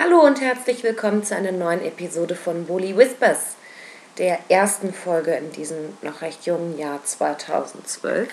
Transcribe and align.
Hallo 0.00 0.20
und 0.20 0.40
herzlich 0.40 0.84
willkommen 0.84 1.24
zu 1.24 1.34
einer 1.34 1.50
neuen 1.50 1.84
Episode 1.84 2.36
von 2.36 2.66
Bully 2.66 2.96
Whispers, 2.96 3.56
der 4.16 4.38
ersten 4.48 4.92
Folge 4.92 5.32
in 5.32 5.50
diesem 5.50 5.76
noch 6.02 6.22
recht 6.22 6.46
jungen 6.46 6.78
Jahr 6.78 7.04
2012. 7.04 8.28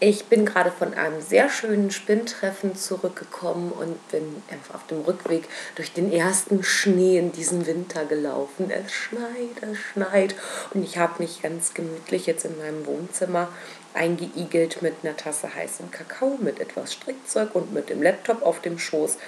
Ich 0.00 0.24
bin 0.24 0.46
gerade 0.46 0.70
von 0.70 0.94
einem 0.94 1.20
sehr 1.20 1.50
schönen 1.50 1.90
Spinntreffen 1.90 2.74
zurückgekommen 2.74 3.72
und 3.72 4.08
bin 4.10 4.42
auf 4.72 4.86
dem 4.86 5.02
Rückweg 5.02 5.44
durch 5.74 5.92
den 5.92 6.10
ersten 6.10 6.64
Schnee 6.64 7.18
in 7.18 7.32
diesem 7.32 7.66
Winter 7.66 8.06
gelaufen. 8.06 8.70
Es 8.70 8.90
schneit, 8.90 9.60
es 9.60 9.76
schneit 9.78 10.34
und 10.72 10.82
ich 10.82 10.96
habe 10.96 11.22
mich 11.22 11.42
ganz 11.42 11.74
gemütlich 11.74 12.24
jetzt 12.24 12.46
in 12.46 12.56
meinem 12.56 12.86
Wohnzimmer 12.86 13.48
eingeigelt 13.92 14.80
mit 14.80 14.94
einer 15.02 15.14
Tasse 15.14 15.54
heißen 15.54 15.90
Kakao, 15.90 16.38
mit 16.40 16.58
etwas 16.58 16.94
Strickzeug 16.94 17.54
und 17.54 17.74
mit 17.74 17.90
dem 17.90 18.02
Laptop 18.02 18.40
auf 18.40 18.62
dem 18.62 18.78
Schoß 18.78 19.18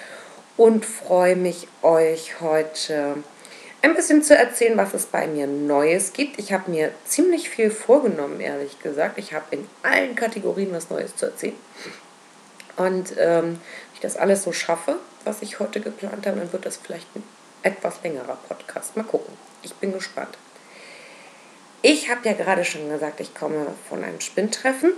und 0.57 0.84
freue 0.84 1.36
mich, 1.36 1.68
euch 1.82 2.40
heute 2.40 3.17
ein 3.82 3.95
bisschen 3.95 4.22
zu 4.22 4.36
erzählen, 4.36 4.79
was 4.79 4.95
es 4.95 5.07
bei 5.07 5.26
mir 5.26 5.46
Neues 5.46 6.12
gibt. 6.12 6.39
Ich 6.39 6.53
habe 6.53 6.71
mir 6.71 6.90
ziemlich 7.04 7.50
viel 7.50 7.71
vorgenommen, 7.71 8.40
ehrlich 8.40 8.81
gesagt. 8.81 9.18
Ich 9.18 9.35
habe 9.35 9.45
in 9.50 9.68
allen 9.82 10.14
Kategorien 10.14 10.72
was 10.72 10.89
Neues 10.89 11.14
zu 11.17 11.26
erzählen. 11.26 11.57
Und 12.76 13.12
ähm, 13.18 13.43
wenn 13.45 13.95
ich 13.95 14.00
das 14.00 14.17
alles 14.17 14.43
so 14.43 14.53
schaffe, 14.53 14.96
was 15.25 15.43
ich 15.43 15.61
heute 15.61 15.81
geplant 15.81 16.26
habe, 16.26 16.39
dann 16.39 16.53
wird 16.53 16.67
das 16.67 16.79
vielleicht 16.79 17.14
ein 17.14 17.23
etwas 17.62 18.03
längerer 18.03 18.39
Podcast. 18.48 18.96
Mal 18.96 19.04
gucken. 19.04 19.34
Ich 19.62 19.75
bin 19.75 19.93
gespannt. 19.93 20.36
Ich 21.82 22.11
habe 22.11 22.26
ja 22.26 22.32
gerade 22.32 22.64
schon 22.64 22.89
gesagt, 22.89 23.21
ich 23.21 23.34
komme 23.34 23.67
von 23.89 24.03
einem 24.03 24.21
Spinntreffen. 24.21 24.93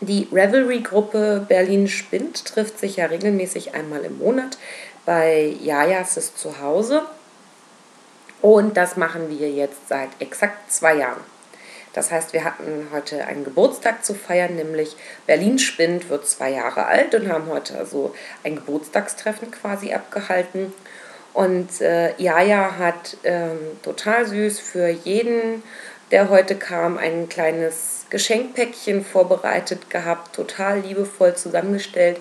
Die 0.00 0.28
Revelry-Gruppe 0.32 1.44
Berlin 1.46 1.86
Spinnt 1.86 2.46
trifft 2.46 2.78
sich 2.78 2.96
ja 2.96 3.06
regelmäßig 3.06 3.74
einmal 3.74 4.02
im 4.04 4.18
Monat 4.18 4.56
bei 5.04 5.56
Jajas 5.60 6.16
ist 6.16 6.38
zu 6.38 6.60
Hause. 6.60 7.02
Und 8.40 8.76
das 8.76 8.96
machen 8.96 9.28
wir 9.28 9.50
jetzt 9.50 9.88
seit 9.88 10.08
exakt 10.18 10.72
zwei 10.72 10.96
Jahren. 10.96 11.20
Das 11.92 12.10
heißt, 12.10 12.32
wir 12.32 12.44
hatten 12.44 12.86
heute 12.92 13.26
einen 13.26 13.44
Geburtstag 13.44 14.04
zu 14.04 14.14
feiern, 14.14 14.54
nämlich 14.54 14.96
Berlin 15.26 15.58
Spinnt 15.58 16.08
wird 16.08 16.26
zwei 16.26 16.50
Jahre 16.50 16.86
alt 16.86 17.14
und 17.14 17.28
haben 17.28 17.48
heute 17.48 17.76
also 17.76 18.14
ein 18.44 18.54
Geburtstagstreffen 18.54 19.50
quasi 19.50 19.92
abgehalten. 19.92 20.72
Und 21.34 21.80
äh, 21.80 22.14
Jaja 22.16 22.78
hat 22.78 23.16
ähm, 23.24 23.58
total 23.82 24.26
süß 24.26 24.60
für 24.60 24.88
jeden, 24.88 25.62
der 26.10 26.28
heute 26.28 26.56
kam, 26.56 26.98
ein 26.98 27.28
kleines 27.28 28.06
Geschenkpäckchen 28.10 29.04
vorbereitet 29.04 29.90
gehabt, 29.90 30.34
total 30.34 30.80
liebevoll 30.80 31.36
zusammengestellt. 31.36 32.16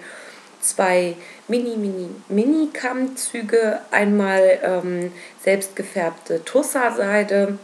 Zwei 0.62 1.16
Mini-Mini-Mini-Kammzüge, 1.48 3.80
einmal 3.92 4.60
ähm, 4.62 5.14
selbst 5.42 5.74
gefärbte 5.76 6.44
Tussa-Seide 6.44 7.58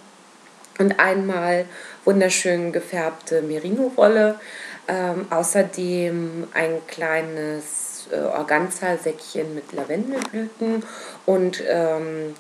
und 0.80 1.00
einmal 1.00 1.66
wunderschön 2.06 2.72
gefärbte 2.72 3.42
Merino-Wolle. 3.42 4.40
Ähm, 4.88 5.26
außerdem 5.30 6.48
ein 6.54 6.82
kleines 6.88 8.08
äh, 8.12 8.20
Organza-Säckchen 8.20 9.56
mit 9.56 9.74
Lavendelblüten 9.74 10.84
und 11.26 11.64
ähm, 11.68 12.36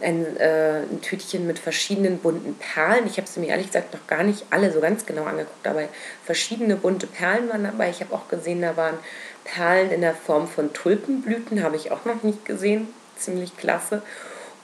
ein, 0.00 0.36
äh, 0.36 0.82
ein 0.90 1.00
Tütchen 1.02 1.46
mit 1.46 1.58
verschiedenen 1.58 2.18
bunten 2.18 2.54
Perlen. 2.54 3.06
Ich 3.06 3.16
habe 3.16 3.28
sie 3.28 3.40
mir 3.40 3.48
ehrlich 3.48 3.66
gesagt 3.66 3.92
noch 3.94 4.06
gar 4.06 4.22
nicht 4.22 4.46
alle 4.50 4.72
so 4.72 4.80
ganz 4.80 5.06
genau 5.06 5.24
angeguckt, 5.24 5.66
aber 5.66 5.82
verschiedene 6.24 6.76
bunte 6.76 7.06
Perlen 7.06 7.48
waren 7.48 7.64
dabei. 7.64 7.90
Ich 7.90 8.00
habe 8.00 8.14
auch 8.14 8.28
gesehen, 8.28 8.62
da 8.62 8.76
waren 8.76 8.98
Perlen 9.44 9.90
in 9.90 10.00
der 10.00 10.14
Form 10.14 10.48
von 10.48 10.72
Tulpenblüten, 10.72 11.62
habe 11.62 11.76
ich 11.76 11.90
auch 11.90 12.04
noch 12.04 12.22
nicht 12.22 12.44
gesehen. 12.44 12.88
Ziemlich 13.16 13.56
klasse. 13.56 14.02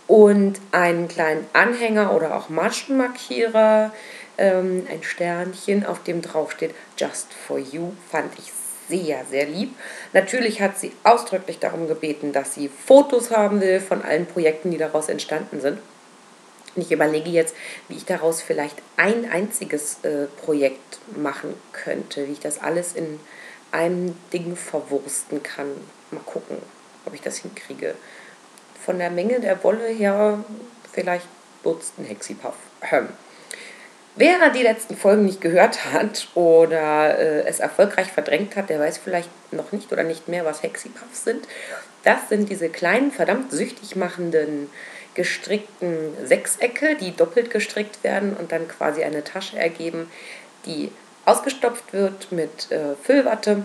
Und 0.06 0.60
einen 0.72 1.08
kleinen 1.08 1.46
Anhänger 1.54 2.14
oder 2.14 2.36
auch 2.36 2.48
Maschenmarkierer, 2.48 3.92
ähm, 4.36 4.86
ein 4.90 5.02
Sternchen, 5.02 5.86
auf 5.86 6.02
dem 6.02 6.20
drauf 6.20 6.52
steht 6.52 6.74
Just 6.98 7.32
for 7.32 7.58
You, 7.58 7.92
fand 8.10 8.38
ich 8.38 8.52
sehr, 8.88 9.24
sehr 9.30 9.46
lieb. 9.46 9.74
Natürlich 10.12 10.60
hat 10.60 10.78
sie 10.78 10.92
ausdrücklich 11.02 11.58
darum 11.58 11.88
gebeten, 11.88 12.32
dass 12.32 12.54
sie 12.54 12.68
Fotos 12.68 13.30
haben 13.30 13.60
will 13.60 13.80
von 13.80 14.02
allen 14.02 14.26
Projekten, 14.26 14.70
die 14.70 14.78
daraus 14.78 15.08
entstanden 15.08 15.60
sind. 15.60 15.78
Und 16.76 16.82
ich 16.82 16.92
überlege 16.92 17.30
jetzt, 17.30 17.54
wie 17.88 17.96
ich 17.96 18.04
daraus 18.04 18.42
vielleicht 18.42 18.76
ein 18.96 19.30
einziges 19.30 19.98
äh, 20.02 20.26
Projekt 20.42 20.98
machen 21.16 21.54
könnte, 21.72 22.26
wie 22.26 22.32
ich 22.32 22.40
das 22.40 22.60
alles 22.60 22.94
in 22.94 23.20
einem 23.70 24.16
Ding 24.32 24.56
verwursten 24.56 25.42
kann. 25.42 25.68
Mal 26.10 26.20
gucken, 26.24 26.58
ob 27.06 27.14
ich 27.14 27.20
das 27.20 27.38
hinkriege. 27.38 27.94
Von 28.84 28.98
der 28.98 29.10
Menge 29.10 29.40
der 29.40 29.62
Wolle 29.64 29.86
her 29.86 30.44
vielleicht 30.92 31.26
Dutzend 31.62 32.08
Hexipuff. 32.08 32.54
Wer 34.16 34.50
die 34.50 34.62
letzten 34.62 34.96
Folgen 34.96 35.24
nicht 35.24 35.40
gehört 35.40 35.92
hat 35.92 36.28
oder 36.34 37.18
äh, 37.18 37.42
es 37.48 37.58
erfolgreich 37.58 38.12
verdrängt 38.12 38.54
hat, 38.54 38.70
der 38.70 38.78
weiß 38.78 38.98
vielleicht 38.98 39.28
noch 39.52 39.72
nicht 39.72 39.92
oder 39.92 40.04
nicht 40.04 40.28
mehr, 40.28 40.44
was 40.44 40.62
Hexipuffs 40.62 41.24
sind. 41.24 41.48
Das 42.04 42.28
sind 42.28 42.48
diese 42.48 42.68
kleinen, 42.68 43.10
verdammt 43.10 43.50
süchtig 43.50 43.96
machenden 43.96 44.70
gestrickten 45.14 46.12
Sechsecke, 46.24 46.96
die 46.96 47.16
doppelt 47.16 47.50
gestrickt 47.50 48.04
werden 48.04 48.36
und 48.36 48.52
dann 48.52 48.68
quasi 48.68 49.02
eine 49.02 49.24
Tasche 49.24 49.58
ergeben, 49.58 50.08
die 50.66 50.92
ausgestopft 51.24 51.92
wird 51.92 52.30
mit 52.30 52.70
äh, 52.70 52.94
Füllwatte 53.02 53.64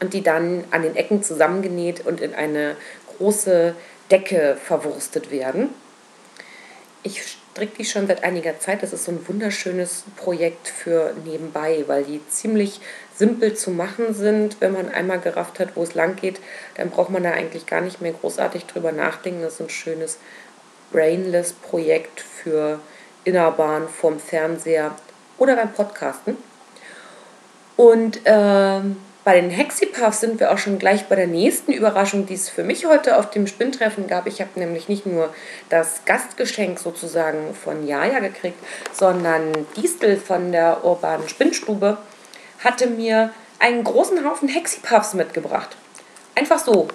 und 0.00 0.12
die 0.12 0.22
dann 0.22 0.64
an 0.70 0.82
den 0.82 0.94
Ecken 0.94 1.22
zusammengenäht 1.22 2.04
und 2.06 2.20
in 2.20 2.34
eine 2.34 2.76
große 3.16 3.74
Decke 4.10 4.58
verwurstet 4.62 5.30
werden. 5.30 5.70
Ich 7.02 7.37
stricke 7.58 7.78
die 7.78 7.84
schon 7.84 8.06
seit 8.06 8.22
einiger 8.22 8.60
Zeit. 8.60 8.84
Das 8.84 8.92
ist 8.92 9.04
so 9.04 9.10
ein 9.10 9.26
wunderschönes 9.26 10.04
Projekt 10.16 10.68
für 10.68 11.12
nebenbei, 11.24 11.82
weil 11.88 12.04
die 12.04 12.20
ziemlich 12.28 12.80
simpel 13.16 13.54
zu 13.54 13.72
machen 13.72 14.14
sind. 14.14 14.60
Wenn 14.60 14.72
man 14.72 14.88
einmal 14.88 15.18
gerafft 15.18 15.58
hat, 15.58 15.70
wo 15.74 15.82
es 15.82 15.94
lang 15.94 16.14
geht, 16.14 16.38
dann 16.76 16.90
braucht 16.90 17.10
man 17.10 17.24
da 17.24 17.32
eigentlich 17.32 17.66
gar 17.66 17.80
nicht 17.80 18.00
mehr 18.00 18.12
großartig 18.12 18.66
drüber 18.66 18.92
nachdenken. 18.92 19.42
Das 19.42 19.54
ist 19.54 19.60
ein 19.60 19.70
schönes 19.70 20.18
Brainless-Projekt 20.92 22.20
für 22.20 22.78
Innerbahn 23.24 23.88
vom 23.88 24.20
Fernseher 24.20 24.94
oder 25.36 25.56
beim 25.56 25.72
Podcasten. 25.72 26.36
Und 27.76 28.20
ähm, 28.24 28.96
bei 29.24 29.40
den 29.40 29.50
Hexipuffs 29.50 30.20
sind 30.20 30.40
wir 30.40 30.52
auch 30.52 30.58
schon 30.58 30.78
gleich 30.78 31.06
bei 31.06 31.16
der 31.16 31.26
nächsten 31.26 31.72
Überraschung, 31.72 32.26
die 32.26 32.34
es 32.34 32.48
für 32.48 32.64
mich 32.64 32.86
heute 32.86 33.18
auf 33.18 33.30
dem 33.30 33.46
Spinntreffen 33.46 34.06
gab. 34.06 34.26
Ich 34.26 34.40
habe 34.40 34.58
nämlich 34.58 34.88
nicht 34.88 35.06
nur 35.06 35.32
das 35.68 36.02
Gastgeschenk 36.06 36.78
sozusagen 36.78 37.54
von 37.54 37.86
Jaja 37.86 38.20
gekriegt, 38.20 38.58
sondern 38.92 39.66
Distel 39.76 40.16
von 40.16 40.52
der 40.52 40.84
urbanen 40.84 41.28
Spinnstube 41.28 41.98
hatte 42.64 42.86
mir 42.86 43.30
einen 43.58 43.84
großen 43.84 44.24
Haufen 44.24 44.48
Hexipuffs 44.48 45.14
mitgebracht. 45.14 45.76
Einfach 46.34 46.58
so 46.58 46.88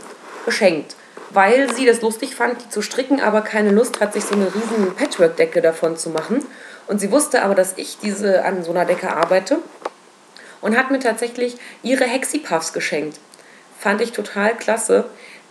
geschenkt, 0.45 0.95
weil 1.31 1.73
sie 1.73 1.85
das 1.85 2.01
lustig 2.01 2.35
fand, 2.35 2.61
die 2.63 2.69
zu 2.69 2.81
stricken, 2.81 3.22
aber 3.22 3.41
keine 3.41 3.72
Lust 3.72 4.00
hat, 4.00 4.13
sich 4.13 4.23
so 4.23 4.35
eine 4.35 4.47
riesen 4.47 4.95
Patchwork-Decke 4.95 5.61
davon 5.61 5.97
zu 5.97 6.09
machen. 6.09 6.45
Und 6.88 7.00
sie 7.00 7.11
wusste 7.11 7.44
aber, 7.44 7.55
dass 7.55 7.78
ich 7.78 7.97
diese 8.00 8.44
an 8.44 8.63
so 8.63 8.72
einer 8.72 8.85
Decke 8.85 9.16
arbeite 9.16 9.59
und 10.63 10.78
hat 10.78 10.90
mir 10.90 11.00
tatsächlich 11.00 11.57
ihre 11.84 12.06
Hexipuffs 12.06 12.74
geschenkt. 12.74 13.19
Fand 13.79 14.01
ich 14.01 14.13
total 14.13 14.56
klasse. 14.56 15.06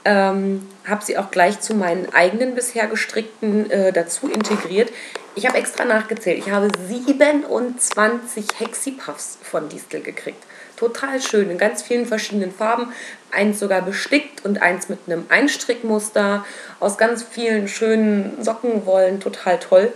Ähm, 0.04 0.66
habe 0.88 1.04
sie 1.04 1.16
auch 1.16 1.30
gleich 1.30 1.60
zu 1.60 1.74
meinen 1.74 2.12
eigenen 2.12 2.56
bisher 2.56 2.88
gestrickten 2.88 3.70
äh, 3.70 3.92
dazu 3.92 4.28
integriert. 4.28 4.90
Ich 5.36 5.46
habe 5.46 5.58
extra 5.58 5.84
nachgezählt. 5.84 6.38
Ich 6.38 6.50
habe 6.50 6.70
27 6.88 8.46
Hexipuffs 8.58 9.38
von 9.42 9.68
Distel 9.68 10.00
gekriegt. 10.00 10.42
Total 10.76 11.22
schön, 11.22 11.50
in 11.50 11.58
ganz 11.58 11.82
vielen 11.82 12.06
verschiedenen 12.06 12.50
Farben. 12.50 12.88
Eins 13.30 13.60
sogar 13.60 13.82
bestickt 13.82 14.44
und 14.44 14.60
eins 14.60 14.88
mit 14.88 14.98
einem 15.06 15.26
Einstrickmuster 15.28 16.44
aus 16.81 16.98
ganz 16.98 17.22
vielen 17.22 17.69
schönen 17.69 18.42
Sockenwollen. 18.42 19.20
Total 19.20 19.60
toll. 19.60 19.92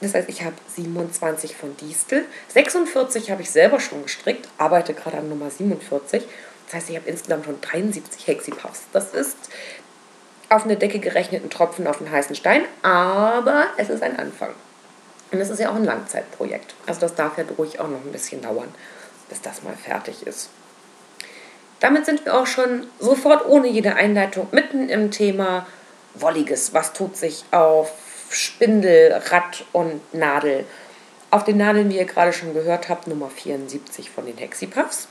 Das 0.00 0.14
heißt, 0.14 0.28
ich 0.28 0.44
habe 0.44 0.54
27 0.76 1.56
von 1.56 1.76
Distel. 1.76 2.24
46 2.48 3.30
habe 3.30 3.42
ich 3.42 3.50
selber 3.50 3.80
schon 3.80 4.04
gestrickt, 4.04 4.48
arbeite 4.56 4.94
gerade 4.94 5.18
an 5.18 5.28
Nummer 5.28 5.50
47. 5.50 6.22
Das 6.66 6.74
heißt, 6.74 6.90
ich 6.90 6.96
habe 6.96 7.08
insgesamt 7.08 7.46
schon 7.46 7.60
73 7.60 8.26
Hexipuffs. 8.26 8.82
Das 8.92 9.12
ist 9.12 9.36
auf 10.50 10.64
eine 10.64 10.76
Decke 10.76 10.98
gerechnet 10.98 11.44
ein 11.44 11.50
Tropfen 11.50 11.86
auf 11.86 12.00
einen 12.00 12.10
heißen 12.10 12.36
Stein, 12.36 12.62
aber 12.82 13.66
es 13.76 13.90
ist 13.90 14.02
ein 14.02 14.18
Anfang. 14.18 14.50
Und 15.30 15.40
es 15.40 15.50
ist 15.50 15.60
ja 15.60 15.70
auch 15.70 15.74
ein 15.74 15.84
Langzeitprojekt. 15.84 16.74
Also 16.86 17.00
das 17.00 17.14
darf 17.14 17.36
ja 17.36 17.44
ruhig 17.58 17.80
auch 17.80 17.88
noch 17.88 18.02
ein 18.04 18.12
bisschen 18.12 18.40
dauern, 18.40 18.74
bis 19.28 19.42
das 19.42 19.62
mal 19.62 19.76
fertig 19.76 20.26
ist. 20.26 20.48
Damit 21.80 22.06
sind 22.06 22.24
wir 22.24 22.34
auch 22.34 22.46
schon 22.46 22.86
sofort 22.98 23.46
ohne 23.46 23.68
jede 23.68 23.94
Einleitung 23.94 24.48
mitten 24.52 24.88
im 24.88 25.10
Thema 25.10 25.66
Wolliges. 26.14 26.72
Was 26.72 26.92
tut 26.92 27.16
sich 27.16 27.44
auf 27.50 27.92
Spindel, 28.30 29.20
Rad 29.30 29.64
und 29.72 30.00
Nadel. 30.14 30.64
Auf 31.30 31.44
den 31.44 31.58
Nadeln, 31.58 31.90
wie 31.90 31.98
ihr 31.98 32.04
gerade 32.04 32.32
schon 32.32 32.54
gehört 32.54 32.88
habt, 32.88 33.06
Nummer 33.06 33.28
74 33.28 34.10
von 34.10 34.26
den 34.26 34.38
Hexipuffs. 34.38 35.08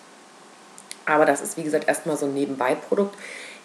Aber 1.06 1.26
das 1.26 1.42
ist, 1.42 1.58
wie 1.58 1.64
gesagt, 1.64 1.88
erstmal 1.88 2.18
so 2.18 2.26
ein 2.26 2.34
Nebenbeiprodukt. 2.34 3.16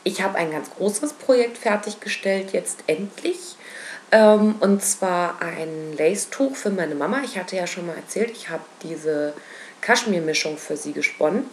ich 0.04 0.22
habe 0.22 0.36
ein 0.36 0.50
ganz 0.50 0.70
großes 0.70 1.12
Projekt 1.14 1.58
fertiggestellt, 1.58 2.52
jetzt 2.52 2.84
endlich. 2.86 3.56
Ähm, 4.10 4.56
und 4.60 4.82
zwar 4.82 5.40
ein 5.40 5.96
Lace-Tuch 5.96 6.54
für 6.56 6.70
meine 6.70 6.94
Mama. 6.94 7.22
Ich 7.24 7.38
hatte 7.38 7.56
ja 7.56 7.66
schon 7.66 7.86
mal 7.86 7.96
erzählt, 7.96 8.30
ich 8.30 8.50
habe 8.50 8.64
diese 8.82 9.32
Kaschmir-Mischung 9.80 10.58
für 10.58 10.76
sie 10.76 10.92
gesponnen. 10.92 11.46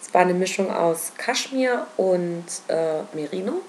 Es 0.00 0.12
war 0.14 0.22
eine 0.22 0.34
Mischung 0.34 0.72
aus 0.72 1.12
Kaschmir 1.18 1.86
und 1.96 2.44
äh, 2.68 3.02
Merino. 3.12 3.60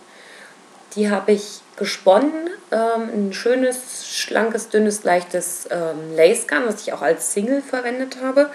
Die 0.95 1.09
habe 1.09 1.33
ich 1.33 1.61
gesponnen, 1.75 2.49
ähm, 2.71 3.09
ein 3.13 3.33
schönes, 3.33 4.07
schlankes, 4.07 4.69
dünnes, 4.69 5.03
leichtes 5.03 5.67
ähm, 5.69 6.15
Lace-Garn, 6.15 6.65
was 6.65 6.81
ich 6.81 6.93
auch 6.93 7.01
als 7.01 7.33
Single 7.33 7.61
verwendet 7.61 8.17
habe. 8.21 8.49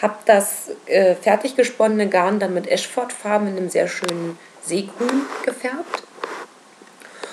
Habe 0.00 0.16
das 0.26 0.70
äh, 0.86 1.14
fertig 1.14 1.56
gesponnene 1.56 2.08
Garn 2.08 2.38
dann 2.38 2.54
mit 2.54 2.66
Eschford-Farben 2.68 3.48
in 3.48 3.56
einem 3.56 3.70
sehr 3.70 3.88
schönen 3.88 4.38
Seegrün 4.62 5.22
gefärbt 5.44 6.02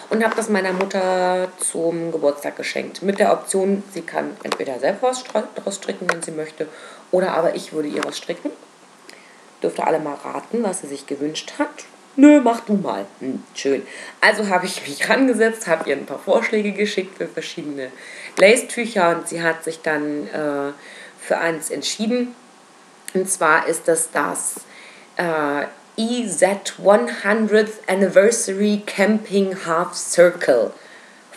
und 0.10 0.24
habe 0.24 0.36
das 0.36 0.50
meiner 0.50 0.72
Mutter 0.72 1.50
zum 1.58 2.12
Geburtstag 2.12 2.56
geschenkt. 2.56 3.02
Mit 3.02 3.20
der 3.20 3.34
Option, 3.34 3.84
sie 3.94 4.02
kann 4.02 4.38
entweder 4.44 4.80
selber 4.80 5.10
was 5.10 5.24
draus 5.24 5.76
stricken, 5.76 6.08
wenn 6.10 6.22
sie 6.22 6.32
möchte, 6.32 6.68
oder 7.12 7.34
aber 7.34 7.56
ich 7.56 7.74
würde 7.74 7.90
ihr 7.90 8.04
was 8.04 8.18
stricken. 8.18 8.52
Dürfte 9.62 9.86
alle 9.86 10.00
mal 10.00 10.16
raten, 10.16 10.64
was 10.64 10.82
sie 10.82 10.88
sich 10.88 11.08
gewünscht 11.08 11.54
hat. 11.60 11.86
Nö, 12.18 12.40
mach 12.42 12.62
du 12.62 12.76
mal. 12.76 13.06
Hm, 13.20 13.44
schön. 13.54 13.86
Also 14.22 14.48
habe 14.48 14.66
ich 14.66 14.88
mich 14.88 15.10
rangesetzt, 15.10 15.68
habe 15.68 15.90
ihr 15.90 15.96
ein 15.96 16.06
paar 16.06 16.20
Vorschläge 16.20 16.72
geschickt 16.72 17.18
für 17.18 17.28
verschiedene 17.28 17.92
Lace-Tücher 18.38 19.18
und 19.18 19.28
sie 19.28 19.44
hat 19.44 19.64
sich 19.64 19.82
dann 19.82 20.28
äh, 20.28 20.72
für 21.20 21.38
eins 21.38 21.70
entschieden. 21.70 22.34
Und 23.14 23.30
zwar 23.30 23.68
ist 23.68 23.88
das 23.88 24.12
das 24.12 24.56
äh, 25.18 25.66
EZ 25.98 26.44
100th 26.84 27.88
Anniversary 27.88 28.82
Camping 28.86 29.56
Half 29.66 29.94
Circle 29.94 30.72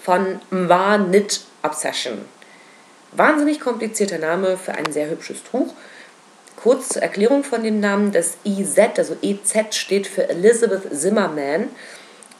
von 0.02 0.40
Mwa 0.50 0.98
Knit 0.98 1.40
Obsession. 1.62 2.24
Wahnsinnig 3.12 3.60
komplizierter 3.60 4.18
Name 4.18 4.56
für 4.56 4.72
ein 4.72 4.92
sehr 4.92 5.10
hübsches 5.10 5.42
Tuch. 5.44 5.72
Kurz 6.68 6.90
zur 6.90 7.00
Erklärung 7.00 7.44
von 7.44 7.62
dem 7.62 7.80
Namen, 7.80 8.12
das 8.12 8.36
EZ, 8.44 8.98
also 8.98 9.16
EZ 9.22 9.74
steht 9.74 10.06
für 10.06 10.28
Elizabeth 10.28 10.94
Zimmerman. 10.94 11.68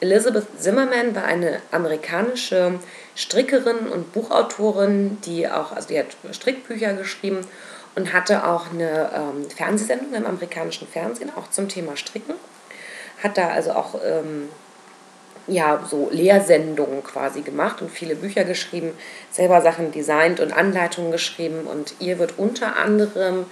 Elizabeth 0.00 0.44
Zimmerman 0.58 1.14
war 1.14 1.24
eine 1.24 1.62
amerikanische 1.70 2.78
Strickerin 3.14 3.88
und 3.88 4.12
Buchautorin, 4.12 5.16
die 5.24 5.48
auch, 5.48 5.72
also 5.72 5.88
die 5.88 5.98
hat 5.98 6.08
Strickbücher 6.30 6.92
geschrieben 6.92 7.40
und 7.94 8.12
hatte 8.12 8.46
auch 8.46 8.70
eine 8.70 9.10
ähm, 9.14 9.48
Fernsehsendung 9.48 10.12
im 10.12 10.26
amerikanischen 10.26 10.86
Fernsehen, 10.86 11.30
auch 11.34 11.48
zum 11.48 11.70
Thema 11.70 11.96
Stricken. 11.96 12.34
Hat 13.22 13.38
da 13.38 13.48
also 13.48 13.72
auch 13.72 13.94
ähm, 14.04 14.50
ja, 15.46 15.82
so 15.88 16.10
Lehrsendungen 16.12 17.02
quasi 17.02 17.40
gemacht 17.40 17.80
und 17.80 17.90
viele 17.90 18.14
Bücher 18.14 18.44
geschrieben, 18.44 18.92
selber 19.30 19.62
Sachen 19.62 19.90
designt 19.90 20.38
und 20.38 20.52
Anleitungen 20.52 21.12
geschrieben 21.12 21.66
und 21.66 21.94
ihr 21.98 22.18
wird 22.18 22.34
unter 22.36 22.76
anderem 22.76 23.46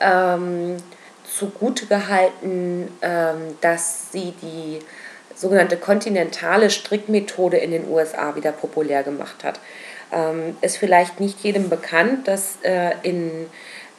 ähm, 0.00 0.76
zugute 1.24 1.86
gehalten, 1.86 2.88
ähm, 3.02 3.56
dass 3.60 4.12
sie 4.12 4.34
die 4.42 4.80
sogenannte 5.34 5.76
kontinentale 5.76 6.70
Strickmethode 6.70 7.56
in 7.56 7.72
den 7.72 7.88
USA 7.88 8.36
wieder 8.36 8.52
populär 8.52 9.02
gemacht 9.02 9.42
hat. 9.42 9.58
Ähm, 10.12 10.56
ist 10.60 10.76
vielleicht 10.76 11.18
nicht 11.20 11.40
jedem 11.40 11.68
bekannt, 11.68 12.28
dass 12.28 12.58
äh, 12.62 12.92
in 13.02 13.46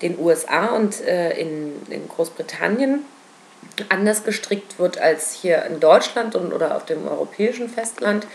den 0.02 0.18
USA 0.20 0.68
und 0.68 1.02
äh, 1.02 1.38
in, 1.38 1.74
in 1.90 2.08
Großbritannien 2.08 3.06
anders 3.90 4.24
gestrickt 4.24 4.80
wird 4.80 4.98
als 4.98 5.34
hier 5.34 5.66
in 5.66 5.80
Deutschland 5.80 6.36
und, 6.36 6.54
oder 6.54 6.76
auf 6.76 6.86
dem 6.86 7.08
europäischen 7.08 7.68
Festland. 7.68 8.28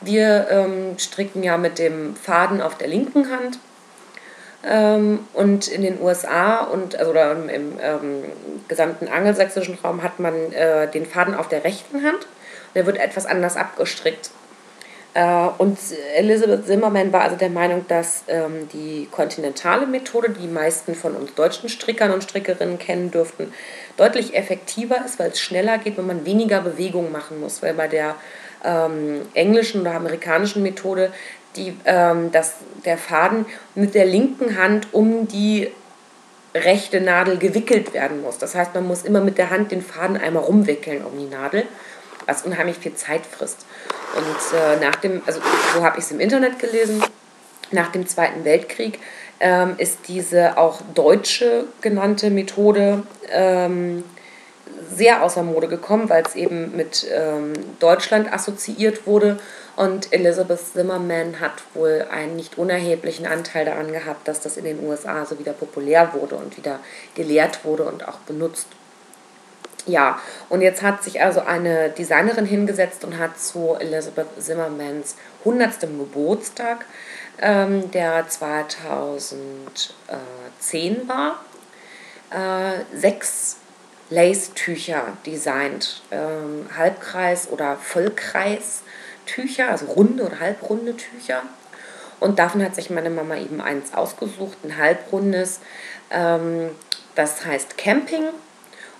Wir 0.00 0.46
ähm, 0.50 0.98
stricken 0.98 1.42
ja 1.42 1.56
mit 1.56 1.78
dem 1.78 2.14
Faden 2.14 2.60
auf 2.60 2.76
der 2.76 2.88
linken 2.88 3.30
Hand 3.30 3.58
ähm, 4.68 5.20
und 5.34 5.68
in 5.68 5.82
den 5.82 6.00
USA 6.00 6.60
und 6.64 6.96
also 6.96 7.10
oder 7.10 7.32
im, 7.32 7.48
im 7.48 7.72
ähm, 7.80 8.24
gesamten 8.68 9.08
angelsächsischen 9.08 9.78
Raum 9.82 10.02
hat 10.02 10.20
man 10.20 10.52
äh, 10.52 10.90
den 10.90 11.06
Faden 11.06 11.34
auf 11.34 11.48
der 11.48 11.64
rechten 11.64 12.02
Hand. 12.02 12.26
Der 12.74 12.86
wird 12.86 12.98
etwas 12.98 13.26
anders 13.26 13.56
abgestrickt. 13.56 14.30
Äh, 15.14 15.48
und 15.58 15.78
Elizabeth 16.16 16.66
Zimmerman 16.66 17.12
war 17.12 17.22
also 17.22 17.36
der 17.36 17.50
Meinung, 17.50 17.86
dass 17.88 18.24
ähm, 18.26 18.68
die 18.72 19.06
kontinentale 19.10 19.86
Methode, 19.86 20.30
die 20.30 20.40
die 20.40 20.48
meisten 20.48 20.94
von 20.94 21.14
uns 21.14 21.34
deutschen 21.34 21.68
Strickern 21.68 22.10
und 22.10 22.24
Strickerinnen 22.24 22.78
kennen 22.78 23.10
dürften, 23.10 23.52
deutlich 23.96 24.34
effektiver 24.34 25.04
ist, 25.04 25.20
weil 25.20 25.30
es 25.30 25.40
schneller 25.40 25.78
geht, 25.78 25.96
wenn 25.96 26.06
man 26.06 26.26
weniger 26.26 26.60
Bewegung 26.60 27.12
machen 27.12 27.38
muss. 27.38 27.62
Weil 27.62 27.74
bei 27.74 27.86
der 27.86 28.16
ähm, 28.64 29.22
englischen 29.34 29.82
oder 29.82 29.94
amerikanischen 29.94 30.62
Methode 30.62 31.12
die, 31.56 31.76
ähm, 31.84 32.32
dass 32.32 32.54
der 32.84 32.98
Faden 32.98 33.46
mit 33.74 33.94
der 33.94 34.06
linken 34.06 34.58
Hand 34.58 34.88
um 34.92 35.28
die 35.28 35.70
rechte 36.54 37.00
Nadel 37.00 37.38
gewickelt 37.38 37.94
werden 37.94 38.22
muss. 38.22 38.38
Das 38.38 38.54
heißt, 38.54 38.74
man 38.74 38.86
muss 38.86 39.02
immer 39.02 39.20
mit 39.20 39.38
der 39.38 39.50
Hand 39.50 39.72
den 39.72 39.82
Faden 39.82 40.16
einmal 40.16 40.44
rumwickeln 40.44 41.04
um 41.04 41.18
die 41.18 41.26
Nadel, 41.26 41.66
was 42.26 42.42
unheimlich 42.42 42.78
viel 42.78 42.94
Zeit 42.94 43.26
frisst. 43.26 43.66
Und 44.16 44.58
äh, 44.58 44.76
nach 44.84 44.94
dem, 44.96 45.22
also 45.26 45.40
so 45.74 45.84
habe 45.84 45.98
ich 45.98 46.04
es 46.04 46.12
im 46.12 46.20
Internet 46.20 46.58
gelesen, 46.58 47.02
nach 47.72 47.90
dem 47.90 48.06
Zweiten 48.06 48.44
Weltkrieg 48.44 49.00
ähm, 49.40 49.74
ist 49.78 50.06
diese 50.06 50.56
auch 50.56 50.80
deutsche 50.94 51.64
genannte 51.80 52.30
Methode 52.30 53.02
ähm, 53.30 54.04
sehr 54.90 55.22
außer 55.22 55.42
Mode 55.42 55.68
gekommen, 55.68 56.08
weil 56.08 56.24
es 56.24 56.34
eben 56.34 56.76
mit 56.76 57.06
ähm, 57.12 57.52
Deutschland 57.80 58.32
assoziiert 58.32 59.06
wurde. 59.06 59.38
Und 59.76 60.12
Elizabeth 60.12 60.60
Zimmerman 60.60 61.40
hat 61.40 61.62
wohl 61.74 62.06
einen 62.10 62.36
nicht 62.36 62.58
unerheblichen 62.58 63.26
Anteil 63.26 63.64
daran 63.64 63.92
gehabt, 63.92 64.28
dass 64.28 64.40
das 64.40 64.56
in 64.56 64.64
den 64.64 64.86
USA 64.86 65.26
so 65.26 65.38
wieder 65.38 65.52
populär 65.52 66.12
wurde 66.12 66.36
und 66.36 66.56
wieder 66.56 66.78
gelehrt 67.14 67.64
wurde 67.64 67.84
und 67.84 68.06
auch 68.06 68.18
benutzt. 68.18 68.66
Ja, 69.86 70.18
und 70.48 70.62
jetzt 70.62 70.82
hat 70.82 71.04
sich 71.04 71.20
also 71.20 71.40
eine 71.40 71.90
Designerin 71.90 72.46
hingesetzt 72.46 73.04
und 73.04 73.18
hat 73.18 73.38
zu 73.38 73.76
Elizabeth 73.78 74.28
Zimmermans 74.38 75.16
100. 75.40 75.80
Geburtstag, 75.80 76.86
ähm, 77.42 77.90
der 77.90 78.26
2010 78.26 81.06
war, 81.06 81.44
äh, 82.30 82.96
sechs 82.96 83.58
Lace-Tücher 84.14 85.16
designt. 85.26 86.02
Ähm, 86.10 86.66
Halbkreis- 86.76 87.48
oder 87.48 87.76
Vollkreis-Tücher, 87.76 89.70
also 89.70 89.86
runde 89.86 90.24
oder 90.24 90.40
halbrunde 90.40 90.96
Tücher. 90.96 91.42
Und 92.20 92.38
davon 92.38 92.62
hat 92.62 92.74
sich 92.74 92.90
meine 92.90 93.10
Mama 93.10 93.36
eben 93.36 93.60
eins 93.60 93.92
ausgesucht, 93.92 94.58
ein 94.64 94.78
halbrundes. 94.78 95.60
Ähm, 96.10 96.70
das 97.14 97.44
heißt 97.44 97.76
Camping. 97.76 98.24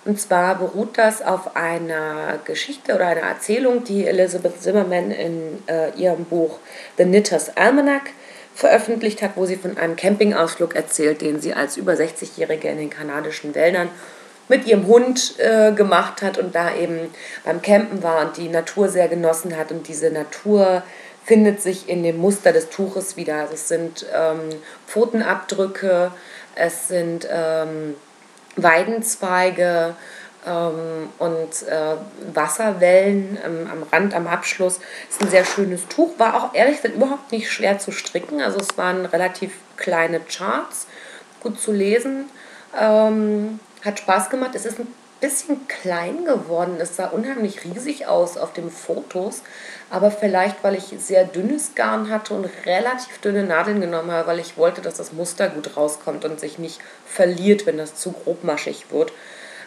Und 0.03 0.21
zwar 0.21 0.59
beruht 0.59 0.97
das 0.99 1.23
auf 1.23 1.55
einer 1.55 2.39
Geschichte 2.45 2.93
oder 2.93 3.07
einer 3.07 3.21
Erzählung, 3.21 3.83
die 3.83 4.05
Elizabeth 4.05 4.61
Zimmerman 4.61 5.09
in 5.09 5.63
äh, 5.65 5.89
ihrem 5.95 6.25
Buch 6.25 6.59
The 6.97 7.05
Knitter's 7.05 7.57
Almanac 7.57 8.11
veröffentlicht 8.53 9.23
hat, 9.23 9.31
wo 9.35 9.45
sie 9.45 9.55
von 9.55 9.77
einem 9.77 9.95
Campingausflug 9.95 10.75
erzählt, 10.75 11.21
den 11.21 11.41
sie 11.41 11.55
als 11.55 11.75
über 11.77 11.93
60-Jährige 11.93 12.67
in 12.69 12.77
den 12.77 12.89
kanadischen 12.91 13.55
Wäldern 13.55 13.89
mit 14.47 14.67
ihrem 14.67 14.87
Hund 14.87 15.39
äh, 15.39 15.71
gemacht 15.71 16.21
hat 16.21 16.37
und 16.37 16.53
da 16.53 16.75
eben 16.75 16.99
beim 17.43 17.61
Campen 17.61 18.03
war 18.03 18.25
und 18.25 18.37
die 18.37 18.49
Natur 18.49 18.89
sehr 18.89 19.07
genossen 19.07 19.57
hat. 19.57 19.71
Und 19.71 19.87
diese 19.87 20.11
Natur 20.11 20.83
findet 21.23 21.61
sich 21.61 21.89
in 21.89 22.03
dem 22.03 22.17
Muster 22.17 22.53
des 22.53 22.69
Tuches 22.69 23.17
wieder. 23.17 23.41
Also 23.41 23.53
es 23.53 23.67
sind 23.67 24.05
ähm, 24.13 24.49
Pfotenabdrücke, 24.87 26.11
es 26.53 26.87
sind 26.87 27.27
ähm, 27.31 27.95
Weidenzweige 28.55 29.95
ähm, 30.45 31.09
und 31.17 31.67
äh, 31.67 31.95
Wasserwellen 32.33 33.39
ähm, 33.43 33.69
am 33.71 33.83
Rand, 33.91 34.13
am 34.13 34.27
Abschluss. 34.27 34.79
Es 35.09 35.15
ist 35.15 35.23
ein 35.23 35.29
sehr 35.29 35.45
schönes 35.45 35.87
Tuch, 35.87 36.19
war 36.19 36.35
auch 36.35 36.53
ehrlich 36.53 36.77
gesagt 36.77 36.95
überhaupt 36.95 37.31
nicht 37.31 37.51
schwer 37.51 37.79
zu 37.79 37.91
stricken. 37.91 38.41
Also 38.41 38.59
es 38.59 38.77
waren 38.77 39.05
relativ 39.05 39.53
kleine 39.77 40.19
Charts, 40.19 40.85
gut 41.41 41.59
zu 41.59 41.71
lesen. 41.71 42.29
Ähm, 42.79 43.59
hat 43.85 43.99
Spaß 43.99 44.29
gemacht. 44.29 44.51
Es 44.55 44.65
ist 44.65 44.79
ein 44.79 44.87
bisschen 45.21 45.67
klein 45.67 46.25
geworden. 46.25 46.77
Es 46.79 46.95
sah 46.95 47.07
unheimlich 47.07 47.63
riesig 47.63 48.07
aus 48.07 48.37
auf 48.37 48.53
den 48.53 48.69
Fotos. 48.69 49.43
Aber 49.89 50.11
vielleicht, 50.11 50.63
weil 50.63 50.75
ich 50.75 50.93
sehr 50.97 51.25
dünnes 51.25 51.75
Garn 51.75 52.09
hatte 52.09 52.33
und 52.33 52.49
relativ 52.65 53.19
dünne 53.19 53.43
Nadeln 53.43 53.81
genommen 53.81 54.11
habe, 54.11 54.27
weil 54.27 54.39
ich 54.39 54.57
wollte, 54.57 54.81
dass 54.81 54.95
das 54.95 55.13
Muster 55.13 55.49
gut 55.49 55.77
rauskommt 55.77 56.25
und 56.25 56.39
sich 56.39 56.59
nicht 56.59 56.81
verliert, 57.05 57.65
wenn 57.65 57.77
das 57.77 57.95
zu 57.95 58.11
grobmaschig 58.11 58.87
wird. 58.91 59.11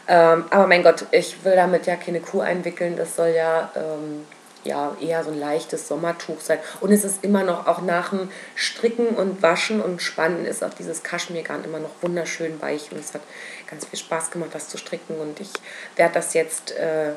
Ähm, 0.06 0.44
aber 0.50 0.66
mein 0.66 0.82
Gott, 0.82 1.06
ich 1.10 1.44
will 1.44 1.54
damit 1.54 1.86
ja 1.86 1.96
keine 1.96 2.20
Kuh 2.20 2.40
einwickeln. 2.40 2.96
Das 2.96 3.16
soll 3.16 3.28
ja 3.28 3.70
ähm, 3.76 4.26
ja 4.68 4.96
eher 5.00 5.24
so 5.24 5.30
ein 5.30 5.38
leichtes 5.38 5.88
Sommertuch 5.88 6.40
sein. 6.40 6.58
Und 6.80 6.92
es 6.92 7.04
ist 7.04 7.24
immer 7.24 7.42
noch, 7.42 7.66
auch 7.66 7.82
nach 7.82 8.10
dem 8.10 8.30
Stricken 8.54 9.08
und 9.08 9.42
Waschen 9.42 9.80
und 9.80 10.00
Spannen, 10.00 10.44
ist 10.44 10.62
auch 10.62 10.74
dieses 10.74 11.02
Kaschmirgarn 11.02 11.64
immer 11.64 11.80
noch 11.80 11.90
wunderschön 12.00 12.60
weich. 12.60 12.92
Und 12.92 13.00
es 13.00 13.14
hat 13.14 13.22
ganz 13.68 13.86
viel 13.86 13.98
Spaß 13.98 14.30
gemacht, 14.30 14.50
das 14.52 14.68
zu 14.68 14.78
stricken. 14.78 15.18
Und 15.18 15.40
ich 15.40 15.50
werde 15.96 16.14
das 16.14 16.34
jetzt 16.34 16.72
äh, 16.72 17.12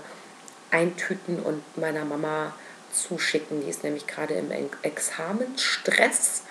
eintüten 0.71 1.39
und 1.39 1.61
meiner 1.77 2.05
Mama 2.05 2.53
zuschicken. 2.91 3.61
Die 3.61 3.69
ist 3.69 3.83
nämlich 3.83 4.07
gerade 4.07 4.33
im 4.33 4.51
Examenstress. 4.81 6.43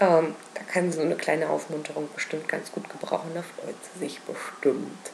Ähm, 0.00 0.34
da 0.54 0.62
kann 0.72 0.90
sie 0.90 0.98
so 0.98 1.04
eine 1.04 1.16
kleine 1.16 1.48
Aufmunterung 1.50 2.08
bestimmt 2.14 2.48
ganz 2.48 2.72
gut 2.72 2.88
gebrauchen. 2.88 3.30
Da 3.34 3.42
freut 3.42 3.74
sie 3.92 4.00
sich 4.00 4.20
bestimmt. 4.20 5.10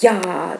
Ja, 0.00 0.58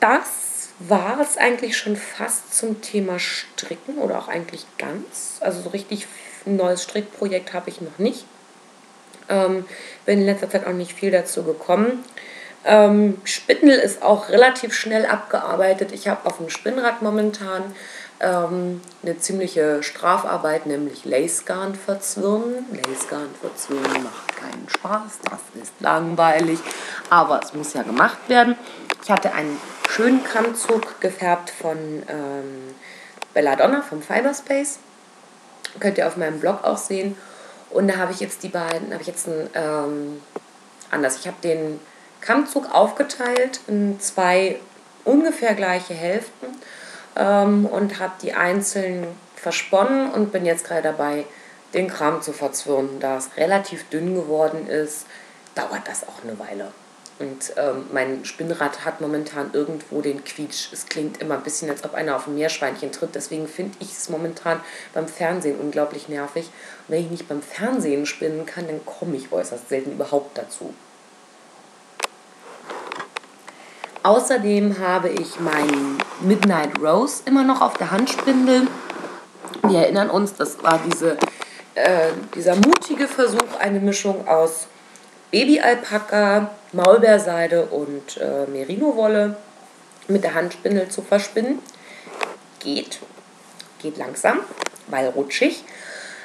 das 0.00 0.45
war 0.78 1.20
es 1.20 1.36
eigentlich 1.36 1.76
schon 1.76 1.96
fast 1.96 2.54
zum 2.54 2.82
Thema 2.82 3.18
Stricken 3.18 3.98
oder 3.98 4.18
auch 4.18 4.28
eigentlich 4.28 4.66
ganz. 4.78 5.38
Also 5.40 5.62
so 5.62 5.70
richtig 5.70 6.06
ein 6.46 6.56
neues 6.56 6.82
Strickprojekt 6.82 7.52
habe 7.54 7.70
ich 7.70 7.80
noch 7.80 7.98
nicht. 7.98 8.24
Ähm, 9.28 9.64
bin 10.04 10.20
in 10.20 10.26
letzter 10.26 10.50
Zeit 10.50 10.66
auch 10.66 10.72
nicht 10.72 10.92
viel 10.92 11.10
dazu 11.10 11.42
gekommen. 11.42 12.04
Ähm, 12.64 13.20
Spindel 13.24 13.78
ist 13.78 14.02
auch 14.02 14.28
relativ 14.28 14.74
schnell 14.74 15.06
abgearbeitet. 15.06 15.92
Ich 15.92 16.08
habe 16.08 16.26
auf 16.26 16.38
dem 16.38 16.50
Spinnrad 16.50 17.00
momentan 17.00 17.74
ähm, 18.20 18.80
eine 19.02 19.18
ziemliche 19.18 19.82
Strafarbeit, 19.82 20.66
nämlich 20.66 21.04
Lacegarn 21.04 21.74
verzwirnen. 21.74 22.66
Lacegarn 22.72 23.28
verzwirnen 23.40 24.02
macht 24.02 24.36
keinen 24.36 24.68
Spaß, 24.68 25.20
das 25.30 25.62
ist 25.62 25.72
langweilig, 25.80 26.58
aber 27.10 27.40
es 27.42 27.54
muss 27.54 27.74
ja 27.74 27.82
gemacht 27.82 28.18
werden. 28.28 28.56
Ich 29.06 29.12
hatte 29.12 29.32
einen 29.34 29.56
schönen 29.88 30.24
Kammzug 30.24 31.00
gefärbt 31.00 31.50
von 31.50 31.76
ähm, 32.08 32.74
Belladonna 33.34 33.80
vom 33.80 34.02
Fiberspace. 34.02 34.80
Könnt 35.78 35.96
ihr 35.96 36.08
auf 36.08 36.16
meinem 36.16 36.40
Blog 36.40 36.64
auch 36.64 36.76
sehen. 36.76 37.16
Und 37.70 37.86
da 37.86 37.98
habe 37.98 38.10
ich 38.10 38.18
jetzt 38.18 38.42
die 38.42 38.48
beiden, 38.48 38.92
habe 38.92 39.02
ich 39.02 39.06
jetzt 39.06 39.28
ein, 39.28 39.48
ähm, 39.54 40.22
anders. 40.90 41.18
Ich 41.20 41.28
habe 41.28 41.36
den 41.40 41.78
Kammzug 42.20 42.74
aufgeteilt 42.74 43.60
in 43.68 44.00
zwei 44.00 44.58
ungefähr 45.04 45.54
gleiche 45.54 45.94
Hälften 45.94 46.48
ähm, 47.14 47.64
und 47.66 48.00
habe 48.00 48.14
die 48.22 48.32
einzeln 48.32 49.06
versponnen 49.36 50.10
und 50.10 50.32
bin 50.32 50.44
jetzt 50.44 50.66
gerade 50.66 50.82
dabei, 50.82 51.26
den 51.74 51.86
Kram 51.86 52.22
zu 52.22 52.32
verzwirnen. 52.32 52.98
Da 52.98 53.18
es 53.18 53.36
relativ 53.36 53.88
dünn 53.88 54.16
geworden 54.16 54.66
ist, 54.66 55.06
dauert 55.54 55.86
das 55.86 56.08
auch 56.08 56.24
eine 56.24 56.36
Weile. 56.40 56.72
Und 57.18 57.54
ähm, 57.56 57.86
mein 57.92 58.24
Spinnrad 58.26 58.84
hat 58.84 59.00
momentan 59.00 59.50
irgendwo 59.54 60.02
den 60.02 60.22
Quietsch. 60.22 60.68
Es 60.72 60.86
klingt 60.86 61.20
immer 61.22 61.36
ein 61.36 61.42
bisschen, 61.42 61.70
als 61.70 61.82
ob 61.84 61.94
einer 61.94 62.14
auf 62.14 62.26
ein 62.26 62.34
Meerschweinchen 62.34 62.92
tritt. 62.92 63.14
Deswegen 63.14 63.48
finde 63.48 63.76
ich 63.80 63.92
es 63.92 64.10
momentan 64.10 64.60
beim 64.92 65.08
Fernsehen 65.08 65.58
unglaublich 65.58 66.08
nervig. 66.08 66.46
Und 66.46 66.94
wenn 66.94 67.04
ich 67.04 67.10
nicht 67.10 67.28
beim 67.28 67.40
Fernsehen 67.40 68.04
spinnen 68.04 68.44
kann, 68.44 68.66
dann 68.66 68.84
komme 68.84 69.16
ich 69.16 69.32
äußerst 69.32 69.70
selten 69.70 69.92
überhaupt 69.92 70.36
dazu. 70.36 70.74
Außerdem 74.02 74.78
habe 74.78 75.08
ich 75.08 75.40
meinen 75.40 75.98
Midnight 76.20 76.78
Rose 76.80 77.22
immer 77.24 77.44
noch 77.44 77.62
auf 77.62 77.74
der 77.74 77.90
Handspindel. 77.90 78.68
Wir 79.66 79.80
erinnern 79.80 80.10
uns, 80.10 80.34
das 80.34 80.62
war 80.62 80.78
diese, 80.86 81.16
äh, 81.74 82.10
dieser 82.34 82.54
mutige 82.56 83.08
Versuch, 83.08 83.58
eine 83.58 83.80
Mischung 83.80 84.28
aus 84.28 84.68
Babyalpaka, 85.30 86.50
Maulbeerseide 86.72 87.66
und 87.66 88.16
äh, 88.18 88.46
Merino-Wolle 88.50 89.36
mit 90.08 90.24
der 90.24 90.34
Handspindel 90.34 90.88
zu 90.88 91.02
verspinnen. 91.02 91.58
Geht, 92.60 93.00
geht 93.80 93.96
langsam, 93.96 94.40
weil 94.88 95.08
rutschig. 95.08 95.64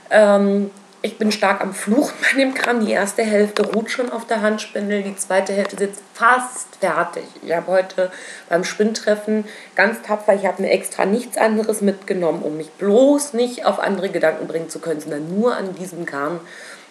Ähm, 0.09 0.71
ich 1.03 1.17
bin 1.17 1.31
stark 1.31 1.61
am 1.61 1.73
Fluchen 1.73 2.13
bei 2.21 2.37
dem 2.37 2.53
Kram. 2.53 2.85
Die 2.85 2.91
erste 2.91 3.23
Hälfte 3.23 3.65
ruht 3.73 3.89
schon 3.89 4.11
auf 4.11 4.27
der 4.27 4.41
Handspindel, 4.41 5.01
die 5.01 5.15
zweite 5.15 5.51
Hälfte 5.51 5.77
sitzt 5.77 6.03
fast 6.13 6.75
fertig. 6.79 7.23
Ich 7.41 7.51
habe 7.53 7.71
heute 7.71 8.11
beim 8.49 8.63
Spinntreffen 8.63 9.45
ganz 9.75 10.03
tapfer, 10.03 10.35
ich 10.35 10.45
habe 10.45 10.61
mir 10.61 10.69
extra 10.69 11.05
nichts 11.05 11.37
anderes 11.37 11.81
mitgenommen, 11.81 12.43
um 12.43 12.55
mich 12.55 12.69
bloß 12.71 13.33
nicht 13.33 13.65
auf 13.65 13.79
andere 13.79 14.09
Gedanken 14.09 14.47
bringen 14.47 14.69
zu 14.69 14.77
können, 14.77 15.01
sondern 15.01 15.39
nur 15.39 15.55
an 15.55 15.73
diesem 15.73 16.05
Garn 16.05 16.39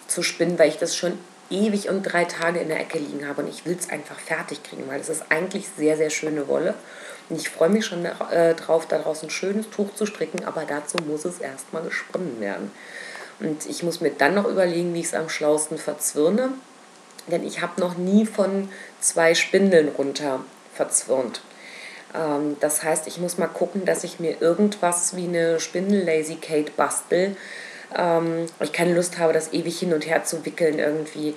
zu 0.09 0.25
spinnen, 0.25 0.59
weil 0.59 0.71
ich 0.71 0.79
das 0.79 0.97
schon 0.97 1.17
ewig 1.51 1.89
und 1.89 2.03
drei 2.03 2.25
Tage 2.25 2.61
in 2.61 2.69
der 2.69 2.81
Ecke 2.81 2.99
liegen 2.99 3.27
habe 3.29 3.43
und 3.43 3.49
ich 3.49 3.67
will 3.67 3.77
es 3.79 3.91
einfach 3.91 4.19
fertig 4.19 4.63
kriegen, 4.63 4.89
weil 4.89 5.01
es 5.01 5.09
ist 5.09 5.25
eigentlich 5.31 5.69
sehr, 5.77 5.97
sehr 5.97 6.11
schöne 6.11 6.49
Wolle. 6.49 6.75
Und 7.29 7.37
ich 7.41 7.49
freue 7.49 7.69
mich 7.69 7.87
schon 7.87 8.05
äh, 8.05 8.55
drauf, 8.55 8.87
daraus 8.87 9.23
ein 9.23 9.31
schönes 9.31 9.71
Tuch 9.71 9.95
zu 9.95 10.07
stricken, 10.07 10.45
aber 10.45 10.65
dazu 10.65 10.97
muss 11.07 11.25
es 11.25 11.39
erstmal 11.39 11.83
gesponnen 11.83 12.41
werden. 12.41 12.71
Und 13.39 13.67
ich 13.67 13.83
muss 13.83 14.01
mir 14.01 14.11
dann 14.11 14.35
noch 14.35 14.47
überlegen, 14.47 14.95
wie 14.95 15.01
ich 15.01 15.07
es 15.07 15.15
am 15.15 15.29
schlausten 15.29 15.79
verzwirne. 15.79 16.51
Denn 17.29 17.47
ich 17.47 17.63
habe 17.63 17.81
noch 17.81 17.97
nie 17.97 18.27
von 18.27 18.69
zwei 19.01 19.35
Spindeln 19.35 19.89
runter 19.89 20.41
verzwirnt. 20.75 21.41
Ähm, 22.15 22.57
das 22.61 22.83
heißt, 22.83 23.07
ich 23.07 23.19
muss 23.19 23.39
mal 23.39 23.47
gucken, 23.47 23.85
dass 23.85 24.05
ich 24.05 24.21
mir 24.21 24.41
irgendwas 24.41 25.17
wie 25.17 25.29
eine 25.29 25.61
Spindel 25.61 26.05
Lazy 26.05 26.37
Kate 26.37 26.73
bastel. 26.77 27.37
Ähm, 27.97 28.47
ich 28.61 28.73
keine 28.73 28.95
Lust 28.95 29.19
habe, 29.19 29.33
das 29.33 29.53
ewig 29.53 29.79
hin 29.79 29.93
und 29.93 30.07
her 30.07 30.25
zu 30.25 30.45
wickeln 30.45 30.79
irgendwie. 30.79 31.35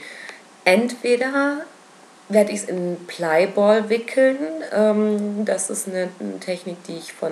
Entweder 0.65 1.65
werde 2.29 2.51
ich 2.51 2.59
es 2.59 2.65
in 2.65 2.97
Plyball 3.07 3.89
wickeln. 3.89 4.37
Ähm, 4.73 5.45
das 5.45 5.69
ist 5.69 5.87
eine, 5.87 6.09
eine 6.19 6.39
Technik, 6.39 6.83
die 6.85 6.97
ich 6.97 7.13
von 7.13 7.31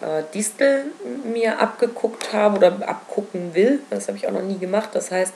äh, 0.00 0.22
Distel 0.34 0.86
mir 1.24 1.60
abgeguckt 1.60 2.32
habe 2.32 2.58
oder 2.58 2.88
abgucken 2.88 3.54
will. 3.54 3.80
Das 3.90 4.08
habe 4.08 4.18
ich 4.18 4.26
auch 4.26 4.32
noch 4.32 4.42
nie 4.42 4.58
gemacht. 4.58 4.90
Das 4.92 5.10
heißt, 5.10 5.34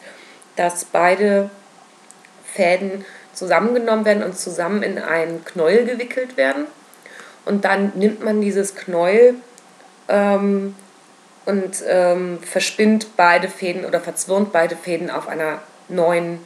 dass 0.56 0.84
beide 0.84 1.50
Fäden 2.44 3.04
zusammengenommen 3.32 4.04
werden 4.04 4.22
und 4.22 4.38
zusammen 4.38 4.82
in 4.82 4.98
einen 4.98 5.44
Knäuel 5.44 5.84
gewickelt 5.84 6.36
werden. 6.36 6.66
Und 7.44 7.64
dann 7.64 7.92
nimmt 7.94 8.24
man 8.24 8.40
dieses 8.40 8.74
Knäuel 8.74 9.34
ähm, 10.08 10.76
und 11.46 11.82
ähm, 11.86 12.38
verspinnt 12.42 13.16
beide 13.16 13.48
Fäden 13.48 13.84
oder 13.84 14.00
verzwirnt 14.00 14.52
beide 14.52 14.76
Fäden 14.76 15.10
auf 15.10 15.28
einer 15.28 15.60
neuen 15.88 16.38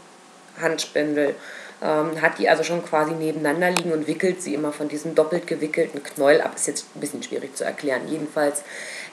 Handspindel 0.60 1.34
ähm, 1.82 2.20
hat 2.20 2.38
die 2.38 2.48
also 2.48 2.64
schon 2.64 2.84
quasi 2.84 3.12
nebeneinander 3.12 3.70
liegen 3.70 3.92
und 3.92 4.06
wickelt 4.06 4.42
sie 4.42 4.54
immer 4.54 4.72
von 4.72 4.88
diesem 4.88 5.14
doppelt 5.14 5.46
gewickelten 5.46 6.02
Knäuel 6.02 6.40
ab. 6.40 6.52
Ist 6.56 6.66
jetzt 6.66 6.86
ein 6.94 7.00
bisschen 7.00 7.22
schwierig 7.22 7.56
zu 7.56 7.64
erklären. 7.64 8.02
Jedenfalls 8.08 8.62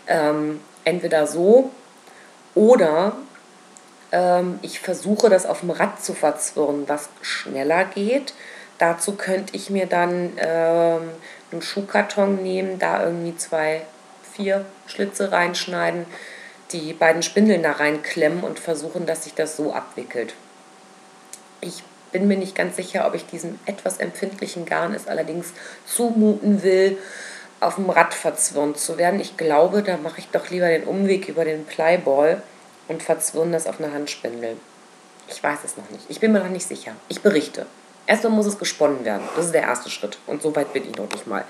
ähm, 0.08 0.62
entweder 0.84 1.27
so 1.27 1.72
oder 2.56 3.15
ähm, 4.12 4.60
ich 4.62 4.80
versuche 4.80 5.30
das 5.30 5.46
auf 5.46 5.60
dem 5.60 5.70
Rad 5.70 6.04
zu 6.04 6.13
verzwirren, 6.13 6.88
was 6.88 7.10
schneller 7.22 7.86
geht. 7.86 8.34
Dazu 8.77 9.13
könnte 9.13 9.56
ich 9.56 9.70
mir 9.70 9.86
dann 9.86 10.34
ähm, 10.38 11.10
einen 11.51 11.62
Schuhkarton 11.62 12.42
nehmen, 12.42 12.80
da 12.80 13.04
irgendwie 13.06 13.36
zwei, 13.38 13.82
vier 14.36 14.65
Schlitze 14.88 15.32
reinschneiden, 15.32 16.06
die 16.72 16.94
beiden 16.94 17.24
Spindeln 17.24 17.63
da 17.63 17.74
reinklemmen 17.74 18.44
und 18.44 18.60
versuchen, 18.60 19.06
dass 19.06 19.24
sich 19.24 19.34
das 19.34 19.56
so 19.56 19.74
abwickelt. 19.74 20.34
Ich 21.62 21.84
bin 22.12 22.27
mir 22.27 22.38
nicht 22.38 22.56
ganz 22.56 22.75
sicher, 22.75 23.06
ob 23.08 23.15
ich 23.15 23.25
diesem 23.25 23.60
etwas 23.65 23.98
empfindlichen 23.98 24.65
Garn 24.65 24.94
es 24.94 25.08
allerdings 25.08 25.54
zumuten 25.86 26.63
will, 26.63 26.98
auf 27.60 27.75
dem 27.75 27.89
Rad 27.89 28.13
verzwirnt 28.13 28.77
zu 28.77 28.98
werden. 28.98 29.20
Ich 29.20 29.38
glaube, 29.38 29.84
da 29.84 29.98
mache 29.98 30.20
ich 30.20 30.27
doch 30.30 30.50
lieber 30.50 30.68
den 30.68 30.84
Umweg 30.84 31.27
über 31.27 31.46
den 31.46 31.65
Plyball 31.65 32.42
und 32.88 33.04
verzwirne 33.04 33.54
das 33.54 33.68
auf 33.68 33.80
einer 33.80 33.94
Handspindel. 33.94 34.58
Ich 35.27 35.42
weiß 35.42 35.60
es 35.65 35.77
noch 35.77 35.89
nicht. 35.89 36.06
Ich 36.10 36.20
bin 36.20 36.32
mir 36.32 36.39
noch 36.39 36.50
nicht 36.50 36.68
sicher. 36.68 36.94
Ich 37.08 37.22
berichte. 37.22 37.65
Erstmal 38.08 38.34
muss 38.34 38.46
es 38.46 38.60
gesponnen 38.60 39.04
werden. 39.04 39.24
Das 39.36 39.48
ist 39.48 39.54
der 39.54 39.63
erste 39.63 39.89
Schritt. 39.89 40.20
Und 40.27 40.42
so 40.42 40.56
weit 40.56 40.74
bin 40.74 40.88
ich 40.88 40.96
noch 40.96 41.10
nicht 41.10 41.25
mal. 41.25 41.44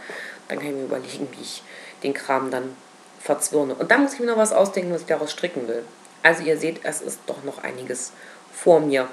Dann 0.48 0.60
kann 0.60 0.70
ich 0.70 0.76
mir 0.76 0.84
überlegen, 0.84 1.28
wie 1.32 1.42
ich 1.42 1.62
den 2.04 2.14
Kram 2.14 2.52
dann 2.52 2.76
verzwirne. 3.20 3.76
Und 3.76 3.92
dann 3.92 4.04
muss 4.04 4.14
ich 4.14 4.20
mir 4.20 4.28
noch 4.28 4.38
was 4.38 4.54
ausdenken, 4.54 4.94
was 4.94 5.02
ich 5.02 5.08
daraus 5.08 5.32
stricken 5.32 5.68
will. 5.68 5.84
Also 6.24 6.44
ihr 6.44 6.58
seht, 6.58 6.82
es 6.84 7.02
ist 7.02 7.20
doch 7.28 7.44
noch 7.44 7.64
einiges 7.64 8.12
vor 8.52 8.80
mir 8.80 9.08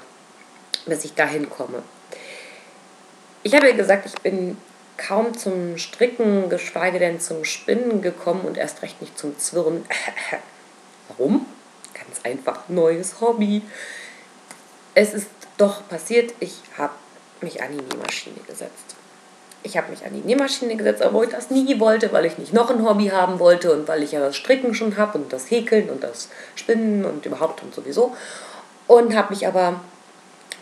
bis 0.85 1.05
ich 1.05 1.13
dahin 1.13 1.49
komme. 1.49 1.83
Ich 3.43 3.53
habe 3.55 3.69
ja 3.69 3.75
gesagt, 3.75 4.05
ich 4.05 4.15
bin 4.21 4.57
kaum 4.97 5.37
zum 5.37 5.77
Stricken, 5.77 6.49
geschweige 6.49 6.99
denn 6.99 7.19
zum 7.19 7.43
Spinnen 7.45 8.01
gekommen 8.01 8.41
und 8.41 8.57
erst 8.57 8.81
recht 8.81 9.01
nicht 9.01 9.17
zum 9.17 9.37
Zwirren. 9.37 9.85
Warum? 11.09 11.45
Ganz 11.93 12.21
einfach, 12.23 12.69
neues 12.69 13.19
Hobby. 13.19 13.61
Es 14.95 15.13
ist 15.13 15.27
doch 15.57 15.87
passiert, 15.87 16.33
ich 16.39 16.61
habe 16.77 16.93
mich 17.41 17.61
an 17.61 17.71
die 17.71 17.83
Nähmaschine 17.83 18.39
gesetzt. 18.47 18.95
Ich 19.65 19.77
habe 19.77 19.91
mich 19.91 20.05
an 20.05 20.13
die 20.13 20.19
Nähmaschine 20.27 20.75
gesetzt, 20.75 21.01
obwohl 21.01 21.25
ich 21.25 21.31
das 21.31 21.49
nie 21.49 21.79
wollte, 21.79 22.11
weil 22.11 22.25
ich 22.25 22.37
nicht 22.37 22.53
noch 22.53 22.69
ein 22.69 22.85
Hobby 22.85 23.07
haben 23.07 23.39
wollte 23.39 23.71
und 23.73 23.87
weil 23.87 24.03
ich 24.03 24.11
ja 24.11 24.19
das 24.19 24.35
Stricken 24.35 24.73
schon 24.73 24.97
habe 24.97 25.17
und 25.17 25.31
das 25.31 25.49
Häkeln 25.49 25.89
und 25.89 26.03
das 26.03 26.27
Spinnen 26.55 27.05
und 27.05 27.25
überhaupt 27.25 27.63
und 27.63 27.73
sowieso. 27.73 28.15
Und 28.87 29.15
habe 29.15 29.33
mich 29.33 29.47
aber 29.47 29.79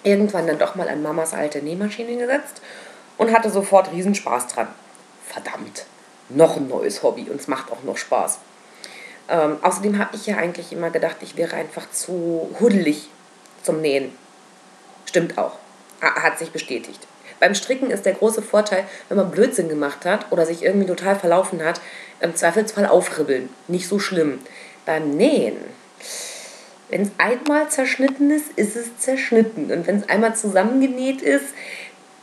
irgendwann 0.03 0.46
dann 0.46 0.60
doch 0.60 0.75
mal 0.75 0.88
an 0.88 1.01
Mamas 1.01 1.34
alte 1.34 1.60
Nähmaschine 1.60 2.15
gesetzt 2.15 2.62
und 3.17 3.34
hatte 3.34 3.50
sofort 3.50 3.91
riesen 3.91 4.13
Spaß 4.13 4.48
dran. 4.48 4.67
Verdammt, 5.27 5.86
noch 6.29 6.58
ein 6.58 6.67
neues 6.67 7.01
Hobby 7.01 7.24
und 7.29 7.39
es 7.39 7.48
macht 7.48 7.72
auch 7.72 7.84
noch 7.84 7.98
Spaß. 7.98 8.38
Ähm, 9.29 9.58
außerdem 9.62 9.98
habe 9.98 10.15
ich 10.15 10.27
ja 10.27 10.38
eigentlich 10.38 10.72
immer 10.74 10.89
gedacht, 10.89 11.17
ich 11.22 11.38
wäre 11.38 11.55
einfach 11.55 11.89
zu 11.91 12.50
huddelig 12.60 13.10
zum 13.63 13.81
Nähen. 13.81 14.15
Stimmt 15.05 15.38
auch. 15.38 15.53
Hat 16.01 16.38
sich 16.39 16.51
bestätigt. 16.51 17.08
Beim 17.42 17.56
Stricken 17.56 17.90
ist 17.90 18.06
der 18.06 18.14
große 18.14 18.44
Vorteil, 18.44 18.86
wenn 19.10 19.18
man 19.18 19.32
Blödsinn 19.32 19.68
gemacht 19.68 20.06
hat 20.06 20.32
oder 20.32 20.46
sich 20.46 20.64
irgendwie 20.64 20.86
total 20.86 21.16
verlaufen 21.16 21.66
hat, 21.66 21.82
im 22.22 22.36
Zweifelsfall 22.36 22.86
aufribbeln. 22.86 23.50
Nicht 23.68 23.88
so 23.88 23.98
schlimm. 23.98 24.40
Beim 24.86 25.10
Nähen, 25.10 25.58
wenn 26.90 27.02
es 27.02 27.12
einmal 27.18 27.68
zerschnitten 27.70 28.30
ist, 28.30 28.52
ist 28.56 28.76
es 28.76 28.96
zerschnitten. 29.00 29.72
Und 29.72 29.88
wenn 29.88 29.98
es 29.98 30.08
einmal 30.08 30.36
zusammengenäht 30.36 31.24
ist, 31.24 31.48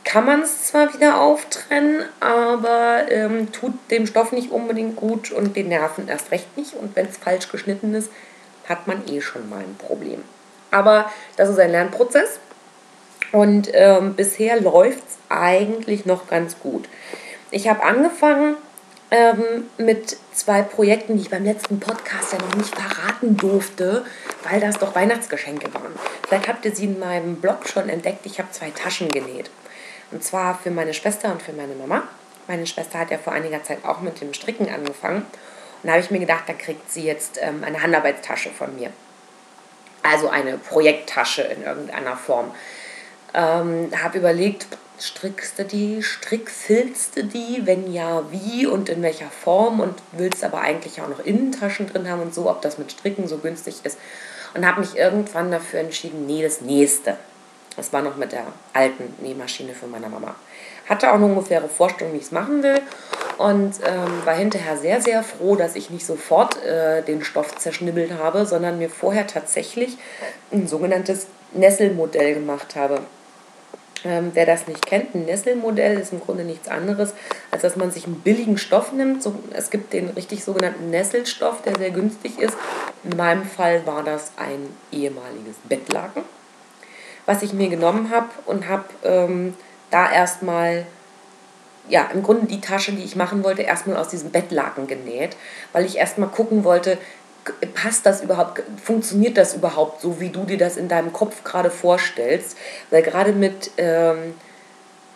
kann 0.05 0.25
man 0.25 0.41
es 0.41 0.63
zwar 0.63 0.93
wieder 0.93 1.19
auftrennen, 1.19 2.05
aber 2.21 3.11
ähm, 3.11 3.51
tut 3.51 3.73
dem 3.91 4.07
Stoff 4.07 4.31
nicht 4.31 4.51
unbedingt 4.51 4.95
gut 4.95 5.31
und 5.31 5.55
den 5.57 5.67
Nerven 5.67 6.07
erst 6.07 6.31
recht 6.31 6.55
nicht. 6.57 6.75
Und 6.75 6.95
wenn 6.95 7.07
es 7.07 7.17
falsch 7.17 7.51
geschnitten 7.51 7.93
ist, 7.93 8.09
hat 8.69 8.87
man 8.87 9.05
eh 9.09 9.19
schon 9.19 9.49
mal 9.49 9.59
ein 9.59 9.75
Problem. 9.77 10.23
Aber 10.71 11.11
das 11.35 11.49
ist 11.49 11.59
ein 11.59 11.71
Lernprozess 11.71 12.39
und 13.31 13.69
ähm, 13.73 14.15
bisher 14.15 14.59
läuft 14.59 15.03
es 15.07 15.17
eigentlich 15.29 16.05
noch 16.05 16.27
ganz 16.27 16.59
gut. 16.59 16.87
Ich 17.51 17.67
habe 17.67 17.83
angefangen 17.83 18.55
ähm, 19.11 19.67
mit 19.77 20.17
zwei 20.33 20.61
Projekten, 20.61 21.15
die 21.15 21.23
ich 21.23 21.29
beim 21.29 21.43
letzten 21.43 21.79
Podcast 21.79 22.33
ja 22.33 22.39
noch 22.39 22.55
nicht 22.55 22.75
verraten 22.75 23.37
durfte, 23.37 24.05
weil 24.49 24.59
das 24.59 24.77
doch 24.77 24.95
Weihnachtsgeschenke 24.95 25.73
waren. 25.73 25.93
Vielleicht 26.27 26.47
habt 26.47 26.65
ihr 26.65 26.75
sie 26.75 26.85
in 26.85 26.99
meinem 26.99 27.37
Blog 27.37 27.67
schon 27.67 27.89
entdeckt. 27.89 28.25
Ich 28.25 28.39
habe 28.39 28.51
zwei 28.51 28.69
Taschen 28.69 29.09
genäht. 29.09 29.49
Und 30.11 30.23
zwar 30.23 30.57
für 30.57 30.71
meine 30.71 30.93
Schwester 30.93 31.31
und 31.31 31.41
für 31.41 31.53
meine 31.53 31.75
Mama. 31.75 32.03
Meine 32.47 32.65
Schwester 32.65 32.99
hat 32.99 33.11
ja 33.11 33.17
vor 33.17 33.33
einiger 33.33 33.63
Zeit 33.63 33.79
auch 33.83 34.01
mit 34.01 34.21
dem 34.21 34.33
Stricken 34.33 34.69
angefangen. 34.69 35.21
Und 35.21 35.87
da 35.87 35.91
habe 35.91 36.01
ich 36.01 36.11
mir 36.11 36.19
gedacht, 36.19 36.43
da 36.47 36.53
kriegt 36.53 36.91
sie 36.91 37.03
jetzt 37.03 37.39
ähm, 37.41 37.63
eine 37.63 37.81
Handarbeitstasche 37.81 38.49
von 38.49 38.75
mir. 38.75 38.91
Also 40.01 40.29
eine 40.29 40.57
Projekttasche 40.57 41.43
in 41.43 41.63
irgendeiner 41.63 42.17
Form. 42.17 42.51
Ähm, 43.33 43.91
habe 44.01 44.17
überlegt, 44.17 44.67
strickst 44.99 45.59
du 45.59 45.65
die, 45.65 46.03
strickfilzt 46.03 47.17
du 47.17 47.23
die, 47.23 47.61
wenn 47.65 47.91
ja, 47.91 48.23
wie 48.31 48.65
und 48.65 48.89
in 48.89 49.01
welcher 49.01 49.29
Form 49.29 49.79
und 49.79 49.95
willst 50.11 50.43
aber 50.43 50.61
eigentlich 50.61 51.01
auch 51.01 51.07
noch 51.07 51.23
Innentaschen 51.23 51.87
drin 51.87 52.09
haben 52.09 52.21
und 52.21 52.33
so, 52.33 52.49
ob 52.49 52.61
das 52.61 52.77
mit 52.77 52.91
Stricken 52.91 53.27
so 53.27 53.37
günstig 53.37 53.75
ist. 53.83 53.97
Und 54.53 54.65
habe 54.65 54.81
mich 54.81 54.97
irgendwann 54.97 55.51
dafür 55.51 55.79
entschieden, 55.79 56.25
nee, 56.25 56.41
das 56.41 56.61
nächste. 56.61 57.17
Das 57.75 57.93
war 57.93 58.01
noch 58.01 58.17
mit 58.17 58.31
der 58.31 58.45
alten 58.73 59.13
Nähmaschine 59.23 59.73
für 59.73 59.87
meine 59.87 60.09
Mama. 60.09 60.35
Hatte 60.89 61.09
auch 61.09 61.15
eine 61.15 61.25
ungefähre 61.25 61.69
Vorstellung, 61.69 62.13
wie 62.13 62.17
ich 62.17 62.23
es 62.23 62.31
machen 62.31 62.63
will 62.63 62.81
und 63.37 63.75
ähm, 63.85 64.25
war 64.25 64.33
hinterher 64.33 64.75
sehr, 64.75 65.01
sehr 65.01 65.23
froh, 65.23 65.55
dass 65.55 65.75
ich 65.75 65.89
nicht 65.89 66.05
sofort 66.05 66.61
äh, 66.65 67.03
den 67.03 67.23
Stoff 67.23 67.55
zerschnibbelt 67.57 68.11
habe, 68.21 68.45
sondern 68.45 68.79
mir 68.79 68.89
vorher 68.89 69.27
tatsächlich 69.27 69.97
ein 70.51 70.67
sogenanntes 70.67 71.27
Nesselmodell 71.53 72.33
gemacht 72.33 72.75
habe. 72.75 73.01
Ähm, 74.05 74.31
wer 74.33 74.45
das 74.45 74.67
nicht 74.67 74.85
kennt, 74.85 75.13
ein 75.13 75.25
Nesselmodell 75.25 75.99
ist 75.99 76.13
im 76.13 76.21
Grunde 76.21 76.43
nichts 76.43 76.67
anderes, 76.67 77.13
als 77.51 77.63
dass 77.63 77.75
man 77.75 77.91
sich 77.91 78.05
einen 78.05 78.21
billigen 78.21 78.57
Stoff 78.57 78.93
nimmt. 78.93 79.21
So, 79.21 79.35
es 79.51 79.69
gibt 79.69 79.93
den 79.93 80.09
richtig 80.09 80.43
sogenannten 80.43 80.89
Nesselstoff, 80.89 81.61
der 81.61 81.77
sehr 81.77 81.91
günstig 81.91 82.39
ist. 82.39 82.55
In 83.03 83.17
meinem 83.17 83.43
Fall 83.43 83.85
war 83.85 84.03
das 84.03 84.31
ein 84.37 84.69
ehemaliges 84.91 85.55
Bettlaken, 85.67 86.23
was 87.25 87.43
ich 87.43 87.53
mir 87.53 87.69
genommen 87.69 88.09
habe 88.09 88.29
und 88.45 88.67
habe 88.67 88.85
ähm, 89.03 89.53
da 89.91 90.11
erstmal 90.11 90.85
ja, 91.89 92.07
im 92.13 92.23
Grunde 92.23 92.45
die 92.45 92.61
Tasche, 92.61 92.91
die 92.91 93.03
ich 93.03 93.15
machen 93.15 93.43
wollte, 93.43 93.63
erstmal 93.63 93.97
aus 93.97 94.09
diesem 94.09 94.29
Bettlaken 94.29 94.87
genäht, 94.87 95.35
weil 95.73 95.85
ich 95.85 95.97
erstmal 95.97 96.29
gucken 96.29 96.63
wollte, 96.63 96.97
passt 97.73 98.05
das 98.05 98.21
überhaupt, 98.21 98.61
funktioniert 98.83 99.37
das 99.37 99.53
überhaupt 99.53 100.01
so, 100.01 100.19
wie 100.19 100.29
du 100.29 100.43
dir 100.43 100.57
das 100.57 100.77
in 100.77 100.87
deinem 100.87 101.13
Kopf 101.13 101.43
gerade 101.43 101.71
vorstellst? 101.71 102.57
Weil 102.89 103.01
gerade 103.01 103.31
mit 103.31 103.71
ähm, 103.77 104.35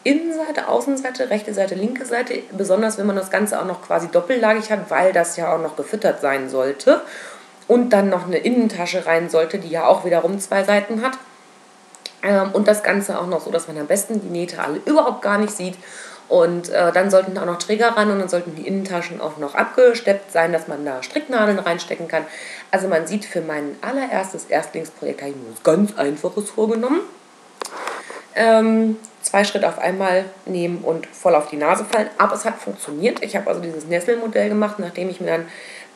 Innenseite, 0.04 0.68
Außenseite, 0.68 1.30
rechte 1.30 1.54
Seite, 1.54 1.76
linke 1.76 2.06
Seite, 2.06 2.40
besonders 2.52 2.98
wenn 2.98 3.06
man 3.06 3.16
das 3.16 3.32
Ganze 3.32 3.60
auch 3.60 3.66
noch 3.66 3.82
quasi 3.82 4.10
doppellagig 4.10 4.72
hat, 4.72 4.90
weil 4.90 5.14
das 5.14 5.38
ja 5.38 5.54
auch 5.54 5.62
noch 5.62 5.76
gefüttert 5.76 6.22
sein 6.22 6.50
sollte 6.50 7.02
und 7.68 7.92
dann 7.92 8.10
noch 8.10 8.26
eine 8.26 8.38
Innentasche 8.38 9.06
rein 9.06 9.30
sollte, 9.30 9.60
die 9.60 9.70
ja 9.70 9.86
auch 9.86 10.04
wiederum 10.06 10.40
zwei 10.40 10.64
Seiten 10.64 11.02
hat. 11.02 11.18
Ähm, 12.22 12.52
und 12.54 12.68
das 12.68 12.84
Ganze 12.84 13.20
auch 13.20 13.28
noch 13.28 13.42
so, 13.42 13.52
dass 13.52 13.68
man 13.68 13.78
am 13.78 13.88
besten 13.88 14.22
die 14.22 14.30
Nähte 14.30 14.62
alle 14.62 14.80
überhaupt 14.86 15.22
gar 15.22 15.38
nicht 15.38 15.56
sieht 15.56 15.76
und 16.30 16.70
äh, 16.70 16.92
dann 16.92 17.12
sollten 17.12 17.38
auch 17.38 17.46
noch 17.46 17.60
Träger 17.60 17.90
ran 17.90 18.10
und 18.10 18.20
dann 18.20 18.30
sollten 18.30 18.56
die 18.56 18.68
Innentaschen 18.68 19.22
auch 19.22 19.38
noch 19.38 19.56
abgesteppt 19.56 20.32
sein, 20.32 20.54
dass 20.54 20.68
man 20.68 20.86
da 20.86 21.04
Stricknadeln 21.04 21.60
reinstecken 21.60 22.08
kann. 22.08 22.26
Also 22.72 22.88
man 22.88 23.08
sieht 23.08 23.26
für 23.26 23.42
mein 23.42 23.76
allererstes 23.82 24.46
Erstlingsprojekt, 24.46 25.22
habe 25.22 25.32
ich 25.32 25.38
mir 25.38 25.52
was 25.52 25.64
ganz 25.64 25.98
Einfaches 25.98 26.50
vorgenommen. 26.50 27.02
Ähm, 28.36 28.98
zwei 29.22 29.44
Schritte 29.44 29.68
auf 29.68 29.80
einmal 29.80 30.26
nehmen 30.46 30.80
und 30.84 31.06
voll 31.08 31.36
auf 31.36 31.50
die 31.50 31.58
Nase 31.58 31.86
fallen. 31.86 32.10
Aber 32.18 32.36
es 32.36 32.46
hat 32.46 32.56
funktioniert. 32.56 33.24
Ich 33.24 33.36
habe 33.36 33.48
also 33.50 33.62
dieses 33.62 33.86
Nesselmodell 33.86 34.50
gemacht, 34.50 34.80
nachdem 34.80 35.10
ich 35.10 35.22
mir 35.22 35.28
dann 35.28 35.46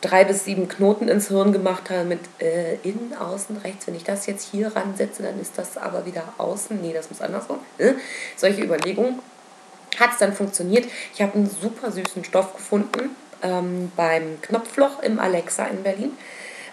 drei 0.00 0.24
bis 0.24 0.44
sieben 0.44 0.68
Knoten 0.68 1.08
ins 1.08 1.28
Hirn 1.28 1.52
gemacht 1.52 1.90
habe 1.90 2.04
mit 2.04 2.20
äh, 2.38 2.74
innen, 2.84 3.14
außen, 3.18 3.56
rechts. 3.58 3.86
Wenn 3.86 3.96
ich 3.96 4.04
das 4.04 4.26
jetzt 4.26 4.48
hier 4.50 4.74
ransetze, 4.74 5.22
dann 5.22 5.40
ist 5.40 5.58
das 5.58 5.76
aber 5.76 6.06
wieder 6.06 6.22
außen. 6.38 6.80
Nee, 6.80 6.92
das 6.92 7.10
muss 7.10 7.20
andersrum. 7.20 7.58
Äh? 7.78 7.94
Solche 8.36 8.62
Überlegungen 8.62 9.18
hat 9.98 10.12
es 10.12 10.18
dann 10.18 10.32
funktioniert. 10.32 10.86
Ich 11.14 11.22
habe 11.22 11.34
einen 11.34 11.50
super 11.50 11.90
süßen 11.90 12.24
Stoff 12.24 12.54
gefunden 12.54 13.16
ähm, 13.42 13.92
beim 13.96 14.40
Knopfloch 14.42 15.02
im 15.02 15.18
Alexa 15.18 15.66
in 15.66 15.82
Berlin. 15.82 16.16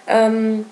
Ähm, 0.08 0.66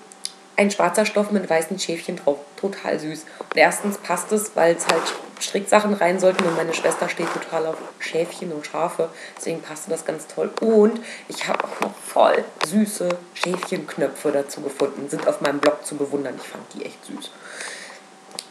ein 0.56 0.70
schwarzer 0.70 1.04
Stoff 1.04 1.30
mit 1.30 1.48
weißen 1.50 1.78
Schäfchen 1.78 2.16
drauf. 2.16 2.38
Total 2.56 2.98
süß. 2.98 3.24
Und 3.40 3.56
erstens 3.56 3.98
passt 3.98 4.32
es, 4.32 4.54
weil 4.54 4.76
es 4.76 4.86
halt 4.86 5.02
Stricksachen 5.40 5.94
rein 5.94 6.20
sollten 6.20 6.44
und 6.44 6.56
meine 6.56 6.72
Schwester 6.72 7.08
steht 7.08 7.26
total 7.32 7.66
auf 7.66 7.76
Schäfchen 7.98 8.52
und 8.52 8.66
Schafe. 8.66 9.08
Deswegen 9.36 9.60
passte 9.60 9.90
das 9.90 10.04
ganz 10.04 10.26
toll. 10.26 10.50
Und 10.60 11.00
ich 11.28 11.48
habe 11.48 11.64
auch 11.64 11.80
noch 11.80 11.94
voll 11.94 12.44
süße 12.66 13.08
Schäfchenknöpfe 13.34 14.30
dazu 14.30 14.60
gefunden. 14.60 15.08
Sind 15.08 15.26
auf 15.26 15.40
meinem 15.40 15.58
Blog 15.58 15.84
zu 15.84 15.96
bewundern. 15.96 16.34
Ich 16.40 16.48
fand 16.48 16.64
die 16.74 16.84
echt 16.84 17.04
süß. 17.04 17.30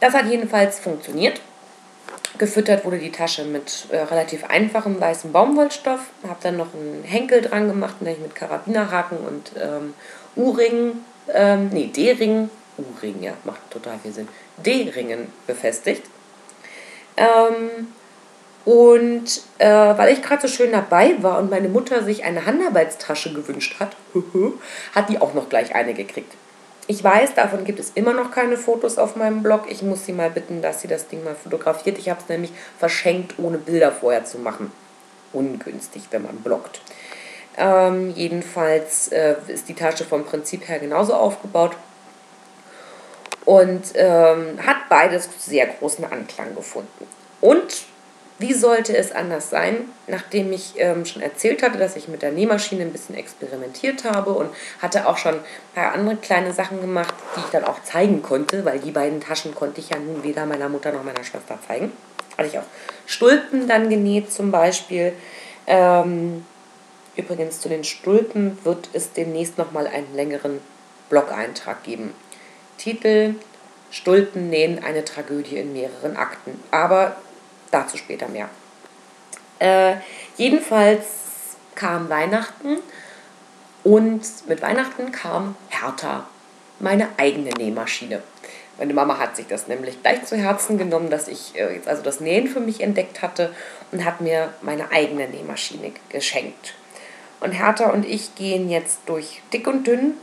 Das 0.00 0.14
hat 0.14 0.26
jedenfalls 0.26 0.78
funktioniert. 0.78 1.40
Gefüttert 2.36 2.84
wurde 2.84 2.98
die 2.98 3.12
Tasche 3.12 3.44
mit 3.44 3.86
äh, 3.90 3.98
relativ 3.98 4.44
einfachem 4.44 5.00
weißem 5.00 5.30
Baumwollstoff. 5.32 6.00
Habe 6.26 6.38
dann 6.42 6.56
noch 6.56 6.74
einen 6.74 7.04
Henkel 7.04 7.42
dran 7.42 7.68
gemacht, 7.68 8.02
nämlich 8.02 8.20
mit 8.20 8.34
Karabinerhaken 8.34 9.18
und 9.18 9.52
ähm, 9.60 9.94
U-Ringen, 10.36 11.04
ähm, 11.32 11.70
nee, 11.72 11.86
D-Ringen, 11.86 12.50
U-Ring, 12.76 13.22
ja, 13.22 13.32
macht 13.44 13.70
total 13.70 13.98
viel 14.00 14.12
Sinn, 14.12 14.28
D-Ringen 14.64 15.28
befestigt. 15.46 16.02
Ähm, 17.16 17.88
und 18.64 19.42
äh, 19.58 19.68
weil 19.68 20.12
ich 20.12 20.22
gerade 20.22 20.42
so 20.42 20.48
schön 20.48 20.72
dabei 20.72 21.22
war 21.22 21.38
und 21.38 21.50
meine 21.50 21.68
Mutter 21.68 22.02
sich 22.02 22.24
eine 22.24 22.46
Handarbeitstasche 22.46 23.32
gewünscht 23.32 23.76
hat, 23.78 23.94
hat 24.94 25.08
die 25.08 25.20
auch 25.20 25.34
noch 25.34 25.48
gleich 25.48 25.74
eine 25.74 25.94
gekriegt. 25.94 26.32
Ich 26.86 27.02
weiß, 27.02 27.34
davon 27.34 27.64
gibt 27.64 27.80
es 27.80 27.92
immer 27.94 28.12
noch 28.12 28.30
keine 28.30 28.58
Fotos 28.58 28.98
auf 28.98 29.16
meinem 29.16 29.42
Blog. 29.42 29.64
Ich 29.70 29.82
muss 29.82 30.04
sie 30.04 30.12
mal 30.12 30.30
bitten, 30.30 30.60
dass 30.60 30.82
sie 30.82 30.88
das 30.88 31.08
Ding 31.08 31.24
mal 31.24 31.34
fotografiert. 31.34 31.98
Ich 31.98 32.10
habe 32.10 32.20
es 32.20 32.28
nämlich 32.28 32.52
verschenkt, 32.78 33.38
ohne 33.38 33.56
Bilder 33.56 33.90
vorher 33.90 34.24
zu 34.24 34.38
machen. 34.38 34.70
Ungünstig, 35.32 36.02
wenn 36.10 36.22
man 36.22 36.36
bloggt. 36.36 36.80
Ähm, 37.56 38.10
jedenfalls 38.10 39.08
äh, 39.08 39.36
ist 39.48 39.68
die 39.68 39.74
Tasche 39.74 40.04
vom 40.04 40.24
Prinzip 40.24 40.68
her 40.68 40.78
genauso 40.78 41.14
aufgebaut 41.14 41.72
und 43.44 43.82
ähm, 43.94 44.58
hat 44.66 44.88
beides 44.88 45.28
sehr 45.38 45.66
großen 45.66 46.04
Anklang 46.04 46.54
gefunden. 46.54 47.06
Und 47.40 47.84
wie 48.38 48.52
sollte 48.52 48.96
es 48.96 49.12
anders 49.12 49.50
sein, 49.50 49.88
nachdem 50.08 50.52
ich 50.52 50.74
ähm, 50.76 51.04
schon 51.04 51.22
erzählt 51.22 51.62
hatte, 51.62 51.78
dass 51.78 51.94
ich 51.94 52.08
mit 52.08 52.22
der 52.22 52.32
Nähmaschine 52.32 52.82
ein 52.82 52.92
bisschen 52.92 53.14
experimentiert 53.14 54.04
habe 54.04 54.32
und 54.32 54.50
hatte 54.82 55.06
auch 55.06 55.18
schon 55.18 55.34
ein 55.34 55.40
paar 55.74 55.92
andere 55.92 56.16
kleine 56.16 56.52
Sachen 56.52 56.80
gemacht, 56.80 57.14
die 57.36 57.40
ich 57.40 57.50
dann 57.52 57.64
auch 57.64 57.82
zeigen 57.84 58.22
konnte, 58.22 58.64
weil 58.64 58.80
die 58.80 58.90
beiden 58.90 59.20
Taschen 59.20 59.54
konnte 59.54 59.80
ich 59.80 59.90
ja 59.90 59.98
nun 59.98 60.24
weder 60.24 60.46
meiner 60.46 60.68
Mutter 60.68 60.90
noch 60.90 61.04
meiner 61.04 61.22
Schwester 61.22 61.58
zeigen. 61.66 61.92
Hatte 62.36 62.48
ich 62.48 62.58
auch 62.58 62.64
Stulpen 63.06 63.68
dann 63.68 63.88
genäht 63.88 64.32
zum 64.32 64.50
Beispiel. 64.50 65.12
Ähm, 65.68 66.44
übrigens 67.16 67.60
zu 67.60 67.68
den 67.68 67.84
Stulpen 67.84 68.58
wird 68.64 68.88
es 68.92 69.12
demnächst 69.12 69.58
nochmal 69.58 69.86
einen 69.86 70.12
längeren 70.14 70.60
Blog-Eintrag 71.08 71.84
geben. 71.84 72.12
Titel 72.78 73.36
Stulpen 73.92 74.50
nähen 74.50 74.82
eine 74.82 75.04
Tragödie 75.04 75.58
in 75.58 75.72
mehreren 75.72 76.16
Akten. 76.16 76.60
Aber 76.72 77.14
Dazu 77.70 77.96
später 77.96 78.28
mehr. 78.28 78.48
Äh, 79.58 79.96
jedenfalls 80.36 81.04
kam 81.74 82.08
Weihnachten 82.08 82.78
und 83.82 84.22
mit 84.48 84.62
Weihnachten 84.62 85.12
kam 85.12 85.56
Hertha, 85.68 86.26
meine 86.78 87.08
eigene 87.16 87.50
Nähmaschine. 87.50 88.22
Meine 88.78 88.94
Mama 88.94 89.18
hat 89.18 89.36
sich 89.36 89.46
das 89.46 89.68
nämlich 89.68 90.02
gleich 90.02 90.24
zu 90.24 90.36
Herzen 90.36 90.78
genommen, 90.78 91.08
dass 91.10 91.28
ich 91.28 91.54
äh, 91.54 91.74
jetzt 91.74 91.86
also 91.86 92.02
das 92.02 92.20
Nähen 92.20 92.48
für 92.48 92.60
mich 92.60 92.80
entdeckt 92.80 93.22
hatte 93.22 93.54
und 93.92 94.04
hat 94.04 94.20
mir 94.20 94.52
meine 94.62 94.90
eigene 94.90 95.28
Nähmaschine 95.28 95.92
geschenkt. 96.08 96.74
Und 97.40 97.52
Hertha 97.52 97.90
und 97.90 98.06
ich 98.06 98.34
gehen 98.34 98.68
jetzt 98.70 99.00
durch 99.06 99.42
dick 99.52 99.66
und 99.66 99.86
dünn, 99.86 100.14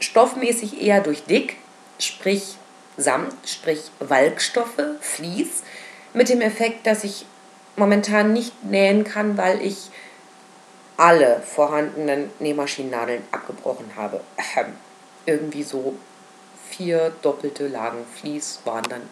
stoffmäßig 0.00 0.80
eher 0.80 1.00
durch 1.00 1.24
dick, 1.24 1.56
sprich 1.98 2.56
Samt, 2.96 3.34
sprich 3.46 3.90
Walkstoffe, 4.00 4.82
Vlies, 5.00 5.62
Mit 6.18 6.30
dem 6.30 6.40
Effekt, 6.40 6.84
dass 6.84 7.04
ich 7.04 7.26
momentan 7.76 8.32
nicht 8.32 8.64
nähen 8.64 9.04
kann, 9.04 9.38
weil 9.38 9.64
ich 9.64 9.88
alle 10.96 11.40
vorhandenen 11.46 12.28
Nähmaschinennadeln 12.40 13.22
abgebrochen 13.30 13.92
habe. 13.94 14.20
Ähm, 14.56 14.72
irgendwie 15.26 15.62
so 15.62 15.94
vier 16.70 17.12
doppelte 17.22 17.68
Lagen 17.68 18.04
Vlies 18.16 18.58
waren 18.64 18.82
dann 18.90 19.02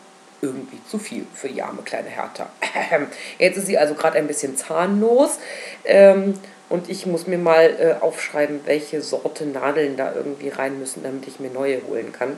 irgendwie 0.42 0.80
zu 0.90 0.98
viel 0.98 1.28
für 1.32 1.48
die 1.48 1.62
arme 1.62 1.82
kleine 1.82 2.08
Hertha. 2.08 2.48
Ähm, 2.90 3.06
jetzt 3.38 3.56
ist 3.56 3.66
sie 3.66 3.78
also 3.78 3.94
gerade 3.94 4.18
ein 4.18 4.26
bisschen 4.26 4.56
zahnlos. 4.56 5.38
Ähm, 5.84 6.34
und 6.68 6.90
ich 6.90 7.06
muss 7.06 7.28
mir 7.28 7.38
mal 7.38 7.66
äh, 7.78 8.02
aufschreiben, 8.02 8.62
welche 8.64 9.00
Sorte 9.00 9.46
Nadeln 9.46 9.96
da 9.96 10.12
irgendwie 10.12 10.48
rein 10.48 10.80
müssen, 10.80 11.04
damit 11.04 11.28
ich 11.28 11.38
mir 11.38 11.50
neue 11.50 11.80
holen 11.86 12.12
kann. 12.12 12.36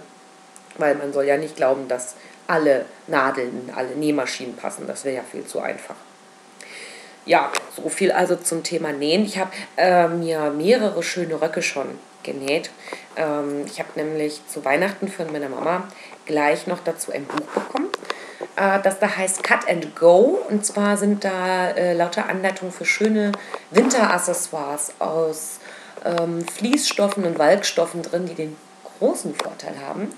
Weil 0.76 0.94
man 0.94 1.14
soll 1.14 1.24
ja 1.24 1.38
nicht 1.38 1.56
glauben, 1.56 1.88
dass 1.88 2.16
alle 2.48 2.86
Nadeln, 3.06 3.70
alle 3.76 3.94
Nähmaschinen 3.94 4.56
passen. 4.56 4.86
Das 4.88 5.04
wäre 5.04 5.16
ja 5.16 5.22
viel 5.22 5.46
zu 5.46 5.60
einfach. 5.60 5.94
Ja, 7.26 7.52
so 7.76 7.88
viel 7.90 8.10
also 8.10 8.36
zum 8.36 8.62
Thema 8.64 8.92
Nähen. 8.92 9.24
Ich 9.24 9.38
habe 9.38 9.50
äh, 9.76 10.08
mir 10.08 10.50
mehrere 10.50 11.02
schöne 11.02 11.40
Röcke 11.40 11.62
schon 11.62 11.86
genäht. 12.22 12.70
Ähm, 13.16 13.64
ich 13.66 13.78
habe 13.78 13.90
nämlich 13.96 14.40
zu 14.48 14.64
Weihnachten 14.64 15.08
von 15.08 15.30
meiner 15.30 15.50
Mama 15.50 15.86
gleich 16.24 16.66
noch 16.66 16.78
dazu 16.84 17.12
ein 17.12 17.24
Buch 17.26 17.46
bekommen, 17.54 17.88
äh, 18.56 18.80
das 18.82 18.98
da 18.98 19.14
heißt 19.14 19.42
Cut 19.42 19.68
and 19.68 19.94
Go. 19.94 20.40
Und 20.48 20.64
zwar 20.64 20.96
sind 20.96 21.24
da 21.24 21.70
äh, 21.70 21.92
lauter 21.92 22.28
Anleitungen 22.30 22.72
für 22.72 22.86
schöne 22.86 23.32
Winteraccessoires 23.72 24.94
aus 24.98 25.58
ähm, 26.06 26.46
Fließstoffen 26.46 27.24
und 27.24 27.38
Walkstoffen 27.38 28.02
drin, 28.02 28.26
die 28.26 28.34
den 28.34 28.56
großen 28.98 29.34
Vorteil 29.34 29.74
haben. 29.86 30.12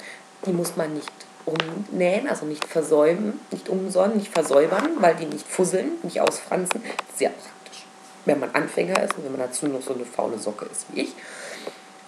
Die 0.47 0.53
muss 0.53 0.77
man 0.77 0.95
nicht 0.95 1.11
umnähen, 1.45 2.29
also 2.29 2.47
nicht 2.47 2.65
versäumen, 2.65 3.41
nicht 3.51 3.69
umsonnen, 3.69 4.17
nicht 4.17 4.33
versäubern, 4.33 4.91
weil 5.01 5.15
die 5.17 5.27
nicht 5.27 5.47
fusseln, 5.47 5.93
nicht 6.03 6.21
ausfransen. 6.21 6.83
Sehr 7.17 7.31
praktisch, 7.31 7.85
wenn 8.25 8.41
man 8.41 8.51
Anfänger 8.53 9.03
ist 9.03 9.17
und 9.17 9.25
wenn 9.25 9.33
man 9.33 9.41
dazu 9.41 9.67
noch 9.67 9.83
so 9.83 9.95
eine 9.95 10.05
faule 10.05 10.39
Socke 10.39 10.67
ist 10.67 10.87
wie 10.93 11.03
ich. 11.03 11.15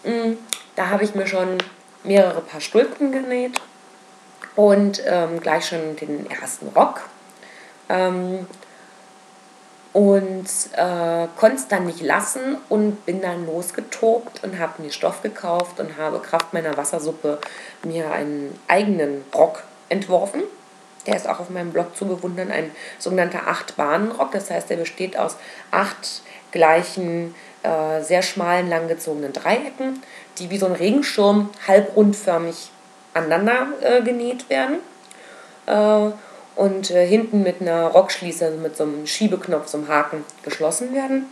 Mm, 0.05 0.37
da 0.77 0.89
habe 0.89 1.05
ich 1.05 1.15
mir 1.15 1.27
schon 1.27 1.59
mehrere 2.05 2.41
Paar 2.41 2.61
Stulpen 2.61 3.13
genäht 3.13 3.61
und 4.57 5.03
ähm, 5.07 5.41
gleich 5.41 5.69
schon 5.69 5.97
den 5.97 6.31
ersten 6.31 6.69
Rock. 6.69 7.03
Ähm, 7.89 8.47
und 9.93 10.47
äh, 10.75 11.27
konnte 11.39 11.57
es 11.57 11.69
dann 11.69 11.87
nicht 11.87 12.01
lassen 12.01 12.57
und 12.69 13.05
bin 13.05 13.21
dann 13.21 13.47
losgetobt 13.47 14.43
und 14.43 14.59
habe 14.59 14.83
mir 14.83 14.91
Stoff 14.91 15.23
gekauft 15.23 15.81
und 15.81 15.99
habe 15.99 16.21
Kraft 16.21 16.55
meiner 16.55 16.77
Wassersuppe 16.77 17.39
mir 17.85 18.11
einen 18.11 18.59
eigenen 18.69 19.25
Rock 19.35 19.65
entworfen. 19.91 20.43
Der 21.07 21.17
ist 21.17 21.29
auch 21.29 21.41
auf 21.41 21.51
meinem 21.51 21.73
Blog 21.73 21.97
zu 21.97 22.07
bewundern, 22.07 22.51
ein 22.51 22.71
sogenannter 22.99 23.49
Acht-Bahnen-Rock. 23.49 24.33
Das 24.33 24.51
heißt, 24.51 24.71
er 24.71 24.77
besteht 24.77 25.19
aus 25.19 25.37
acht 25.71 26.23
gleichen, 26.53 27.35
äh, 27.63 28.01
sehr 28.03 28.23
schmalen, 28.23 28.69
langgezogenen 28.69 29.33
Dreiecken, 29.33 30.03
die 30.39 30.49
wie 30.51 30.59
so 30.59 30.67
ein 30.67 30.73
Regenschirm 30.73 31.51
halbrundförmig 31.67 32.71
aneinander 33.15 33.67
äh, 33.83 34.03
genäht 34.03 34.49
werden. 34.49 34.79
Äh, 35.67 36.13
und 36.57 36.91
äh, 36.91 37.07
hinten 37.07 37.43
mit 37.43 37.61
einer 37.61 37.87
Rockschließe, 37.87 38.47
also 38.47 38.59
mit 38.59 38.77
so 38.77 38.85
einem 38.85 39.07
Schiebeknopf, 39.07 39.69
so 39.69 39.79
einem 39.79 39.89
Haken 39.89 40.25
geschlossen 40.43 40.95
werden. 40.95 41.27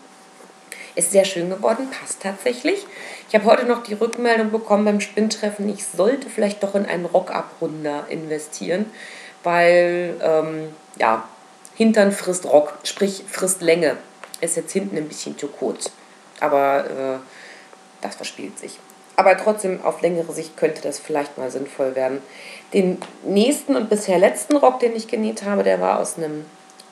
Ist 0.95 1.13
sehr 1.13 1.25
schön 1.25 1.51
geworden, 1.51 1.89
passt 1.91 2.21
tatsächlich. 2.23 2.85
Ich 3.29 3.35
habe 3.35 3.45
heute 3.45 3.65
noch 3.65 3.83
die 3.83 3.95
Rückmeldung 3.95 4.51
bekommen 4.51 4.85
beim 4.85 5.01
Spinntreffen, 5.01 5.69
ich 5.69 5.85
sollte 5.87 6.29
vielleicht 6.29 6.63
doch 6.63 6.75
in 6.75 6.87
einen 6.87 7.07
Rockabrunder 7.07 8.07
investieren, 8.09 8.87
weil, 9.45 10.17
ähm, 10.23 10.75
ja, 10.99 11.29
Hintern 11.77 12.13
frisst 12.13 12.45
Rock, 12.45 12.75
sprich 12.83 13.25
frisst 13.27 13.63
Länge. 13.63 13.97
Ist 14.43 14.57
jetzt 14.57 14.73
hinten 14.73 14.99
ein 14.99 15.09
bisschen 15.09 15.39
zu 15.39 15.49
kurz. 15.49 15.91
Aber 16.41 16.85
äh, 16.85 17.19
das 18.03 18.17
verspielt 18.17 18.59
sich. 18.59 18.79
Aber 19.17 19.37
trotzdem, 19.37 19.83
auf 19.85 20.01
längere 20.01 20.33
Sicht 20.33 20.57
könnte 20.57 20.81
das 20.81 20.99
vielleicht 20.99 21.39
mal 21.39 21.51
sinnvoll 21.51 21.95
werden. 21.95 22.23
Den 22.73 22.99
nächsten 23.25 23.75
und 23.75 23.89
bisher 23.89 24.19
letzten 24.19 24.57
Rock, 24.57 24.81
den 24.81 24.95
ich 24.95 25.09
genäht 25.09 25.45
habe, 25.45 25.63
der 25.65 25.81
war 25.81 25.99
aus 25.99 26.17
einem 26.17 26.45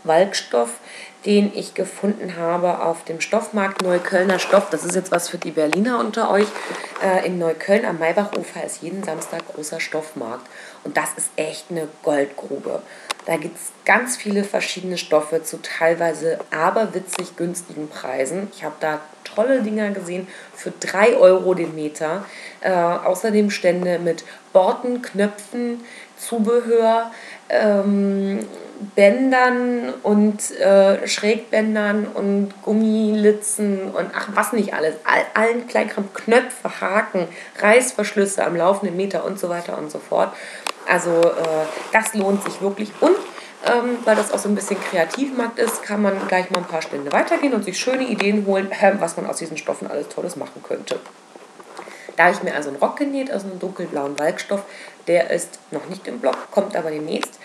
Walkstoff, 0.09 0.81
den 1.25 1.53
ich 1.55 1.75
gefunden 1.75 2.37
habe 2.37 2.81
auf 2.81 3.05
dem 3.05 3.21
Stoffmarkt 3.21 3.83
Neuköllner 3.83 4.39
Stoff. 4.39 4.71
Das 4.71 4.85
ist 4.85 4.95
jetzt 4.95 5.13
was 5.13 5.29
für 5.29 5.39
die 5.39 5.51
Berliner 5.51 6.01
unter 6.01 6.31
euch. 6.31 6.47
Äh, 7.05 7.27
in 7.27 7.39
Neukölln 7.39 7.85
am 7.85 7.99
Maybachufer 7.99 8.65
ist 8.65 8.83
jeden 8.83 9.05
Samstag 9.05 9.43
großer 9.55 9.79
Stoffmarkt. 9.79 10.47
Und 10.85 10.97
das 10.97 11.11
ist 11.17 11.29
echt 11.37 11.67
eine 11.71 11.87
Goldgrube. 12.03 12.83
Da 13.27 13.37
gibt 13.37 13.57
es 13.59 13.73
ganz 13.85 14.17
viele 14.17 14.43
verschiedene 14.43 14.97
Stoffe 14.97 15.43
zu 15.43 15.61
teilweise 15.61 16.39
aberwitzig 16.51 17.37
günstigen 17.37 17.89
Preisen. 17.89 18.49
Ich 18.55 18.65
habe 18.65 18.77
da 18.81 19.01
tolle 19.23 19.63
Dinger 19.63 19.91
gesehen 19.91 20.27
für 20.55 20.71
3 20.71 21.17
Euro 21.17 21.53
den 21.53 21.75
Meter. 21.75 22.25
Äh, 22.63 22.73
außerdem 22.73 23.51
Stände 23.51 23.99
mit 23.99 24.25
Borten, 24.55 25.03
Knöpfen, 25.03 25.85
Zubehör, 26.19 27.11
ähm, 27.49 28.47
Bändern 28.95 29.93
und 30.03 30.53
äh, 30.59 31.07
Schrägbändern 31.07 32.07
und 32.07 32.53
Gummilitzen 32.63 33.91
und 33.91 34.11
ach, 34.15 34.29
was 34.35 34.53
nicht 34.53 34.73
alles. 34.73 34.95
All, 35.05 35.25
allen 35.35 35.67
Kleinkram, 35.67 36.13
Knöpfe, 36.15 36.81
Haken, 36.81 37.27
Reißverschlüsse 37.61 38.45
am 38.45 38.57
laufenden 38.57 38.97
Meter 38.97 39.25
und 39.25 39.39
so 39.39 39.49
weiter 39.49 39.77
und 39.79 39.91
so 39.91 39.99
fort. 39.99 40.33
Also 40.89 41.11
äh, 41.11 41.67
das 41.93 42.15
lohnt 42.15 42.45
sich 42.45 42.61
wirklich. 42.61 42.91
Und 43.01 43.17
ähm, 43.67 43.99
weil 44.05 44.15
das 44.15 44.33
auch 44.33 44.39
so 44.39 44.49
ein 44.49 44.55
bisschen 44.55 44.81
Kreativmarkt 44.81 45.59
ist, 45.59 45.83
kann 45.83 46.01
man 46.01 46.15
gleich 46.29 46.51
mal 46.51 46.61
ein 46.61 46.67
paar 46.67 46.83
Stände 46.83 47.11
weitergehen 47.11 47.55
und 47.55 47.65
sich 47.65 47.79
schöne 47.79 48.05
Ideen 48.05 48.47
holen, 48.47 48.71
äh, 48.71 48.93
was 48.99 49.17
man 49.17 49.27
aus 49.27 49.39
diesen 49.39 49.57
Stoffen 49.57 49.91
alles 49.91 50.09
Tolles 50.09 50.37
machen 50.37 50.63
könnte. 50.63 51.01
Da 52.17 52.25
habe 52.25 52.35
ich 52.35 52.43
mir 52.43 52.55
also 52.55 52.69
einen 52.71 52.79
Rock 52.79 52.97
genäht 52.97 53.33
aus 53.33 53.45
einem 53.45 53.59
dunkelblauen 53.59 54.19
Walkstoff. 54.19 54.65
Der 55.09 55.31
ist 55.31 55.59
noch 55.71 55.89
nicht 55.89 56.07
im 56.07 56.21
Block, 56.21 56.51
kommt 56.51 56.77
aber 56.77 56.91
demnächst. 56.91 57.41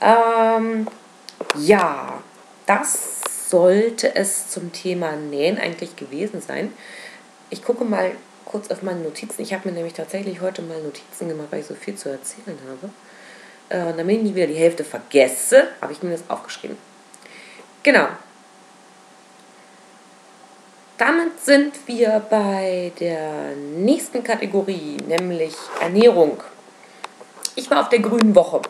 Ähm, 0.00 0.88
ja, 1.58 2.22
das 2.66 3.20
sollte 3.48 4.14
es 4.16 4.48
zum 4.48 4.72
Thema 4.72 5.12
Nähen 5.12 5.58
eigentlich 5.58 5.94
gewesen 5.94 6.40
sein. 6.40 6.72
Ich 7.50 7.62
gucke 7.62 7.84
mal 7.84 8.12
kurz 8.44 8.70
auf 8.70 8.82
meine 8.82 9.00
Notizen. 9.00 9.42
Ich 9.42 9.52
habe 9.52 9.68
mir 9.68 9.74
nämlich 9.74 9.94
tatsächlich 9.94 10.40
heute 10.40 10.62
mal 10.62 10.82
Notizen 10.82 11.28
gemacht, 11.28 11.48
weil 11.50 11.60
ich 11.60 11.66
so 11.66 11.74
viel 11.74 11.96
zu 11.96 12.08
erzählen 12.08 12.58
habe. 12.68 12.90
Äh, 13.68 13.96
damit 13.96 14.16
ich 14.16 14.22
nicht 14.22 14.34
wieder 14.34 14.46
die 14.46 14.54
Hälfte 14.54 14.84
vergesse, 14.84 15.68
habe 15.80 15.92
ich 15.92 16.02
mir 16.02 16.10
das 16.10 16.28
aufgeschrieben. 16.28 16.76
Genau. 17.82 18.08
Damit 20.98 21.38
sind 21.44 21.74
wir 21.86 22.24
bei 22.30 22.90
der 22.98 23.54
nächsten 23.54 24.24
Kategorie, 24.24 24.96
nämlich 25.06 25.54
Ernährung. 25.80 26.42
Ich 27.58 27.70
war 27.70 27.80
auf 27.80 27.88
der 27.88 28.00
Grünen 28.00 28.34
Woche. 28.34 28.60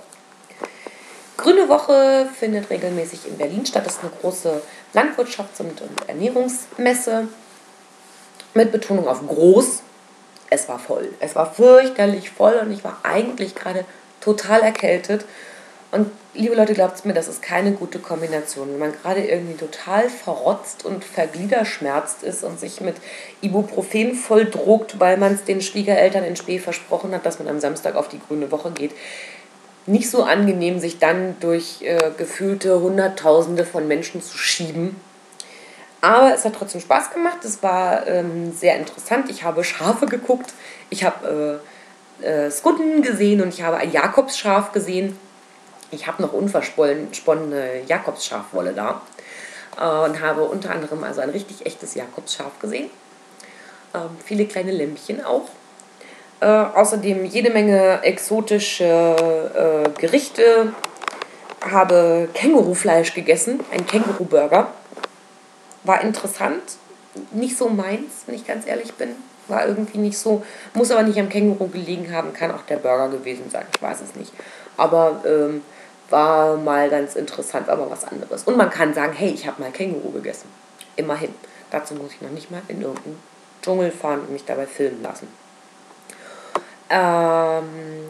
Grüne 1.37 1.69
Woche 1.69 2.29
findet 2.39 2.71
regelmäßig 2.71 3.27
in 3.27 3.37
Berlin 3.37 3.67
statt. 3.67 3.85
Das 3.85 3.95
ist 3.95 4.03
eine 4.03 4.13
große 4.21 4.63
Landwirtschafts- 4.95 5.61
und 5.61 5.83
Ernährungsmesse 6.07 7.27
mit 8.55 8.71
Betonung 8.71 9.09
auf 9.09 9.27
groß. 9.27 9.83
Es 10.51 10.69
war 10.69 10.79
voll. 10.79 11.13
Es 11.19 11.35
war 11.35 11.53
fürchterlich 11.53 12.31
voll 12.31 12.55
und 12.63 12.71
ich 12.71 12.85
war 12.85 12.99
eigentlich 13.03 13.57
gerade 13.57 13.85
total 14.21 14.63
erkältet. 14.63 15.25
Und 15.93 16.11
liebe 16.35 16.55
Leute, 16.55 16.75
glaubt 16.75 17.05
mir, 17.05 17.15
das 17.15 17.29
ist 17.29 17.43
keine 17.43 17.73
gute 17.73 17.99
Kombination. 17.99 18.71
Wenn 18.73 18.79
man 18.79 18.93
gerade 18.93 19.25
irgendwie 19.25 19.57
total 19.57 20.11
verrotzt 20.11 20.85
und 20.85 21.05
vergliederschmerzt 21.05 22.23
ist 22.23 22.43
und 22.43 22.59
sich 22.59 22.81
mit 22.81 22.97
Ibuprofen 23.41 24.15
volldruckt, 24.15 24.99
weil 24.99 25.17
man 25.17 25.35
es 25.35 25.45
den 25.45 25.61
Schwiegereltern 25.61 26.25
in 26.25 26.37
Spee 26.37 26.59
versprochen 26.59 27.15
hat, 27.15 27.25
dass 27.25 27.39
man 27.39 27.49
am 27.49 27.61
Samstag 27.61 27.95
auf 27.95 28.09
die 28.09 28.21
grüne 28.21 28.51
Woche 28.51 28.73
geht, 28.73 28.93
nicht 29.87 30.11
so 30.11 30.25
angenehm, 30.25 30.81
sich 30.81 30.99
dann 30.99 31.37
durch 31.39 31.83
äh, 31.83 32.11
gefühlte 32.17 32.81
Hunderttausende 32.81 33.65
von 33.65 33.87
Menschen 33.87 34.21
zu 34.21 34.37
schieben. 34.37 34.97
Aber 36.01 36.35
es 36.35 36.45
hat 36.45 36.55
trotzdem 36.59 36.81
Spaß 36.81 37.13
gemacht. 37.13 37.45
Es 37.45 37.63
war 37.63 38.07
ähm, 38.07 38.53
sehr 38.53 38.77
interessant. 38.77 39.31
Ich 39.31 39.45
habe 39.45 39.63
Schafe 39.65 40.07
geguckt. 40.07 40.53
Ich 40.91 41.05
habe 41.05 41.63
äh, 42.23 42.27
äh, 42.27 42.51
Skudden 42.51 43.03
gesehen 43.03 43.41
und 43.41 43.49
ich 43.49 43.63
habe 43.63 43.77
ein 43.77 43.93
Jakobsschaf 43.93 44.73
gesehen. 44.73 45.17
Ich 45.91 46.07
habe 46.07 46.23
noch 46.23 46.33
unversponnene 46.33 47.83
Jakobsschafwolle 47.87 48.73
da 48.73 49.03
äh, 49.79 50.09
und 50.09 50.21
habe 50.21 50.43
unter 50.43 50.71
anderem 50.71 51.05
also 51.05 51.21
ein 51.21 51.31
richtig 51.31 51.65
echtes 51.65 51.95
Jakobsschaf 51.95 52.59
gesehen. 52.61 52.91
Ähm, 53.95 54.11
viele 54.25 54.47
kleine 54.47 54.73
Lämpchen 54.73 55.25
auch. 55.25 55.49
Äh, 56.41 56.47
außerdem 56.47 57.25
jede 57.25 57.51
Menge 57.51 58.03
exotische 58.03 58.85
äh, 58.85 60.01
Gerichte. 60.01 60.73
Habe 61.71 62.29
Kängurufleisch 62.35 63.15
gegessen, 63.15 63.61
ein 63.73 63.87
Känguruburger. 63.87 64.69
War 65.85 66.01
interessant, 66.03 66.63
nicht 67.33 67.57
so 67.57 67.69
meins, 67.69 68.25
wenn 68.27 68.35
ich 68.35 68.47
ganz 68.47 68.67
ehrlich 68.67 68.95
bin. 68.95 69.11
War 69.49 69.67
irgendwie 69.67 69.99
nicht 69.99 70.19
so, 70.19 70.45
muss 70.75 70.91
aber 70.91 71.03
nicht 71.05 71.19
am 71.19 71.29
Känguru 71.29 71.69
gelegen 71.69 72.13
haben, 72.15 72.33
kann 72.33 72.51
auch 72.51 72.63
der 72.63 72.77
Burger 72.77 73.09
gewesen 73.09 73.49
sein, 73.51 73.65
ich 73.75 73.81
weiß 73.81 74.01
es 74.01 74.17
nicht. 74.17 74.33
Aber 74.77 75.23
ähm, 75.25 75.63
war 76.11 76.57
mal 76.57 76.89
ganz 76.89 77.17
interessant, 77.17 77.67
war 77.69 77.77
mal 77.77 77.91
was 77.91 78.05
anderes. 78.05 78.45
Und 78.45 78.57
man 78.57 78.71
kann 78.71 78.95
sagen, 78.95 79.13
hey, 79.13 79.31
ich 79.31 79.47
habe 79.47 79.61
mal 79.61 79.71
Känguru 79.71 80.11
gegessen. 80.13 80.49
Immerhin. 80.97 81.35
Dazu 81.71 81.95
muss 81.95 82.13
ich 82.13 82.23
noch 82.23 82.31
nicht 82.31 82.51
mal 82.51 82.63
in 82.69 82.81
irgendeinen 82.81 83.19
Dschungel 83.63 83.91
fahren 83.91 84.21
und 84.21 84.31
mich 84.31 84.45
dabei 84.45 84.67
filmen 84.67 85.03
lassen. 85.03 85.29
Ähm, 86.89 88.07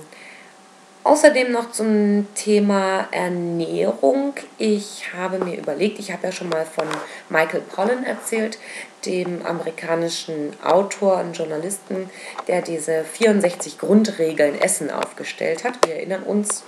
außerdem 1.03 1.51
noch 1.51 1.73
zum 1.73 2.27
Thema 2.35 3.09
Ernährung. 3.11 4.35
Ich 4.59 5.15
habe 5.17 5.39
mir 5.39 5.57
überlegt, 5.57 5.99
ich 5.99 6.13
habe 6.13 6.27
ja 6.27 6.33
schon 6.33 6.51
mal 6.51 6.67
von 6.67 6.87
Michael 7.31 7.63
Pollan 7.63 8.05
erzählt, 8.05 8.59
dem 9.07 9.47
amerikanischen 9.47 10.53
Autor 10.63 11.21
und 11.21 11.33
Journalisten, 11.33 12.11
der 12.49 12.61
diese 12.61 13.05
64 13.05 13.79
Grundregeln 13.79 14.61
Essen 14.61 14.91
aufgestellt 14.91 15.65
hat. 15.65 15.87
Wir 15.87 15.95
erinnern 15.95 16.25
uns, 16.25 16.65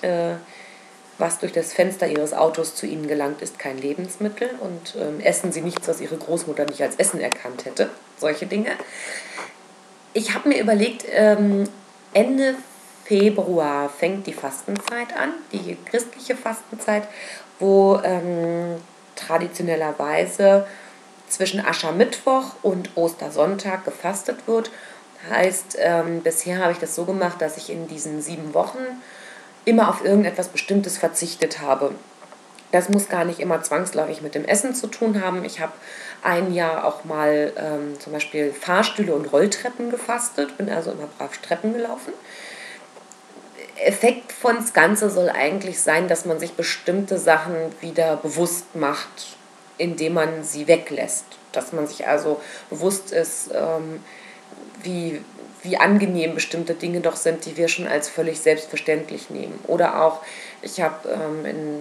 äh, 0.00 0.34
was 1.18 1.38
durch 1.38 1.52
das 1.52 1.72
Fenster 1.72 2.06
ihres 2.06 2.32
Autos 2.32 2.74
zu 2.74 2.86
ihnen 2.86 3.06
gelangt, 3.06 3.42
ist 3.42 3.58
kein 3.58 3.78
Lebensmittel 3.78 4.50
und 4.60 4.94
ähm, 4.96 5.20
essen 5.20 5.52
sie 5.52 5.60
nichts, 5.60 5.86
was 5.88 6.00
ihre 6.00 6.16
Großmutter 6.16 6.64
nicht 6.64 6.82
als 6.82 6.96
Essen 6.96 7.20
erkannt 7.20 7.64
hätte. 7.64 7.90
Solche 8.18 8.46
Dinge. 8.46 8.70
Ich 10.14 10.34
habe 10.34 10.48
mir 10.48 10.60
überlegt, 10.60 11.04
ähm, 11.10 11.64
Ende 12.12 12.54
Februar 13.04 13.88
fängt 13.88 14.26
die 14.26 14.32
Fastenzeit 14.32 15.16
an, 15.16 15.32
die 15.52 15.76
christliche 15.84 16.36
Fastenzeit, 16.36 17.08
wo 17.58 18.00
ähm, 18.02 18.76
traditionellerweise 19.16 20.66
zwischen 21.28 21.64
Aschermittwoch 21.64 22.54
und 22.62 22.90
Ostersonntag 22.96 23.84
gefastet 23.84 24.46
wird. 24.46 24.70
Heißt, 25.30 25.76
ähm, 25.78 26.22
bisher 26.22 26.58
habe 26.58 26.72
ich 26.72 26.78
das 26.78 26.94
so 26.94 27.04
gemacht, 27.04 27.40
dass 27.40 27.56
ich 27.56 27.70
in 27.70 27.86
diesen 27.86 28.20
sieben 28.20 28.54
Wochen 28.54 28.78
immer 29.64 29.88
auf 29.88 30.04
irgendetwas 30.04 30.48
Bestimmtes 30.48 30.98
verzichtet 30.98 31.60
habe. 31.60 31.92
Das 32.72 32.88
muss 32.88 33.08
gar 33.08 33.24
nicht 33.24 33.38
immer 33.38 33.62
zwangsläufig 33.62 34.22
mit 34.22 34.34
dem 34.34 34.46
Essen 34.46 34.74
zu 34.74 34.86
tun 34.86 35.22
haben. 35.22 35.44
Ich 35.44 35.60
habe 35.60 35.72
ein 36.22 36.54
Jahr 36.54 36.86
auch 36.86 37.04
mal 37.04 37.52
ähm, 37.56 38.00
zum 38.00 38.14
Beispiel 38.14 38.52
Fahrstühle 38.52 39.14
und 39.14 39.30
Rolltreppen 39.30 39.90
gefastet, 39.90 40.56
bin 40.56 40.70
also 40.70 40.92
immer 40.92 41.08
brav 41.18 41.36
Treppen 41.38 41.74
gelaufen. 41.74 42.14
Effekt 43.76 44.32
von 44.32 44.56
das 44.56 44.72
Ganze 44.72 45.10
soll 45.10 45.28
eigentlich 45.28 45.80
sein, 45.80 46.08
dass 46.08 46.24
man 46.24 46.38
sich 46.38 46.52
bestimmte 46.52 47.18
Sachen 47.18 47.56
wieder 47.80 48.16
bewusst 48.16 48.74
macht, 48.74 49.36
indem 49.76 50.14
man 50.14 50.44
sie 50.44 50.66
weglässt. 50.66 51.24
Dass 51.52 51.72
man 51.72 51.86
sich 51.86 52.06
also 52.06 52.40
bewusst 52.70 53.12
ist, 53.12 53.50
ähm, 53.52 54.02
wie, 54.82 55.22
wie 55.62 55.76
angenehm 55.76 56.34
bestimmte 56.34 56.74
Dinge 56.74 57.00
doch 57.00 57.16
sind, 57.16 57.46
die 57.46 57.56
wir 57.56 57.68
schon 57.68 57.86
als 57.86 58.08
völlig 58.08 58.40
selbstverständlich 58.40 59.30
nehmen. 59.30 59.58
Oder 59.66 60.02
auch, 60.02 60.20
ich 60.60 60.80
habe 60.80 61.08
ähm, 61.08 61.44
in, 61.44 61.80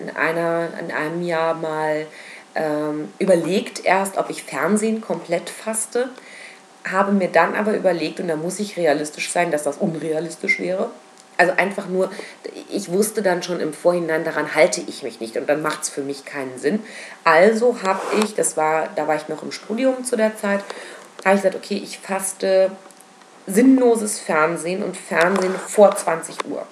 in, 0.00 0.08
in 0.08 0.92
einem 0.92 1.22
Jahr 1.22 1.54
mal 1.54 2.06
ähm, 2.54 3.12
überlegt 3.18 3.84
erst, 3.84 4.16
ob 4.16 4.30
ich 4.30 4.42
Fernsehen 4.42 5.00
komplett 5.00 5.50
faste, 5.50 6.10
habe 6.90 7.12
mir 7.12 7.28
dann 7.28 7.54
aber 7.54 7.74
überlegt, 7.74 8.20
und 8.20 8.28
da 8.28 8.36
muss 8.36 8.60
ich 8.60 8.76
realistisch 8.76 9.30
sein, 9.30 9.50
dass 9.50 9.62
das 9.62 9.78
unrealistisch 9.78 10.58
wäre. 10.60 10.90
Also 11.36 11.54
einfach 11.56 11.88
nur, 11.88 12.10
ich 12.70 12.92
wusste 12.92 13.20
dann 13.22 13.42
schon 13.42 13.58
im 13.58 13.72
Vorhinein, 13.72 14.22
daran 14.22 14.54
halte 14.54 14.80
ich 14.86 15.02
mich 15.02 15.20
nicht 15.20 15.36
und 15.36 15.48
dann 15.48 15.62
macht 15.62 15.82
es 15.82 15.88
für 15.88 16.02
mich 16.02 16.24
keinen 16.24 16.58
Sinn. 16.58 16.80
Also 17.24 17.82
habe 17.82 18.00
ich, 18.22 18.34
das 18.34 18.56
war, 18.56 18.88
da 18.94 19.08
war 19.08 19.16
ich 19.16 19.28
noch 19.28 19.42
im 19.42 19.50
Studium 19.50 20.04
zu 20.04 20.16
der 20.16 20.36
Zeit, 20.36 20.60
habe 21.24 21.34
ich 21.34 21.42
gesagt, 21.42 21.56
okay, 21.56 21.80
ich 21.82 21.98
faste 21.98 22.70
sinnloses 23.46 24.18
Fernsehen 24.18 24.82
und 24.82 24.96
Fernsehen 24.96 25.54
vor 25.54 25.94
20 25.94 26.46
Uhr. 26.46 26.66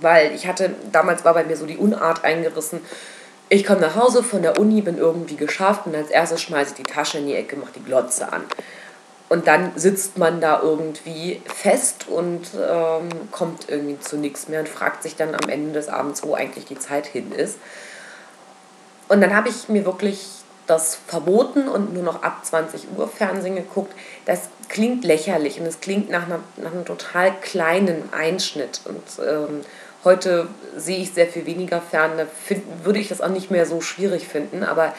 Weil 0.00 0.34
ich 0.34 0.46
hatte, 0.46 0.74
damals 0.90 1.24
war 1.24 1.34
bei 1.34 1.44
mir 1.44 1.56
so 1.56 1.66
die 1.66 1.76
Unart 1.76 2.24
eingerissen, 2.24 2.80
ich 3.48 3.66
komme 3.66 3.80
nach 3.80 3.96
Hause 3.96 4.22
von 4.22 4.40
der 4.40 4.58
Uni, 4.58 4.80
bin 4.80 4.96
irgendwie 4.96 5.36
geschafft 5.36 5.86
und 5.86 5.94
als 5.94 6.10
erstes 6.10 6.40
schmeiße 6.40 6.70
ich 6.70 6.76
die 6.86 6.90
Tasche 6.90 7.18
in 7.18 7.26
die 7.26 7.34
Ecke, 7.34 7.56
mache 7.56 7.72
die 7.76 7.84
Glotze 7.84 8.32
an. 8.32 8.44
Und 9.28 9.46
dann 9.46 9.72
sitzt 9.76 10.18
man 10.18 10.40
da 10.40 10.60
irgendwie 10.62 11.40
fest 11.46 12.06
und 12.08 12.48
ähm, 12.54 13.08
kommt 13.30 13.68
irgendwie 13.68 13.98
zu 13.98 14.16
nichts 14.16 14.48
mehr 14.48 14.60
und 14.60 14.68
fragt 14.68 15.02
sich 15.02 15.16
dann 15.16 15.34
am 15.34 15.48
Ende 15.48 15.72
des 15.72 15.88
Abends, 15.88 16.22
wo 16.22 16.34
eigentlich 16.34 16.64
die 16.64 16.78
Zeit 16.78 17.06
hin 17.06 17.32
ist. 17.32 17.58
Und 19.08 19.20
dann 19.20 19.34
habe 19.34 19.48
ich 19.48 19.68
mir 19.68 19.84
wirklich 19.84 20.41
das 20.66 20.98
verboten 21.06 21.68
und 21.68 21.92
nur 21.92 22.02
noch 22.02 22.22
ab 22.22 22.44
20 22.44 22.96
Uhr 22.96 23.08
Fernsehen 23.08 23.56
geguckt. 23.56 23.92
Das 24.26 24.48
klingt 24.68 25.04
lächerlich 25.04 25.60
und 25.60 25.66
es 25.66 25.80
klingt 25.80 26.10
nach, 26.10 26.26
einer, 26.26 26.40
nach 26.56 26.72
einem 26.72 26.84
total 26.84 27.32
kleinen 27.40 28.12
Einschnitt. 28.12 28.80
Und 28.84 29.02
ähm, 29.26 29.62
heute 30.04 30.48
sehe 30.76 30.98
ich 30.98 31.12
sehr 31.12 31.26
viel 31.26 31.46
weniger 31.46 31.80
fern. 31.80 32.12
Da 32.16 32.26
find, 32.26 32.62
würde 32.84 33.00
ich 33.00 33.08
das 33.08 33.20
auch 33.20 33.28
nicht 33.28 33.50
mehr 33.50 33.66
so 33.66 33.80
schwierig 33.80 34.28
finden. 34.28 34.62
Aber 34.62 34.94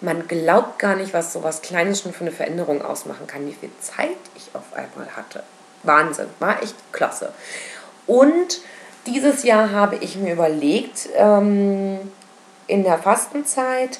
man 0.00 0.28
glaubt 0.28 0.78
gar 0.78 0.96
nicht, 0.96 1.12
was 1.12 1.32
so 1.32 1.42
was 1.42 1.60
Kleines 1.60 2.00
schon 2.00 2.12
für 2.12 2.22
eine 2.22 2.32
Veränderung 2.32 2.82
ausmachen 2.82 3.26
kann, 3.26 3.46
wie 3.46 3.52
viel 3.52 3.70
Zeit 3.80 4.08
ich 4.36 4.48
auf 4.54 4.72
einmal 4.74 5.16
hatte. 5.16 5.42
Wahnsinn, 5.82 6.28
war 6.38 6.62
echt 6.62 6.76
klasse. 6.92 7.32
Und 8.06 8.60
dieses 9.06 9.42
Jahr 9.42 9.70
habe 9.72 9.96
ich 9.96 10.16
mir 10.16 10.34
überlegt, 10.34 11.08
ähm, 11.16 11.98
in 12.66 12.84
der 12.84 12.98
Fastenzeit, 12.98 13.98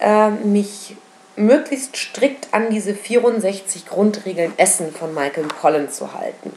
äh, 0.00 0.30
mich 0.30 0.96
möglichst 1.36 1.96
strikt 1.96 2.48
an 2.52 2.70
diese 2.70 2.94
64 2.94 3.86
Grundregeln 3.86 4.52
Essen 4.56 4.92
von 4.92 5.14
Michael 5.14 5.46
Pollan 5.60 5.90
zu 5.90 6.14
halten. 6.14 6.52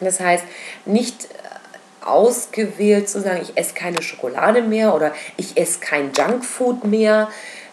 Das 0.00 0.20
heißt, 0.20 0.44
nicht 0.84 1.24
äh, 1.24 2.04
ausgewählt 2.04 3.08
zu 3.08 3.20
sagen, 3.20 3.40
ich 3.42 3.56
esse 3.56 3.74
keine 3.74 4.02
Schokolade 4.02 4.62
mehr 4.62 4.94
oder 4.94 5.12
ich 5.36 5.56
esse 5.56 5.80
kein 5.80 6.12
Junkfood 6.12 6.84
mehr, 6.84 7.28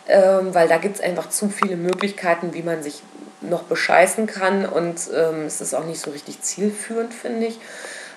ähm, 0.08 0.54
weil 0.54 0.68
da 0.68 0.78
gibt 0.78 0.96
es 0.96 1.02
einfach 1.02 1.30
zu 1.30 1.50
viele 1.50 1.76
Möglichkeiten, 1.76 2.54
wie 2.54 2.64
man 2.64 2.84
sich 2.84 3.02
noch 3.42 3.64
bescheißen 3.64 4.26
kann 4.26 4.66
und 4.66 5.10
ähm, 5.14 5.46
es 5.46 5.62
ist 5.62 5.74
auch 5.74 5.86
nicht 5.86 6.00
so 6.00 6.12
richtig 6.12 6.42
zielführend, 6.42 7.14
finde 7.14 7.48
ich. 7.48 7.60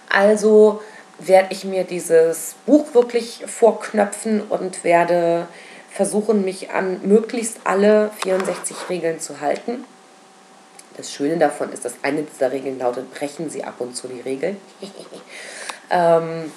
Also 0.08 0.82
werde 1.18 1.48
ich 1.50 1.64
mir 1.64 1.84
dieses 1.84 2.54
Buch 2.66 2.94
wirklich 2.94 3.44
vorknöpfen 3.46 4.42
und 4.42 4.84
werde 4.84 5.48
versuchen, 5.96 6.44
mich 6.44 6.70
an 6.70 7.00
möglichst 7.02 7.58
alle 7.64 8.10
64 8.22 8.76
Regeln 8.88 9.18
zu 9.18 9.40
halten. 9.40 9.84
Das 10.96 11.12
Schöne 11.12 11.36
davon 11.36 11.72
ist, 11.72 11.84
dass 11.84 11.94
eine 12.02 12.22
dieser 12.22 12.52
Regeln 12.52 12.78
lautet, 12.78 13.12
brechen 13.12 13.50
Sie 13.50 13.64
ab 13.64 13.74
und 13.78 13.96
zu 13.96 14.08
die 14.08 14.20
Regeln. 14.20 14.56
ähm, 15.90 16.52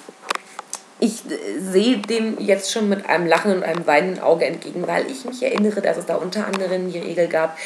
ich 0.98 1.22
sehe 1.58 1.98
dem 1.98 2.38
jetzt 2.38 2.70
schon 2.70 2.88
mit 2.88 3.08
einem 3.08 3.26
Lachen 3.26 3.52
und 3.56 3.62
einem 3.62 3.86
weinenden 3.86 4.22
Auge 4.22 4.44
entgegen, 4.44 4.86
weil 4.86 5.10
ich 5.10 5.24
mich 5.24 5.42
erinnere, 5.42 5.80
dass 5.80 5.96
es 5.96 6.06
da 6.06 6.16
unter 6.16 6.46
anderem 6.46 6.92
die 6.92 6.98
Regel 6.98 7.26
gab, 7.26 7.56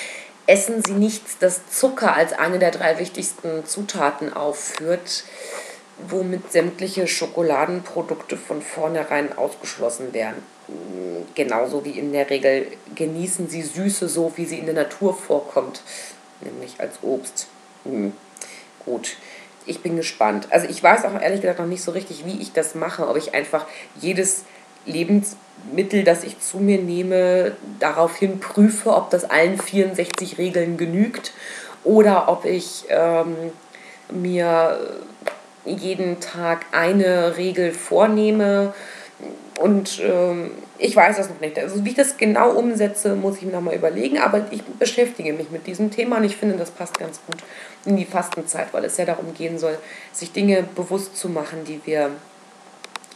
essen 0.47 0.83
Sie 0.85 0.93
nichts, 0.93 1.39
das 1.39 1.69
Zucker 1.71 2.15
als 2.15 2.33
eine 2.33 2.59
der 2.59 2.71
drei 2.71 2.99
wichtigsten 2.99 3.65
Zutaten 3.67 4.33
aufführt, 4.33 5.25
womit 6.09 6.53
sämtliche 6.53 7.07
Schokoladenprodukte 7.07 8.37
von 8.37 8.63
vornherein 8.63 9.37
ausgeschlossen 9.37 10.13
werden 10.13 10.43
genauso 11.35 11.85
wie 11.85 11.99
in 11.99 12.13
der 12.13 12.31
Regel 12.31 12.67
genießen 12.95 13.49
sie 13.49 13.63
Süße 13.63 14.09
so, 14.09 14.33
wie 14.37 14.45
sie 14.45 14.59
in 14.59 14.67
der 14.67 14.75
Natur 14.75 15.15
vorkommt, 15.15 15.83
nämlich 16.41 16.77
als 16.79 16.99
Obst. 17.03 17.49
Hm. 17.85 18.13
Gut, 18.85 19.17
ich 19.67 19.81
bin 19.81 19.97
gespannt. 19.97 20.49
Also 20.51 20.69
ich 20.69 20.83
weiß 20.83 21.05
auch 21.05 21.21
ehrlich 21.21 21.41
gesagt 21.41 21.59
noch 21.59 21.67
nicht 21.67 21.83
so 21.83 21.93
richtig, 21.93 22.25
wie 22.27 22.41
ich 22.41 22.53
das 22.53 22.75
mache, 22.75 23.09
ob 23.09 23.17
ich 23.17 23.35
einfach 23.35 23.67
jedes 24.01 24.45
Lebensmittel, 24.87 26.05
das 26.05 26.25
ich 26.25 26.41
zu 26.41 26.59
mir 26.59 26.79
nehme, 26.79 27.57
daraufhin 27.79 28.41
prüfe, 28.41 28.95
ob 28.95 29.11
das 29.11 29.25
allen 29.25 29.59
64 29.59 30.39
Regeln 30.39 30.77
genügt 30.77 31.33
oder 31.83 32.29
ob 32.29 32.45
ich 32.45 32.85
ähm, 32.89 33.53
mir 34.11 34.79
jeden 35.65 36.21
Tag 36.21 36.67
eine 36.73 37.37
Regel 37.37 37.73
vornehme 37.73 38.75
und 39.59 40.01
ähm, 40.03 40.51
ich 40.79 40.97
weiß 40.97 41.17
das 41.17 41.29
noch 41.29 41.41
nicht. 41.41 41.59
Also 41.59 41.85
wie 41.85 41.91
ich 41.91 41.95
das 41.95 42.17
genau 42.17 42.51
umsetze, 42.51 43.15
muss 43.15 43.37
ich 43.37 43.43
mir 43.43 43.53
nochmal 43.53 43.77
überlegen. 43.77 44.19
Aber 44.19 44.47
ich 44.51 44.63
beschäftige 44.63 45.33
mich 45.33 45.51
mit 45.51 45.67
diesem 45.67 45.91
Thema 45.91 46.17
und 46.17 46.25
ich 46.25 46.37
finde, 46.37 46.57
das 46.57 46.71
passt 46.71 46.99
ganz 46.99 47.21
gut 47.27 47.37
in 47.85 47.97
die 47.97 48.05
Fastenzeit, 48.05 48.69
weil 48.73 48.85
es 48.85 48.97
ja 48.97 49.05
darum 49.05 49.33
gehen 49.35 49.59
soll, 49.59 49.79
sich 50.13 50.33
Dinge 50.33 50.65
bewusst 50.75 51.17
zu 51.17 51.29
machen, 51.29 51.65
die 51.65 51.81
wir 51.85 52.11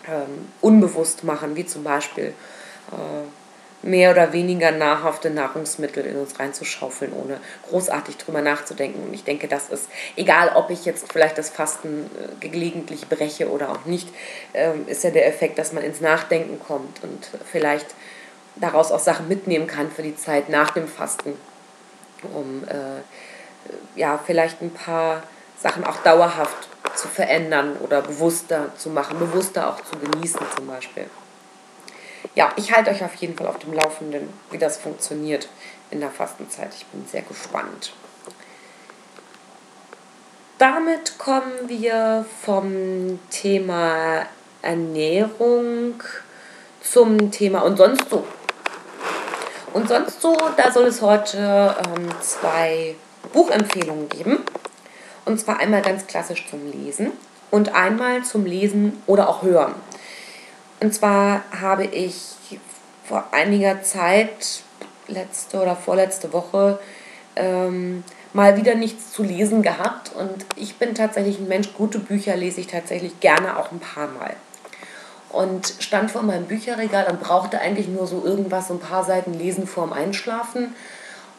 ähm, 0.07 0.49
unbewusst 0.61 1.25
machen, 1.25 1.57
wie 1.57 1.67
zum 1.67 1.83
Beispiel 1.83 2.33
äh, 2.93 3.38
mehr 3.83 4.11
oder 4.11 4.33
weniger 4.33 4.73
nahrhafte 4.73 5.31
Nahrungsmittel 5.31 6.05
in 6.05 6.17
uns 6.17 6.39
reinzuschaufeln, 6.39 7.13
ohne 7.13 7.41
großartig 7.69 8.17
drüber 8.17 8.43
nachzudenken. 8.43 9.03
Und 9.05 9.15
ich 9.15 9.25
denke, 9.25 9.49
das 9.49 9.69
ist, 9.69 9.89
egal 10.17 10.53
ob 10.55 10.71
ich 10.71 10.85
jetzt 10.85 11.13
vielleicht 11.13 11.39
das 11.39 11.51
Fasten 11.51 12.11
äh, 12.43 12.49
gelegentlich 12.49 13.09
breche 13.09 13.51
oder 13.51 13.71
auch 13.71 13.85
nicht, 13.85 14.09
ähm, 14.55 14.87
ist 14.89 15.05
ja 15.05 15.11
der 15.11 15.29
Effekt, 15.29 15.59
dass 15.59 15.73
man 15.73 15.85
ins 15.85 16.01
Nachdenken 16.01 16.59
kommt 16.59 17.03
und 17.03 17.29
vielleicht 17.51 17.87
daraus 18.57 18.91
auch 18.91 18.99
Sachen 18.99 19.29
mitnehmen 19.29 19.67
kann 19.67 19.91
für 19.91 20.03
die 20.03 20.17
Zeit 20.17 20.49
nach 20.49 20.71
dem 20.71 20.89
Fasten, 20.89 21.35
um 22.35 22.65
äh, 22.65 23.99
ja, 23.99 24.19
vielleicht 24.25 24.61
ein 24.61 24.73
paar 24.73 25.23
Sachen 25.61 25.85
auch 25.85 25.97
dauerhaft 25.99 26.69
zu 26.95 27.09
verändern 27.09 27.77
oder 27.77 28.03
bewusster 28.03 28.75
zu 28.77 28.91
machen, 28.91 29.19
bewusster 29.19 29.69
auch 29.69 29.81
zu 29.83 29.97
genießen 29.99 30.41
zum 30.57 30.67
Beispiel. 30.67 31.07
Ja, 32.39 32.53
ich 32.55 32.73
halte 32.73 32.93
euch 32.93 33.03
auf 33.03 33.17
jeden 33.17 33.37
Fall 33.37 33.49
auf 33.49 33.59
dem 33.59 33.73
Laufenden, 33.73 34.33
wie 34.53 34.59
das 34.59 34.77
funktioniert 34.77 35.49
in 35.91 35.99
der 35.99 36.13
Fastenzeit. 36.13 36.69
Ich 36.73 36.87
bin 36.87 37.05
sehr 37.05 37.23
gespannt. 37.23 37.93
Damit 40.57 41.19
kommen 41.19 41.51
wir 41.67 42.25
vom 42.45 43.19
Thema 43.31 44.25
Ernährung 44.63 46.01
zum 46.81 47.33
Thema 47.33 47.63
und 47.63 47.77
sonst 47.77 48.09
so. 48.09 48.25
Und 49.73 49.89
sonst 49.89 50.23
so, 50.23 50.37
da 50.57 50.71
soll 50.71 50.87
es 50.87 51.03
heute 51.03 51.75
ähm, 51.89 52.09
zwei 52.21 52.95
Buchempfehlungen 53.33 54.09
geben. 54.09 54.45
Und 55.25 55.41
zwar 55.41 55.59
einmal 55.59 55.83
ganz 55.83 56.07
klassisch 56.07 56.47
zum 56.49 56.71
Lesen 56.71 57.11
und 57.51 57.75
einmal 57.75 58.23
zum 58.23 58.47
Lesen 58.47 59.03
oder 59.09 59.29
auch 59.29 59.43
Hören. 59.43 59.75
Und 60.81 60.95
zwar 60.95 61.43
habe 61.61 61.85
ich 61.85 62.15
vor 63.05 63.25
einiger 63.33 63.83
Zeit, 63.83 64.63
letzte 65.09 65.61
oder 65.61 65.75
vorletzte 65.75 66.33
Woche, 66.33 66.79
ähm, 67.37 68.05
mal 68.33 68.57
wieder 68.57 68.75
nichts 68.75 69.13
zu 69.13 69.23
lesen 69.23 69.63
gehabt. 69.63 70.13
Und 70.15 70.47
ich 70.57 70.77
bin 70.77 70.95
tatsächlich 70.95 71.39
ein 71.39 71.49
Mensch, 71.49 71.73
gute 71.75 71.99
Bücher 71.99 72.37
lese 72.37 72.61
ich 72.61 72.67
tatsächlich 72.67 73.19
gerne 73.21 73.57
auch 73.57 73.73
ein 73.73 73.81
paar 73.81 74.09
Mal. 74.09 74.37
Und 75.31 75.75
stand 75.81 76.11
vor 76.11 76.23
meinem 76.23 76.47
Bücherregal 76.47 77.07
und 77.11 77.21
brauchte 77.21 77.61
eigentlich 77.61 77.89
nur 77.89 78.07
so 78.07 78.25
irgendwas, 78.25 78.69
so 78.69 78.75
ein 78.75 78.81
paar 78.81 79.05
Seiten 79.05 79.35
lesen 79.35 79.67
vorm 79.67 79.93
Einschlafen. 79.93 80.75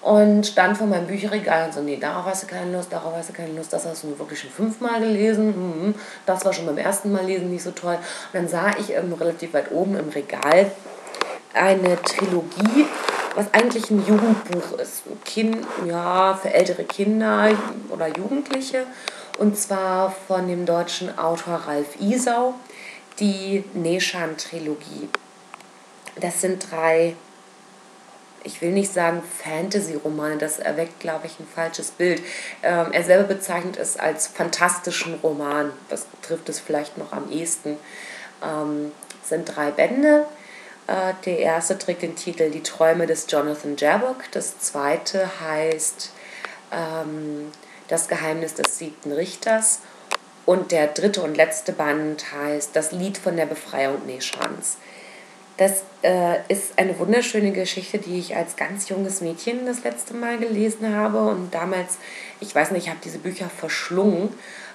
Und 0.02 0.48
stand 0.48 0.78
vor 0.78 0.88
meinem 0.88 1.08
Bücherregal 1.08 1.66
und 1.66 1.74
so, 1.74 1.82
nee, 1.82 1.98
darauf 1.98 2.26
hast 2.26 2.44
du 2.44 2.48
keine 2.48 2.72
Lust, 2.72 2.92
darauf 2.92 3.14
hast 3.16 3.30
du 3.30 3.34
keine 3.34 3.52
Lust, 3.52 3.74
das 3.74 3.86
hast 3.86 4.04
du 4.04 4.18
wirklich 4.18 4.40
schon 4.40 4.50
fünfmal 4.50 5.02
gelesen. 5.02 5.48
Mhm. 5.48 5.96
Das 6.26 6.46
war 6.46 6.54
schon 6.54 6.66
beim 6.66 6.78
ersten 6.78 7.12
Mal 7.12 7.26
lesen 7.26 7.52
nicht 7.52 7.64
so 7.64 7.72
toll. 7.72 7.96
Und 7.96 8.34
dann 8.34 8.48
sah 8.48 8.72
ich 8.80 8.92
irgendwo 8.92 9.16
relativ 9.16 9.54
weit 9.54 9.72
oben 9.72 9.98
im 9.98 10.10
Regal 10.10 10.72
eine 11.54 12.02
Trilogie, 12.02 12.86
was 13.36 13.54
eigentlich 13.54 13.90
ein 13.90 14.06
Jugendbuch 14.06 14.80
ist. 14.80 15.04
Kind, 15.26 15.58
ja, 15.86 16.40
für 16.42 16.54
ältere 16.54 16.86
Kinder 16.86 17.50
oder 17.90 18.08
Jugendliche. 18.08 18.86
Und 19.38 19.58
zwar 19.58 20.16
von 20.28 20.48
dem 20.48 20.66
deutschen 20.66 21.18
Autor 21.18 21.56
Ralf 21.66 22.00
Isau, 22.00 22.54
die 23.20 23.64
Neshan-Trilogie. 23.74 25.10
Das 26.20 26.42
sind 26.42 26.72
drei 26.72 27.16
ich 28.44 28.62
will 28.62 28.72
nicht 28.72 28.94
sagen 28.94 29.22
Fantasy-Romane, 29.44 30.38
das 30.38 30.60
erweckt, 30.60 31.00
glaube 31.00 31.28
ich, 31.28 31.40
ein 31.40 31.48
falsches 31.48 31.92
Bild. 31.92 32.22
Ähm, 32.64 32.92
er 32.92 33.04
selber 33.04 33.34
bezeichnet 33.34 33.78
es 33.78 33.98
als 33.98 34.28
fantastischen 34.28 35.16
Roman. 35.16 35.72
Das 35.90 36.06
trifft 36.22 36.50
es 36.50 36.60
vielleicht 36.60 36.98
noch 36.98 37.12
am 37.12 37.32
ehesten. 37.32 37.78
Ähm, 38.44 38.92
es 39.22 39.30
sind 39.30 39.46
drei 39.46 39.72
Bände. 39.72 40.26
Äh, 40.88 41.14
der 41.26 41.40
erste 41.40 41.78
trägt 41.78 42.02
den 42.02 42.16
Titel 42.16 42.50
Die 42.50 42.64
Träume 42.64 43.08
des 43.08 43.26
Jonathan 43.30 43.76
Jabok. 43.78 44.24
Das 44.32 44.60
zweite 44.60 45.30
heißt 45.42 46.12
ähm, 46.72 47.52
Das 47.88 48.08
Geheimnis 48.08 48.56
des 48.56 48.78
siebten 48.78 49.12
Richters. 49.12 49.80
Und 50.46 50.72
der 50.72 50.88
dritte 50.88 51.22
und 51.22 51.36
letzte 51.36 51.74
Band 51.74 52.32
heißt 52.34 52.76
Das 52.76 52.92
Lied 52.92 53.18
von 53.18 53.38
der 53.38 53.46
Befreiung 53.46 54.06
Neshans. 54.06 54.78
Das 55.60 55.84
äh, 56.04 56.38
ist 56.48 56.80
eine 56.80 56.98
wunderschöne 57.00 57.52
Geschichte, 57.52 57.98
die 57.98 58.18
ich 58.18 58.34
als 58.34 58.56
ganz 58.56 58.88
junges 58.88 59.20
Mädchen 59.20 59.66
das 59.66 59.84
letzte 59.84 60.14
Mal 60.14 60.38
gelesen 60.38 60.96
habe. 60.96 61.20
Und 61.20 61.54
damals, 61.54 61.98
ich 62.40 62.56
weiß 62.56 62.72
nicht, 62.72 62.86
ich 62.86 62.90
habe 62.90 63.02
diese 63.04 63.18
Bücher 63.18 63.50
verschlungen 63.50 64.30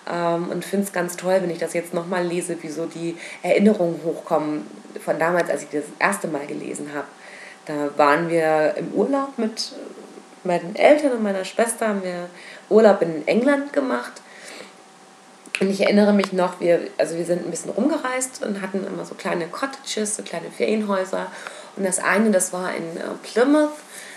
ähm, 0.07 0.51
und 0.51 0.63
finde 0.63 0.85
es 0.85 0.93
ganz 0.93 1.17
toll, 1.17 1.39
wenn 1.41 1.49
ich 1.49 1.57
das 1.57 1.73
jetzt 1.73 1.95
nochmal 1.95 2.27
lese, 2.27 2.63
wie 2.63 2.69
so 2.69 2.85
die 2.85 3.17
Erinnerungen 3.43 3.99
hochkommen 4.05 4.67
von 5.03 5.19
damals, 5.19 5.49
als 5.49 5.63
ich 5.63 5.71
das 5.71 5.85
erste 5.99 6.29
Mal 6.29 6.47
gelesen 6.47 6.91
habe. 6.95 7.09
Da 7.65 7.89
waren 7.97 8.29
wir 8.29 8.75
im 8.77 8.93
Urlaub 8.93 9.39
mit 9.39 9.73
meinen 10.45 10.77
Eltern 10.77 11.13
und 11.13 11.23
meiner 11.23 11.47
Schwester, 11.47 11.89
haben 11.89 12.03
wir 12.03 12.29
Urlaub 12.69 13.01
in 13.01 13.27
England 13.27 13.73
gemacht 13.73 14.21
und 15.61 15.71
ich 15.71 15.81
erinnere 15.83 16.13
mich 16.13 16.33
noch, 16.33 16.61
wir, 16.61 16.81
also 16.99 17.17
wir 17.17 17.25
sind 17.25 17.45
ein 17.45 17.51
bisschen 17.51 17.71
rumgereist 17.71 18.43
und 18.45 18.61
hatten 18.61 18.85
immer 18.87 19.05
so 19.05 19.15
kleine 19.15 19.47
Cottages, 19.47 20.17
so 20.17 20.23
kleine 20.23 20.51
Ferienhäuser. 20.51 21.29
Und 21.77 21.85
das 21.85 22.01
eine, 22.01 22.31
das 22.31 22.53
war 22.53 22.75
in 22.75 22.97
äh, 22.97 23.03
Plymouth, 23.23 23.71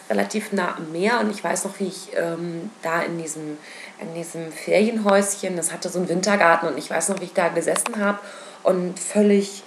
relativ 0.09 0.51
nah 0.51 0.75
am 0.77 0.91
Meer. 0.91 1.19
Und 1.19 1.29
ich 1.29 1.43
weiß 1.43 1.65
noch, 1.65 1.79
wie 1.79 1.87
ich 1.87 2.09
ähm, 2.15 2.71
da 2.81 3.01
in 3.03 3.19
diesem, 3.19 3.57
in 3.99 4.13
diesem 4.15 4.51
Ferienhäuschen, 4.51 5.55
das 5.55 5.71
hatte 5.71 5.89
so 5.89 5.99
einen 5.99 6.09
Wintergarten, 6.09 6.69
und 6.69 6.77
ich 6.77 6.89
weiß 6.89 7.09
noch, 7.09 7.19
wie 7.19 7.25
ich 7.25 7.33
da 7.33 7.49
gesessen 7.49 7.99
habe 7.99 8.19
und 8.63 8.99
völlig, 8.99 9.63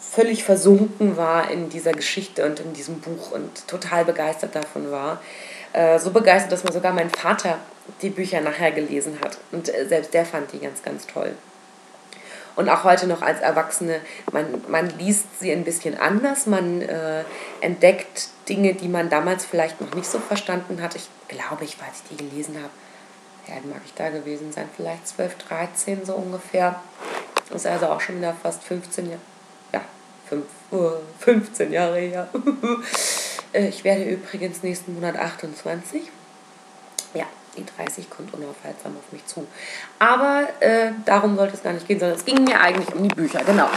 völlig 0.00 0.44
versunken 0.44 1.16
war 1.16 1.50
in 1.50 1.68
dieser 1.68 1.92
Geschichte 1.92 2.46
und 2.46 2.60
in 2.60 2.74
diesem 2.74 3.00
Buch 3.00 3.32
und 3.32 3.66
total 3.66 4.04
begeistert 4.04 4.54
davon 4.54 4.92
war. 4.92 5.20
Äh, 5.72 5.98
so 5.98 6.10
begeistert, 6.10 6.52
dass 6.52 6.64
mir 6.64 6.72
sogar 6.72 6.92
mein 6.92 7.10
Vater 7.10 7.58
die 8.02 8.10
Bücher 8.10 8.40
nachher 8.40 8.72
gelesen 8.72 9.18
hat. 9.22 9.38
Und 9.52 9.74
äh, 9.74 9.86
selbst 9.86 10.12
der 10.12 10.26
fand 10.26 10.52
die 10.52 10.58
ganz, 10.58 10.82
ganz 10.82 11.06
toll. 11.06 11.34
Und 12.54 12.68
auch 12.68 12.84
heute 12.84 13.06
noch 13.06 13.22
als 13.22 13.40
Erwachsene, 13.40 14.00
man, 14.30 14.62
man 14.68 14.90
liest 14.98 15.40
sie 15.40 15.50
ein 15.50 15.64
bisschen 15.64 15.98
anders, 15.98 16.46
man 16.46 16.82
äh, 16.82 17.24
entdeckt 17.62 18.28
Dinge, 18.46 18.74
die 18.74 18.88
man 18.88 19.08
damals 19.08 19.46
vielleicht 19.46 19.80
noch 19.80 19.94
nicht 19.94 20.10
so 20.10 20.18
verstanden 20.18 20.82
hat. 20.82 20.94
Ich 20.94 21.08
glaube, 21.28 21.64
ich, 21.64 21.76
als 21.80 22.02
ich 22.02 22.16
die 22.16 22.28
gelesen 22.28 22.56
habe, 22.56 22.70
ja, 23.48 23.54
mag 23.68 23.80
ich 23.86 23.94
da 23.94 24.10
gewesen 24.10 24.52
sein, 24.52 24.68
vielleicht 24.76 25.08
12, 25.08 25.38
13 25.48 26.04
so 26.04 26.14
ungefähr. 26.14 26.80
Das 27.48 27.62
ist 27.62 27.66
also 27.66 27.86
auch 27.86 28.00
schon 28.00 28.18
wieder 28.18 28.34
fast 28.42 28.62
15 28.64 29.06
Jahre, 29.06 29.20
ja, 29.72 29.80
5, 30.28 30.44
uh, 30.72 30.90
15 31.20 31.72
Jahre 31.72 31.98
her. 31.98 32.28
Äh, 33.52 33.68
ich 33.68 33.84
werde 33.84 34.04
übrigens 34.04 34.62
nächsten 34.62 34.94
Monat 34.94 35.16
28. 35.16 36.02
Ja, 37.14 37.24
die 37.56 37.64
30 37.76 38.08
kommt 38.10 38.32
unaufhaltsam 38.34 38.96
auf 38.96 39.12
mich 39.12 39.24
zu. 39.26 39.46
Aber 39.98 40.48
äh, 40.60 40.92
darum 41.04 41.36
sollte 41.36 41.54
es 41.54 41.62
gar 41.62 41.72
nicht 41.72 41.86
gehen, 41.86 42.00
sondern 42.00 42.18
es 42.18 42.24
ging 42.24 42.44
mir 42.44 42.60
eigentlich 42.60 42.94
um 42.94 43.02
die 43.02 43.14
Bücher, 43.14 43.42
genau. 43.44 43.68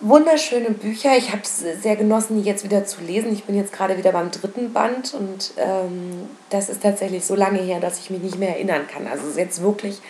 Wunderschöne 0.00 0.70
Bücher. 0.70 1.16
Ich 1.16 1.30
habe 1.30 1.42
es 1.42 1.58
sehr 1.58 1.94
genossen, 1.94 2.42
die 2.42 2.48
jetzt 2.48 2.64
wieder 2.64 2.84
zu 2.84 3.02
lesen. 3.02 3.32
Ich 3.32 3.44
bin 3.44 3.54
jetzt 3.54 3.72
gerade 3.72 3.96
wieder 3.96 4.10
beim 4.10 4.32
dritten 4.32 4.72
Band 4.72 5.14
und 5.14 5.52
ähm, 5.56 6.28
das 6.50 6.68
ist 6.68 6.82
tatsächlich 6.82 7.24
so 7.24 7.36
lange 7.36 7.60
her, 7.60 7.78
dass 7.78 8.00
ich 8.00 8.10
mich 8.10 8.20
nicht 8.20 8.36
mehr 8.36 8.48
erinnern 8.48 8.88
kann. 8.92 9.06
Also 9.06 9.22
es 9.22 9.30
ist 9.30 9.38
jetzt 9.38 9.62
wirklich 9.62 10.02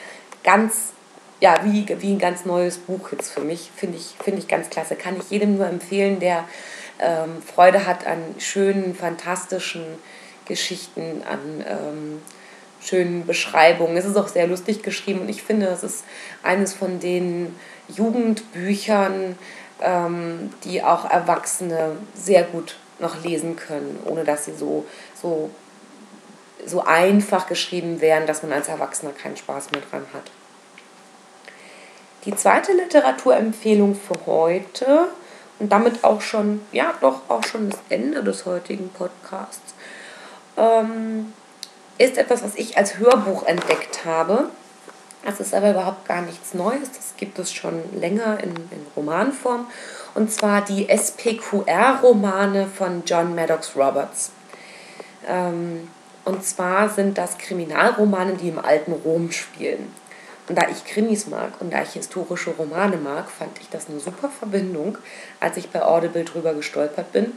ganz, 0.44 0.94
ja, 1.40 1.60
wie, 1.64 1.86
wie 2.00 2.12
ein 2.12 2.18
ganz 2.18 2.46
neues 2.46 2.78
Buch 2.78 3.12
jetzt 3.12 3.30
für 3.30 3.42
mich. 3.42 3.70
Finde 3.76 3.98
ich, 3.98 4.14
find 4.24 4.38
ich 4.38 4.48
ganz 4.48 4.70
klasse. 4.70 4.96
Kann 4.96 5.18
ich 5.18 5.28
jedem 5.28 5.58
nur 5.58 5.66
empfehlen, 5.66 6.20
der 6.20 6.44
ähm, 6.98 7.42
Freude 7.42 7.86
hat 7.86 8.06
an 8.06 8.34
schönen, 8.38 8.94
fantastischen 8.94 9.84
Geschichten, 10.44 11.22
an 11.28 11.64
ähm, 11.66 12.22
schönen 12.80 13.26
Beschreibungen. 13.26 13.96
Es 13.96 14.04
ist 14.04 14.16
auch 14.16 14.28
sehr 14.28 14.46
lustig 14.46 14.82
geschrieben 14.82 15.20
und 15.20 15.28
ich 15.28 15.42
finde, 15.42 15.66
es 15.66 15.82
ist 15.82 16.04
eines 16.42 16.74
von 16.74 17.00
den 17.00 17.54
Jugendbüchern, 17.88 19.36
ähm, 19.80 20.52
die 20.64 20.82
auch 20.82 21.08
Erwachsene 21.10 21.96
sehr 22.14 22.44
gut 22.44 22.76
noch 22.98 23.22
lesen 23.22 23.56
können, 23.56 23.98
ohne 24.04 24.24
dass 24.24 24.44
sie 24.44 24.54
so, 24.54 24.86
so, 25.20 25.50
so 26.64 26.84
einfach 26.84 27.46
geschrieben 27.46 28.00
wären, 28.00 28.26
dass 28.26 28.42
man 28.42 28.52
als 28.52 28.68
Erwachsener 28.68 29.12
keinen 29.12 29.36
Spaß 29.36 29.72
mehr 29.72 29.82
dran 29.90 30.06
hat. 30.12 30.30
Die 32.24 32.34
zweite 32.36 32.72
Literaturempfehlung 32.72 33.96
für 33.96 34.26
heute 34.26 35.08
und 35.62 35.70
damit 35.70 36.02
auch 36.02 36.20
schon, 36.20 36.60
ja, 36.72 36.92
doch 37.00 37.20
auch 37.28 37.44
schon 37.44 37.70
das 37.70 37.78
Ende 37.88 38.24
des 38.24 38.46
heutigen 38.46 38.88
Podcasts, 38.88 39.74
ähm, 40.56 41.32
ist 41.98 42.18
etwas, 42.18 42.42
was 42.42 42.56
ich 42.56 42.76
als 42.76 42.98
Hörbuch 42.98 43.44
entdeckt 43.46 44.04
habe. 44.04 44.48
Das 45.24 45.38
ist 45.38 45.54
aber 45.54 45.70
überhaupt 45.70 46.08
gar 46.08 46.22
nichts 46.22 46.52
Neues. 46.52 46.90
Das 46.90 47.14
gibt 47.16 47.38
es 47.38 47.52
schon 47.52 47.80
länger 47.96 48.42
in, 48.42 48.50
in 48.50 48.86
Romanform. 48.96 49.68
Und 50.16 50.32
zwar 50.32 50.62
die 50.62 50.88
SPQR-Romane 50.88 52.66
von 52.66 53.04
John 53.06 53.36
Maddox 53.36 53.76
Roberts. 53.76 54.32
Ähm, 55.28 55.88
und 56.24 56.44
zwar 56.44 56.88
sind 56.88 57.18
das 57.18 57.38
Kriminalromane, 57.38 58.34
die 58.34 58.48
im 58.48 58.58
alten 58.58 58.94
Rom 58.94 59.30
spielen. 59.30 59.94
Und 60.48 60.58
da 60.58 60.68
ich 60.68 60.84
Krimis 60.84 61.28
mag 61.28 61.52
und 61.60 61.72
da 61.72 61.82
ich 61.82 61.90
historische 61.90 62.50
Romane 62.50 62.96
mag, 62.96 63.30
fand 63.30 63.58
ich 63.60 63.68
das 63.68 63.88
eine 63.88 64.00
super 64.00 64.28
Verbindung, 64.28 64.98
als 65.38 65.56
ich 65.56 65.70
bei 65.70 65.82
Audible 65.82 66.24
drüber 66.24 66.52
gestolpert 66.52 67.12
bin. 67.12 67.32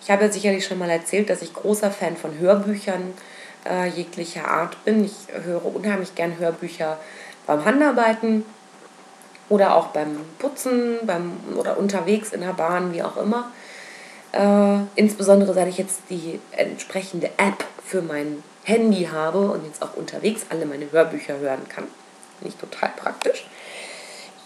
Ich 0.00 0.10
habe 0.10 0.24
ja 0.24 0.32
sicherlich 0.32 0.66
schon 0.66 0.78
mal 0.78 0.90
erzählt, 0.90 1.30
dass 1.30 1.42
ich 1.42 1.52
großer 1.52 1.90
Fan 1.90 2.16
von 2.16 2.38
Hörbüchern 2.38 3.12
äh, 3.68 3.88
jeglicher 3.88 4.48
Art 4.48 4.82
bin. 4.84 5.04
Ich 5.04 5.14
höre 5.44 5.64
unheimlich 5.64 6.14
gern 6.14 6.38
Hörbücher 6.38 6.98
beim 7.46 7.64
Handarbeiten 7.64 8.44
oder 9.48 9.76
auch 9.76 9.88
beim 9.88 10.16
Putzen 10.38 10.98
beim, 11.04 11.32
oder 11.56 11.76
unterwegs 11.76 12.32
in 12.32 12.40
der 12.40 12.54
Bahn, 12.54 12.94
wie 12.94 13.02
auch 13.02 13.18
immer. 13.18 13.52
Äh, 14.32 14.78
insbesondere 14.96 15.52
seit 15.52 15.68
ich 15.68 15.76
jetzt 15.76 16.00
die 16.08 16.40
entsprechende 16.52 17.26
App 17.36 17.64
für 17.84 18.00
mein 18.00 18.42
Handy 18.64 19.08
habe 19.12 19.50
und 19.50 19.66
jetzt 19.66 19.82
auch 19.82 19.94
unterwegs 19.94 20.46
alle 20.48 20.64
meine 20.64 20.90
Hörbücher 20.90 21.38
hören 21.38 21.68
kann 21.68 21.84
nicht 22.44 22.60
total 22.60 22.90
praktisch. 22.96 23.46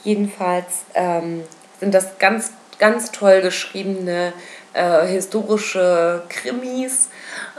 Jedenfalls 0.05 0.85
ähm, 0.95 1.43
sind 1.81 1.93
das 1.95 2.19
ganz, 2.19 2.53
ganz 2.79 3.11
toll 3.11 3.41
geschriebene 3.41 4.33
äh, 4.77 5.07
historische 5.07 6.23
Krimis 6.29 7.09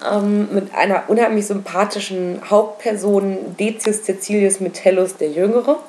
ähm, 0.09 0.49
mit 0.53 0.73
einer 0.73 1.09
unheimlich 1.09 1.47
sympathischen 1.47 2.41
Hauptperson, 2.49 3.57
Decius 3.57 4.03
Cecilius 4.03 4.59
Metellus 4.59 5.17
der 5.17 5.29
Jüngere. 5.31 5.79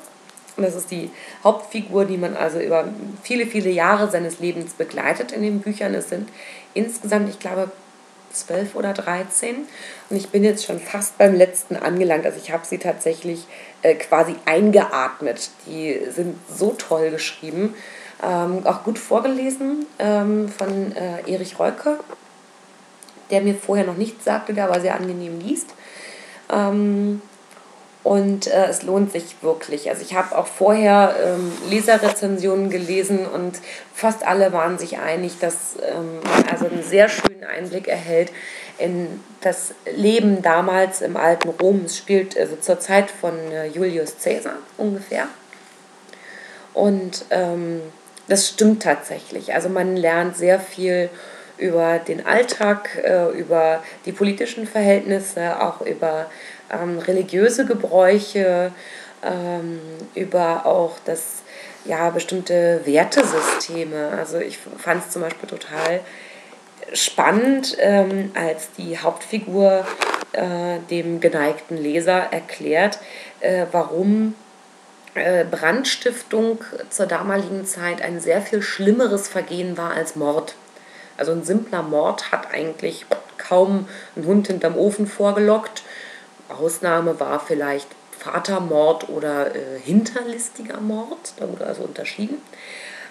das 0.56 0.74
ist 0.74 0.90
die 0.90 1.10
Hauptfigur, 1.44 2.06
die 2.06 2.16
man 2.16 2.36
also 2.36 2.58
über 2.58 2.88
viele, 3.22 3.46
viele 3.46 3.70
Jahre 3.70 4.10
seines 4.10 4.40
Lebens 4.40 4.72
begleitet 4.72 5.32
in 5.32 5.42
den 5.42 5.60
Büchern. 5.60 5.94
Es 5.94 6.08
sind 6.08 6.28
insgesamt, 6.74 7.28
ich 7.28 7.38
glaube, 7.38 7.70
zwölf 8.32 8.74
oder 8.74 8.92
dreizehn. 8.92 9.66
Und 10.10 10.16
ich 10.16 10.28
bin 10.28 10.44
jetzt 10.44 10.64
schon 10.64 10.78
fast 10.78 11.18
beim 11.18 11.34
letzten 11.34 11.76
angelangt. 11.76 12.26
Also 12.26 12.38
ich 12.42 12.52
habe 12.52 12.66
sie 12.66 12.78
tatsächlich 12.78 13.46
äh, 13.82 13.94
quasi 13.94 14.34
eingeatmet. 14.44 15.50
Die 15.66 16.00
sind 16.10 16.36
so 16.52 16.74
toll 16.76 17.10
geschrieben. 17.10 17.74
Ähm, 18.22 18.66
auch 18.66 18.82
gut 18.82 18.98
vorgelesen 18.98 19.86
ähm, 19.98 20.48
von 20.48 20.92
äh, 20.96 21.30
Erich 21.32 21.58
Reuke, 21.58 22.00
der 23.30 23.42
mir 23.42 23.54
vorher 23.54 23.86
noch 23.86 23.96
nichts 23.96 24.24
sagte, 24.24 24.54
der 24.54 24.64
aber 24.64 24.80
sehr 24.80 24.96
angenehm 24.96 25.38
liest. 25.38 25.68
Ähm, 26.50 27.22
und 28.08 28.46
äh, 28.46 28.68
es 28.68 28.84
lohnt 28.84 29.12
sich 29.12 29.36
wirklich. 29.42 29.90
Also 29.90 30.00
ich 30.00 30.14
habe 30.14 30.38
auch 30.38 30.46
vorher 30.46 31.14
ähm, 31.22 31.52
Leserrezensionen 31.68 32.70
gelesen 32.70 33.26
und 33.26 33.60
fast 33.94 34.26
alle 34.26 34.50
waren 34.54 34.78
sich 34.78 34.96
einig, 34.98 35.38
dass 35.40 35.76
ähm, 35.86 36.20
man 36.24 36.48
also 36.50 36.68
einen 36.68 36.82
sehr 36.82 37.10
schönen 37.10 37.44
Einblick 37.44 37.86
erhält 37.86 38.32
in 38.78 39.20
das 39.42 39.74
Leben 39.94 40.40
damals 40.40 41.02
im 41.02 41.18
alten 41.18 41.50
Rom. 41.50 41.82
Es 41.84 41.98
spielt 41.98 42.34
also 42.38 42.56
zur 42.56 42.80
Zeit 42.80 43.10
von 43.10 43.34
äh, 43.52 43.66
Julius 43.66 44.14
Caesar 44.24 44.56
ungefähr. 44.78 45.26
Und 46.72 47.26
ähm, 47.28 47.82
das 48.26 48.48
stimmt 48.48 48.84
tatsächlich. 48.84 49.52
Also 49.52 49.68
man 49.68 49.98
lernt 49.98 50.34
sehr 50.34 50.60
viel 50.60 51.10
über 51.58 51.98
den 51.98 52.24
Alltag, 52.24 52.88
äh, 53.04 53.28
über 53.38 53.82
die 54.06 54.12
politischen 54.12 54.66
Verhältnisse, 54.66 55.60
auch 55.60 55.82
über 55.82 56.30
ähm, 56.70 56.98
religiöse 56.98 57.66
Gebräuche, 57.66 58.72
ähm, 59.22 59.80
über 60.14 60.66
auch 60.66 60.96
das 61.04 61.42
ja 61.84 62.10
bestimmte 62.10 62.82
Wertesysteme. 62.84 64.10
Also 64.18 64.38
ich 64.38 64.58
fand 64.58 65.04
es 65.04 65.10
zum 65.10 65.22
Beispiel 65.22 65.48
total 65.48 66.00
spannend, 66.92 67.76
ähm, 67.80 68.30
als 68.34 68.70
die 68.76 68.98
Hauptfigur 68.98 69.84
äh, 70.32 70.78
dem 70.90 71.20
geneigten 71.20 71.76
Leser 71.76 72.28
erklärt, 72.30 72.98
äh, 73.40 73.66
warum 73.72 74.34
äh, 75.14 75.44
Brandstiftung 75.44 76.60
zur 76.90 77.06
damaligen 77.06 77.66
Zeit 77.66 78.02
ein 78.02 78.20
sehr 78.20 78.40
viel 78.42 78.62
schlimmeres 78.62 79.28
Vergehen 79.28 79.76
war 79.76 79.92
als 79.92 80.16
Mord. 80.16 80.54
Also 81.16 81.32
ein 81.32 81.42
simpler 81.42 81.82
Mord 81.82 82.30
hat 82.30 82.52
eigentlich 82.52 83.06
kaum 83.36 83.88
einen 84.14 84.26
Hund 84.26 84.46
hinterm 84.46 84.76
Ofen 84.76 85.06
vorgelockt. 85.06 85.82
Ausnahme 86.48 87.18
war 87.20 87.40
vielleicht 87.40 87.88
Vatermord 88.18 89.08
oder 89.08 89.54
äh, 89.54 89.78
hinterlistiger 89.82 90.80
Mord, 90.80 91.34
da 91.36 91.48
wurde 91.48 91.66
also 91.66 91.82
unterschieden. 91.82 92.42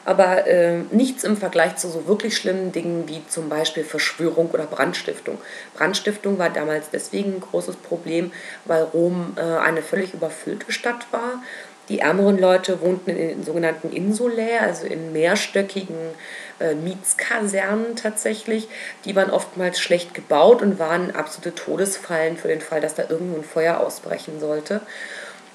Aber 0.06 0.48
äh, 0.48 0.84
nichts 0.92 1.26
im 1.26 1.36
Vergleich 1.36 1.76
zu 1.76 1.90
so 1.90 2.08
wirklich 2.08 2.38
schlimmen 2.38 2.72
Dingen 2.72 3.10
wie 3.10 3.22
zum 3.28 3.50
Beispiel 3.50 3.84
Verschwörung 3.84 4.50
oder 4.52 4.64
Brandstiftung. 4.64 5.38
Brandstiftung 5.76 6.40
war 6.40 6.50
damals 6.50 6.90
deswegen 6.90 7.36
ein 7.36 7.42
großes 7.42 7.76
Problem, 7.76 8.32
weil 8.64 8.84
Rom 8.84 9.34
äh, 9.36 9.42
eine 9.42 9.82
völlig 9.82 10.14
überfüllte 10.14 10.72
Stadt 10.72 11.08
war 11.12 11.44
die 11.90 12.00
ärmeren 12.00 12.38
Leute 12.38 12.82
wohnten 12.82 13.12
in 13.12 13.30
den 13.30 13.44
sogenannten 13.44 13.92
Insulae, 13.92 14.60
also 14.60 14.86
in 14.86 15.14
mehrstöckigen 15.14 15.96
äh, 16.60 16.76
Mietskasernen 16.76 17.96
tatsächlich. 17.96 18.68
Die 19.06 19.16
waren 19.16 19.30
oftmals 19.30 19.80
schlecht 19.80 20.14
gebaut 20.14 20.62
und 20.62 20.80
waren 20.80 21.16
absolute 21.16 21.56
Todesfallen 21.56 22.38
für 22.38 22.50
den 22.50 22.62
Fall, 22.62 22.82
dass 22.82 22.96
da 22.96 23.04
irgendwo 23.08 23.38
ein 23.38 23.44
Feuer 23.44 23.80
ausbrechen 23.80 24.40
sollte. 24.40 24.82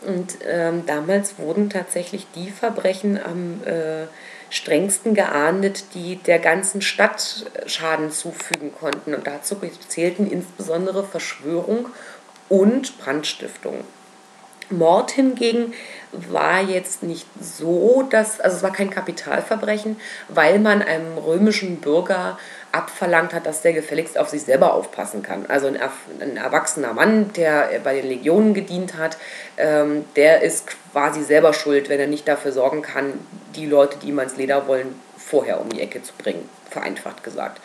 Und 0.06 0.38
ähm, 0.48 0.84
damals 0.86 1.38
wurden 1.38 1.70
tatsächlich 1.70 2.26
die 2.34 2.50
Verbrechen 2.50 3.20
am 3.22 3.62
äh, 3.64 4.06
strengsten 4.50 5.14
geahndet, 5.14 5.94
die 5.94 6.16
der 6.16 6.38
ganzen 6.38 6.82
Stadt 6.82 7.46
Schaden 7.66 8.10
zufügen 8.10 8.72
konnten. 8.74 9.14
Und 9.14 9.26
dazu 9.26 9.56
zählten 9.88 10.30
insbesondere 10.30 11.04
Verschwörung 11.04 11.88
und 12.48 12.98
Brandstiftung. 12.98 13.84
Mord 14.70 15.10
hingegen 15.12 15.74
war 16.12 16.60
jetzt 16.60 17.02
nicht 17.02 17.26
so, 17.40 18.02
dass, 18.08 18.40
also 18.40 18.56
es 18.56 18.62
war 18.62 18.72
kein 18.72 18.90
Kapitalverbrechen, 18.90 19.98
weil 20.28 20.58
man 20.58 20.82
einem 20.82 21.16
römischen 21.18 21.76
Bürger 21.76 22.38
abverlangt 22.70 23.32
hat, 23.32 23.46
dass 23.46 23.62
der 23.62 23.72
gefälligst 23.72 24.18
auf 24.18 24.28
sich 24.28 24.42
selber 24.42 24.74
aufpassen 24.74 25.22
kann. 25.22 25.46
Also 25.48 25.66
ein, 25.66 25.78
ein 26.20 26.36
erwachsener 26.36 26.92
Mann, 26.92 27.32
der 27.34 27.80
bei 27.82 27.94
den 27.94 28.08
Legionen 28.08 28.54
gedient 28.54 28.96
hat, 28.96 29.16
ähm, 29.56 30.04
der 30.16 30.42
ist 30.42 30.68
quasi 30.92 31.22
selber 31.22 31.52
schuld, 31.52 31.88
wenn 31.88 32.00
er 32.00 32.06
nicht 32.06 32.28
dafür 32.28 32.52
sorgen 32.52 32.82
kann, 32.82 33.14
die 33.56 33.66
Leute, 33.66 33.98
die 34.02 34.08
ihm 34.08 34.18
ans 34.18 34.36
Leder 34.36 34.66
wollen, 34.66 34.94
vorher 35.16 35.60
um 35.60 35.68
die 35.70 35.80
Ecke 35.80 36.02
zu 36.02 36.12
bringen, 36.16 36.48
vereinfacht 36.70 37.24
gesagt. 37.24 37.60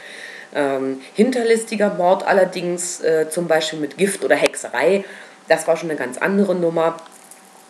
Ähm, 0.55 1.01
hinterlistiger 1.13 1.93
Mord 1.93 2.25
allerdings, 2.25 3.01
äh, 3.01 3.29
zum 3.29 3.47
Beispiel 3.47 3.79
mit 3.79 3.97
Gift 3.97 4.23
oder 4.23 4.35
Hexerei, 4.35 5.03
das 5.47 5.67
war 5.67 5.77
schon 5.77 5.89
eine 5.89 5.99
ganz 5.99 6.17
andere 6.17 6.55
Nummer. 6.55 6.97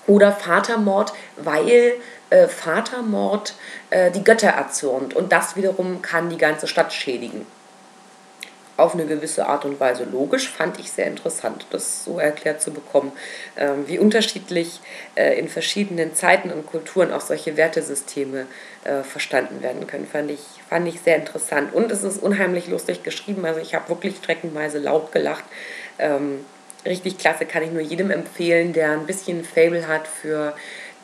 Oder 0.07 0.31
Vatermord, 0.31 1.13
weil 1.35 1.95
äh, 2.29 2.47
Vatermord 2.47 3.53
äh, 3.89 4.11
die 4.11 4.23
Götter 4.23 4.49
erzürnt 4.49 5.13
und 5.13 5.31
das 5.31 5.55
wiederum 5.55 6.01
kann 6.01 6.29
die 6.29 6.37
ganze 6.37 6.67
Stadt 6.67 6.93
schädigen. 6.93 7.45
Auf 8.77 8.93
eine 8.93 9.07
gewisse 9.07 9.47
Art 9.47 9.65
und 9.65 9.79
Weise 9.79 10.03
logisch, 10.03 10.49
fand 10.49 10.79
ich 10.79 10.91
sehr 10.91 11.07
interessant, 11.07 11.65
das 11.71 12.03
so 12.03 12.19
erklärt 12.19 12.61
zu 12.61 12.71
bekommen, 12.71 13.11
äh, 13.55 13.69
wie 13.87 13.97
unterschiedlich 13.97 14.81
äh, 15.15 15.39
in 15.39 15.49
verschiedenen 15.49 16.13
Zeiten 16.13 16.51
und 16.51 16.67
Kulturen 16.67 17.11
auch 17.11 17.21
solche 17.21 17.57
Wertesysteme 17.57 18.45
äh, 18.83 19.01
verstanden 19.01 19.63
werden 19.63 19.87
können. 19.87 20.05
Fand 20.05 20.29
ich, 20.29 20.41
fand 20.69 20.87
ich 20.87 21.01
sehr 21.01 21.15
interessant 21.15 21.73
und 21.73 21.91
es 21.91 22.03
ist 22.03 22.21
unheimlich 22.21 22.67
lustig 22.67 23.01
geschrieben, 23.01 23.45
also 23.45 23.59
ich 23.59 23.73
habe 23.73 23.89
wirklich 23.89 24.17
streckenweise 24.17 24.77
laut 24.77 25.11
gelacht. 25.11 25.45
Ähm, 25.97 26.45
richtig 26.87 27.17
klasse, 27.17 27.45
kann 27.45 27.63
ich 27.63 27.71
nur 27.71 27.81
jedem 27.81 28.11
empfehlen, 28.11 28.73
der 28.73 28.91
ein 28.91 29.05
bisschen 29.05 29.43
Fable 29.43 29.87
hat 29.87 30.07
für 30.07 30.53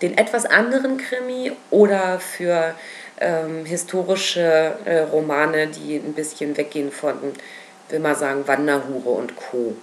den 0.01 0.17
etwas 0.17 0.45
anderen 0.45 0.97
Krimi 0.97 1.51
oder 1.69 2.19
für 2.19 2.75
ähm, 3.19 3.65
historische 3.65 4.75
äh, 4.85 4.99
Romane, 4.99 5.67
die 5.67 5.95
ein 5.95 6.13
bisschen 6.13 6.57
weggehen 6.57 6.91
von, 6.91 7.15
will 7.89 7.99
mal 7.99 8.15
sagen, 8.15 8.47
Wanderhure 8.47 9.11
und 9.11 9.35
Co., 9.35 9.75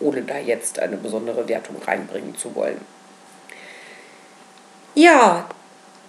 ohne 0.00 0.22
da 0.22 0.38
jetzt 0.38 0.80
eine 0.80 0.96
besondere 0.96 1.46
Wertung 1.48 1.76
reinbringen 1.86 2.36
zu 2.36 2.54
wollen. 2.56 2.80
Ja, 4.94 5.48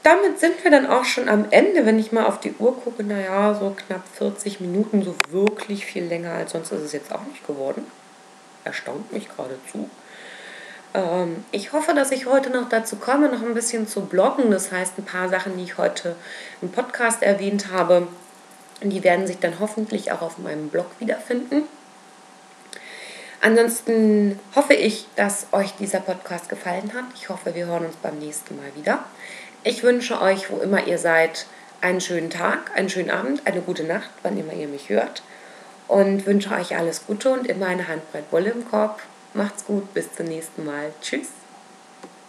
damit 0.02 0.40
sind 0.40 0.64
wir 0.64 0.72
dann 0.72 0.88
auch 0.88 1.06
schon 1.06 1.30
am 1.30 1.46
Ende. 1.52 1.86
Wenn 1.86 2.00
ich 2.00 2.12
mal 2.12 2.26
auf 2.26 2.40
die 2.40 2.54
Uhr 2.58 2.76
gucke, 2.82 3.04
naja, 3.04 3.54
so 3.54 3.76
knapp 3.76 4.04
40 4.18 4.62
Minuten, 4.62 5.04
so 5.04 5.16
wirklich 5.30 5.86
viel 5.86 6.06
länger 6.06 6.32
als 6.34 6.54
sonst 6.54 6.72
ist 6.72 6.82
es 6.82 6.92
jetzt 6.92 7.14
auch 7.14 7.24
nicht 7.24 7.46
geworden 7.46 7.86
erstaunt 8.64 9.11
mich 9.11 9.28
geradezu. 9.30 9.89
Ähm, 10.93 11.43
ich 11.51 11.74
hoffe, 11.74 11.93
dass 11.93 12.11
ich 12.11 12.26
heute 12.26 12.49
noch 12.49 12.70
dazu 12.70 12.95
komme, 12.97 13.30
noch 13.30 13.41
ein 13.41 13.53
bisschen 13.53 13.88
zu 13.88 14.01
bloggen. 14.01 14.51
Das 14.51 14.72
heißt, 14.72 14.97
ein 14.97 15.05
paar 15.05 15.30
Sachen, 15.30 15.57
die 15.57 15.64
ich 15.64 15.78
heute 15.78 16.16
im 16.61 16.72
Podcast 16.72 17.24
erwähnt 17.24 17.72
habe, 17.72 18.07
die 18.82 19.03
werden 19.03 19.28
sich 19.28 19.39
dann 19.39 19.59
hoffentlich 19.59 20.11
auch 20.11 20.22
auf 20.22 20.38
meinem 20.38 20.70
Blog 20.70 20.88
wiederfinden. 20.99 21.64
Ansonsten 23.41 24.39
hoffe 24.55 24.74
ich, 24.74 25.07
dass 25.16 25.47
euch 25.51 25.74
dieser 25.76 25.99
Podcast 25.99 26.47
gefallen 26.47 26.91
hat. 26.93 27.05
Ich 27.16 27.30
hoffe, 27.30 27.55
wir 27.55 27.66
hören 27.66 27.86
uns 27.86 27.95
beim 27.97 28.18
nächsten 28.18 28.55
Mal 28.55 28.74
wieder. 28.76 29.03
Ich 29.64 29.84
wünsche 29.84 30.22
euch, 30.22 30.49
wo 30.49 30.57
immer 30.57 30.86
ihr 30.88 30.97
seid, 30.97 31.45
einen 31.82 31.99
schönen 31.99 32.30
Tag, 32.30 32.72
einen 32.76 32.89
schönen 32.89 33.09
Abend, 33.09 33.45
eine 33.45 33.61
gute 33.61 33.84
Nacht, 33.84 34.09
wann 34.22 34.38
immer 34.38 34.53
ihr 34.53 34.70
mich 34.70 34.88
hört 34.88 35.24
und 35.88 36.26
wünsche 36.26 36.52
euch 36.52 36.76
alles 36.76 37.06
Gute 37.06 37.30
und 37.32 37.48
immer 37.48 37.68
eine 37.68 37.88
Handbreit 37.88 38.32
Wolle 38.32 38.52
im 38.52 38.70
Korb. 38.70 39.00
Macht's 39.34 39.66
gut, 39.66 39.94
bis 39.94 40.14
zum 40.14 40.28
nächsten 40.28 40.66
Mal. 40.66 40.92
Tschüss. 41.02 41.30